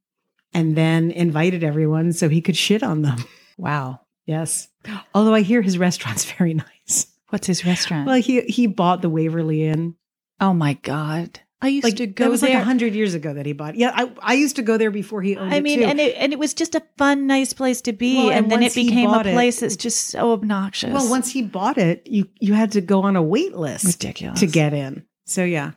and 0.54 0.76
then 0.76 1.12
invited 1.12 1.64
everyone 1.64 2.14
so 2.14 2.30
he 2.30 2.42
could 2.42 2.56
shit 2.56 2.84
on 2.84 3.02
them. 3.02 3.18
Wow. 3.58 4.02
Yes. 4.26 4.70
Although 5.14 5.34
I 5.34 5.42
hear 5.42 5.62
his 5.62 5.78
restaurant's 5.78 6.26
very 6.38 6.54
nice. 6.54 7.08
What's 7.30 7.48
his 7.48 7.66
restaurant? 7.66 8.06
Well, 8.08 8.16
he 8.22 8.42
he 8.42 8.68
bought 8.68 9.02
the 9.02 9.10
Waverly 9.10 9.64
Inn. 9.64 9.96
oh 10.40 10.54
my 10.54 10.74
God. 10.74 11.40
I 11.62 11.68
used 11.70 11.86
Like 11.86 11.96
to 11.96 12.08
go 12.08 12.26
that 12.26 12.30
was 12.30 12.42
there. 12.42 12.56
like 12.56 12.62
a 12.62 12.66
hundred 12.66 12.94
years 12.94 13.14
ago 13.14 13.34
that 13.34 13.46
he 13.46 13.54
bought. 13.54 13.76
Yeah, 13.76 13.92
I, 13.96 14.12
I 14.20 14.34
used 14.34 14.58
to 14.58 14.62
go 14.62 14.78
there 14.78 14.92
before 14.92 15.22
he 15.22 15.38
owned 15.38 15.54
it. 15.54 15.56
I 15.56 15.62
mean, 15.62 15.82
and 15.82 15.98
it 15.98 16.14
and 16.18 16.34
it 16.34 16.38
was 16.38 16.54
just 16.54 16.76
a 16.76 16.84
fun, 16.98 17.26
nice 17.26 17.54
place 17.54 17.80
to 17.84 17.94
be, 17.94 18.18
Well, 18.18 18.32
and, 18.32 18.38
and 18.44 18.52
then 18.52 18.64
it 18.64 18.76
became 18.76 19.10
a 19.10 19.14
bought 19.14 19.28
it- 19.28 19.34
place 19.34 19.62
that's 19.62 19.78
just 19.78 20.08
so 20.08 20.34
obnoxious. 20.34 20.92
well, 20.92 21.10
once 21.10 21.32
he 21.32 21.42
bought 21.42 21.78
it, 21.78 22.06
you 22.06 22.28
you 22.42 22.54
had 22.54 22.74
to 22.74 22.82
go 22.82 23.04
on 23.04 23.16
a 23.16 23.24
wait 23.24 23.56
list. 23.56 23.86
ridiculous 23.86 24.42
to 24.42 24.48
get 24.48 24.74
in. 24.74 25.06
So 25.26 25.46
yeah. 25.46 25.72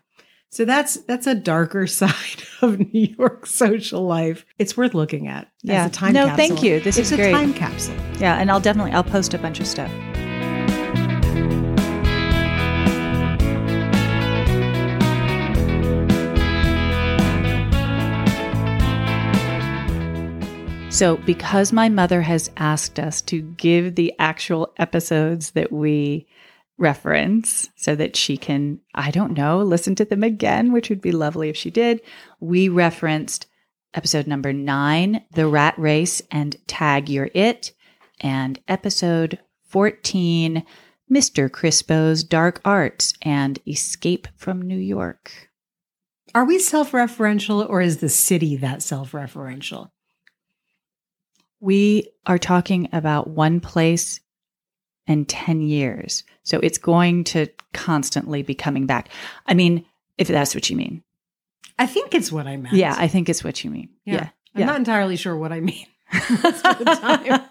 So 0.51 0.64
that's 0.64 0.97
that's 1.05 1.26
a 1.26 1.34
darker 1.34 1.86
side 1.86 2.42
of 2.62 2.78
New 2.78 3.14
York 3.18 3.47
social 3.47 4.03
life. 4.07 4.47
It's 4.59 4.76
worth 4.76 4.94
looking 4.94 5.28
at. 5.28 5.49
Yeah. 5.62 5.84
As 5.84 5.90
a 5.90 5.94
time 5.94 6.12
No, 6.12 6.26
capsule. 6.26 6.36
thank 6.49 6.62
you. 6.62 6.80
This 6.80 6.97
it's 6.99 7.09
is 7.09 7.12
a 7.12 7.16
great. 7.16 7.32
time 7.32 7.53
capsule. 7.53 7.97
Yeah, 8.18 8.36
and 8.38 8.51
I'll 8.51 8.61
definitely 8.61 8.92
I'll 8.92 9.05
post 9.05 9.34
a 9.34 9.38
bunch 9.38 9.61
of 9.61 9.66
stuff. 9.66 9.90
So, 20.88 21.18
because 21.26 21.74
my 21.74 21.90
mother 21.90 22.22
has 22.22 22.51
asked 22.57 22.99
us 22.99 23.20
to 23.22 23.42
give 23.42 23.97
the 23.97 24.14
actual 24.18 24.72
episodes 24.78 25.51
that 25.51 25.70
we 25.70 26.26
reference 26.79 27.68
so 27.77 27.95
that 27.95 28.16
she 28.16 28.37
can, 28.37 28.81
I 28.95 29.11
don't 29.11 29.37
know, 29.37 29.59
listen 29.62 29.95
to 29.97 30.05
them 30.05 30.22
again, 30.22 30.72
which 30.72 30.91
would 30.91 31.01
be 31.01 31.12
lovely 31.12 31.49
if 31.49 31.57
she 31.57 31.70
did, 31.70 32.01
we 32.41 32.68
referenced 32.68 33.47
episode 33.95 34.27
number 34.27 34.53
nine, 34.53 35.24
The 35.33 35.47
Rat 35.47 35.79
Race 35.79 36.20
and 36.31 36.57
Tag 36.66 37.09
Your 37.09 37.31
It, 37.35 37.72
and 38.20 38.61
episode 38.68 39.39
14, 39.68 40.64
Mr. 41.11 41.51
Crispo's 41.51 42.24
Dark 42.24 42.61
Arts 42.64 43.14
and 43.22 43.59
Escape 43.66 44.29
from 44.37 44.61
New 44.61 44.79
York. 44.79 45.51
Are 46.35 46.45
we 46.45 46.59
self-referential 46.59 47.68
or 47.68 47.81
is 47.81 47.99
the 47.99 48.09
city 48.11 48.57
that 48.57 48.83
self-referential? 48.83 49.89
We 51.61 52.11
are 52.27 52.39
talking 52.39 52.89
about 52.93 53.29
one 53.29 53.61
place 53.61 54.20
and 55.07 55.27
10 55.27 55.62
years. 55.62 56.24
So 56.47 56.61
it's 56.62 56.78
going 56.78 57.24
to 57.24 57.49
constantly 57.74 58.42
be 58.42 58.55
coming 58.55 58.86
back. 58.86 59.09
I 59.47 59.55
mean, 59.55 59.84
if 60.16 60.28
that's 60.28 60.55
what 60.55 60.70
you 60.70 60.76
mean. 60.76 61.03
I 61.76 61.86
think 61.86 62.14
it's 62.14 62.30
what 62.30 62.47
I 62.47 62.57
meant. 62.57 62.76
Yeah, 62.76 62.94
I 62.97 63.09
think 63.09 63.28
it's 63.28 63.42
what 63.42 63.64
you 63.64 63.70
mean. 63.70 63.90
Yeah. 64.05 64.14
Yeah. 64.14 64.28
I'm 64.55 64.61
yeah. 64.61 64.66
not 64.66 64.76
entirely 64.76 65.16
sure 65.16 65.36
what 65.36 65.53
I 65.53 65.61
mean 65.61 65.86
most 66.12 66.64
of 66.64 66.78
the 66.78 66.84
time. 66.84 67.49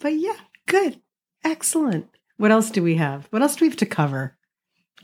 but 0.00 0.08
yeah, 0.08 0.36
good. 0.66 1.00
Excellent. 1.44 2.08
What 2.36 2.50
else 2.50 2.70
do 2.70 2.82
we 2.82 2.96
have? 2.96 3.28
What 3.30 3.42
else 3.42 3.54
do 3.54 3.64
we 3.64 3.68
have 3.68 3.78
to 3.78 3.86
cover? 3.86 4.36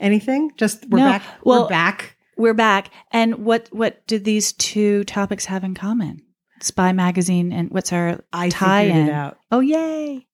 Anything? 0.01 0.51
Just 0.57 0.87
we're 0.89 0.99
No. 0.99 1.05
back. 1.05 1.23
Well, 1.43 1.63
we're 1.63 1.69
back. 1.69 2.17
We're 2.35 2.53
back. 2.53 2.91
And 3.11 3.45
what 3.45 3.69
what 3.71 4.05
do 4.05 4.19
these 4.19 4.51
two 4.51 5.05
topics 5.05 5.45
have 5.45 5.63
in 5.63 5.75
common? 5.75 6.23
Spy 6.59 6.91
magazine 6.91 7.53
and 7.53 7.69
what's 7.71 7.93
our 7.93 8.21
I 8.33 8.49
tie 8.49 8.87
figured 8.87 9.07
in? 9.07 9.31
Oh 9.49 9.61
yay. 9.61 10.27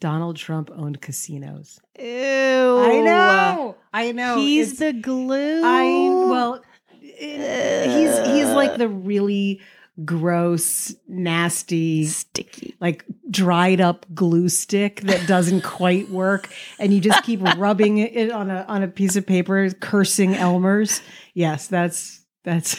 Donald 0.00 0.36
Trump 0.36 0.70
owned 0.74 1.00
casinos. 1.00 1.80
Ew. 1.98 2.04
I 2.06 3.00
know. 3.04 3.76
I 3.92 4.12
know. 4.12 4.36
He's 4.36 4.72
It's- 4.80 4.94
the 4.94 5.00
glue. 5.00 5.62
I 5.64 5.82
well 6.30 6.62
it- 7.00 7.90
he's 7.90 8.34
he's 8.34 8.48
like 8.54 8.76
the 8.76 8.88
really 8.88 9.60
gross, 10.04 10.92
nasty, 11.06 12.04
sticky. 12.06 12.74
like 12.80 13.04
dried 13.30 13.80
up 13.80 14.04
glue 14.14 14.48
stick 14.48 15.00
that 15.02 15.26
doesn't 15.28 15.60
quite 15.78 16.10
work 16.10 16.48
and 16.80 16.92
you 16.92 17.00
just 17.00 17.22
keep 17.22 17.40
rubbing 17.56 17.98
it 17.98 18.30
on 18.32 18.50
a 18.50 18.62
on 18.68 18.82
a 18.82 18.88
piece 18.88 19.14
of 19.16 19.24
paper 19.26 19.70
cursing 19.70 20.34
Elmer's. 20.34 21.00
Yes, 21.32 21.68
that's 21.68 22.24
that's 22.42 22.76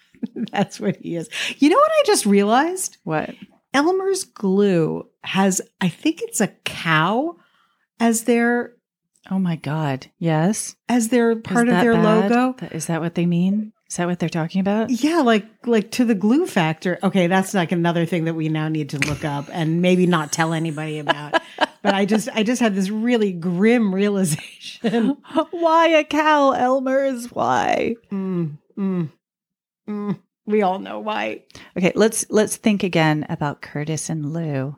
that's 0.52 0.80
what 0.80 0.96
he 0.96 1.14
is. 1.16 1.30
You 1.58 1.70
know 1.70 1.76
what 1.76 1.90
I 1.92 2.02
just 2.04 2.26
realized? 2.26 2.98
What? 3.04 3.30
Elmer's 3.72 4.24
glue 4.24 5.08
has 5.28 5.60
I 5.80 5.88
think 5.88 6.22
it's 6.22 6.40
a 6.40 6.48
cow 6.64 7.36
as 8.00 8.24
their 8.24 8.74
Oh 9.30 9.38
my 9.38 9.56
god. 9.56 10.06
Yes. 10.18 10.74
as 10.88 11.08
their 11.08 11.36
part 11.36 11.68
of 11.68 11.80
their 11.80 11.92
bad? 11.92 12.30
logo. 12.30 12.66
Is 12.68 12.86
that 12.86 13.02
what 13.02 13.14
they 13.14 13.26
mean? 13.26 13.72
Is 13.90 13.96
that 13.96 14.06
what 14.06 14.18
they're 14.18 14.28
talking 14.28 14.60
about? 14.60 14.90
Yeah, 14.90 15.20
like 15.20 15.46
like 15.66 15.90
to 15.92 16.04
the 16.04 16.14
glue 16.14 16.46
factor. 16.46 16.98
Okay, 17.02 17.26
that's 17.26 17.52
like 17.52 17.72
another 17.72 18.06
thing 18.06 18.24
that 18.24 18.34
we 18.34 18.48
now 18.48 18.68
need 18.68 18.90
to 18.90 18.98
look 18.98 19.24
up 19.24 19.48
and 19.52 19.82
maybe 19.82 20.06
not 20.06 20.32
tell 20.32 20.52
anybody 20.54 20.98
about. 20.98 21.40
but 21.82 21.94
I 21.94 22.06
just 22.06 22.28
I 22.34 22.42
just 22.42 22.60
had 22.60 22.74
this 22.74 22.88
really 22.90 23.32
grim 23.32 23.94
realization. 23.94 25.18
why 25.50 25.88
a 25.88 26.04
cow, 26.04 26.52
Elmer's? 26.52 27.26
Why? 27.32 27.96
Mm, 28.10 28.58
mm, 28.78 29.10
mm. 29.88 30.18
We 30.46 30.62
all 30.62 30.78
know 30.78 31.00
why. 31.00 31.44
Okay, 31.76 31.92
let's 31.94 32.24
let's 32.30 32.56
think 32.56 32.82
again 32.82 33.26
about 33.28 33.60
Curtis 33.60 34.08
and 34.08 34.32
Lou. 34.32 34.76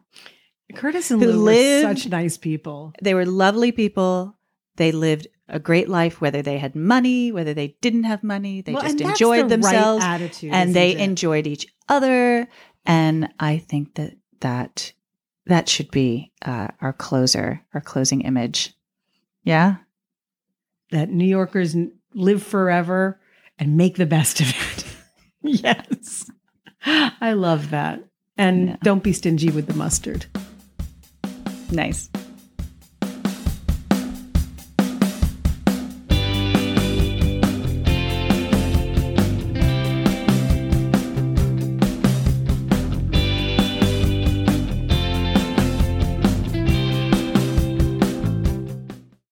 Curtis 0.75 1.11
and 1.11 1.21
Lou 1.21 1.45
were 1.45 1.83
such 1.83 2.09
nice 2.09 2.37
people. 2.39 2.93
They 3.03 3.15
were 3.15 3.27
lovely 3.27 3.73
people. 3.73 4.37
They 4.77 4.93
lived 4.93 5.27
a 5.49 5.59
great 5.59 5.89
life, 5.89 6.21
whether 6.21 6.43
they 6.43 6.59
had 6.59 6.75
money, 6.77 7.33
whether 7.33 7.53
they 7.55 7.77
didn't 7.81 8.05
have 8.05 8.23
money. 8.23 8.61
They 8.63 8.73
Well, 8.73 8.83
just 8.83 9.01
enjoyed 9.01 9.49
the 9.49 9.57
right 9.59 9.63
themselves 9.63 10.05
attitude, 10.05 10.53
and 10.53 10.75
they 10.75 10.93
it? 10.93 11.01
enjoyed 11.01 11.47
each 11.47 11.67
other. 11.89 12.49
And 12.87 13.29
I 13.41 13.59
think 13.59 13.95
that 13.97 14.17
that 14.41 14.93
that 15.47 15.69
should 15.69 15.91
be 15.91 16.33
uh, 16.45 16.69
our 16.81 16.93
closer, 16.93 17.61
our 17.75 17.81
closing 17.81 18.21
image. 18.23 18.73
Yeah. 19.45 19.77
that 20.93 21.09
New 21.11 21.25
Yorkers 21.27 21.75
live 22.15 22.43
forever 22.43 23.21
and 23.59 23.77
make 23.77 23.97
the 23.97 24.07
best 24.07 24.41
of 24.41 24.49
it. 24.49 24.85
yes. 25.65 26.31
I 26.85 27.33
love 27.35 27.71
that. 27.71 28.03
And 28.37 28.69
Yeah. 28.71 28.77
don't 28.83 29.03
be 29.03 29.13
stingy 29.13 29.51
with 29.51 29.67
the 29.67 29.75
mustard. 29.75 30.27
Nice. 31.73 32.11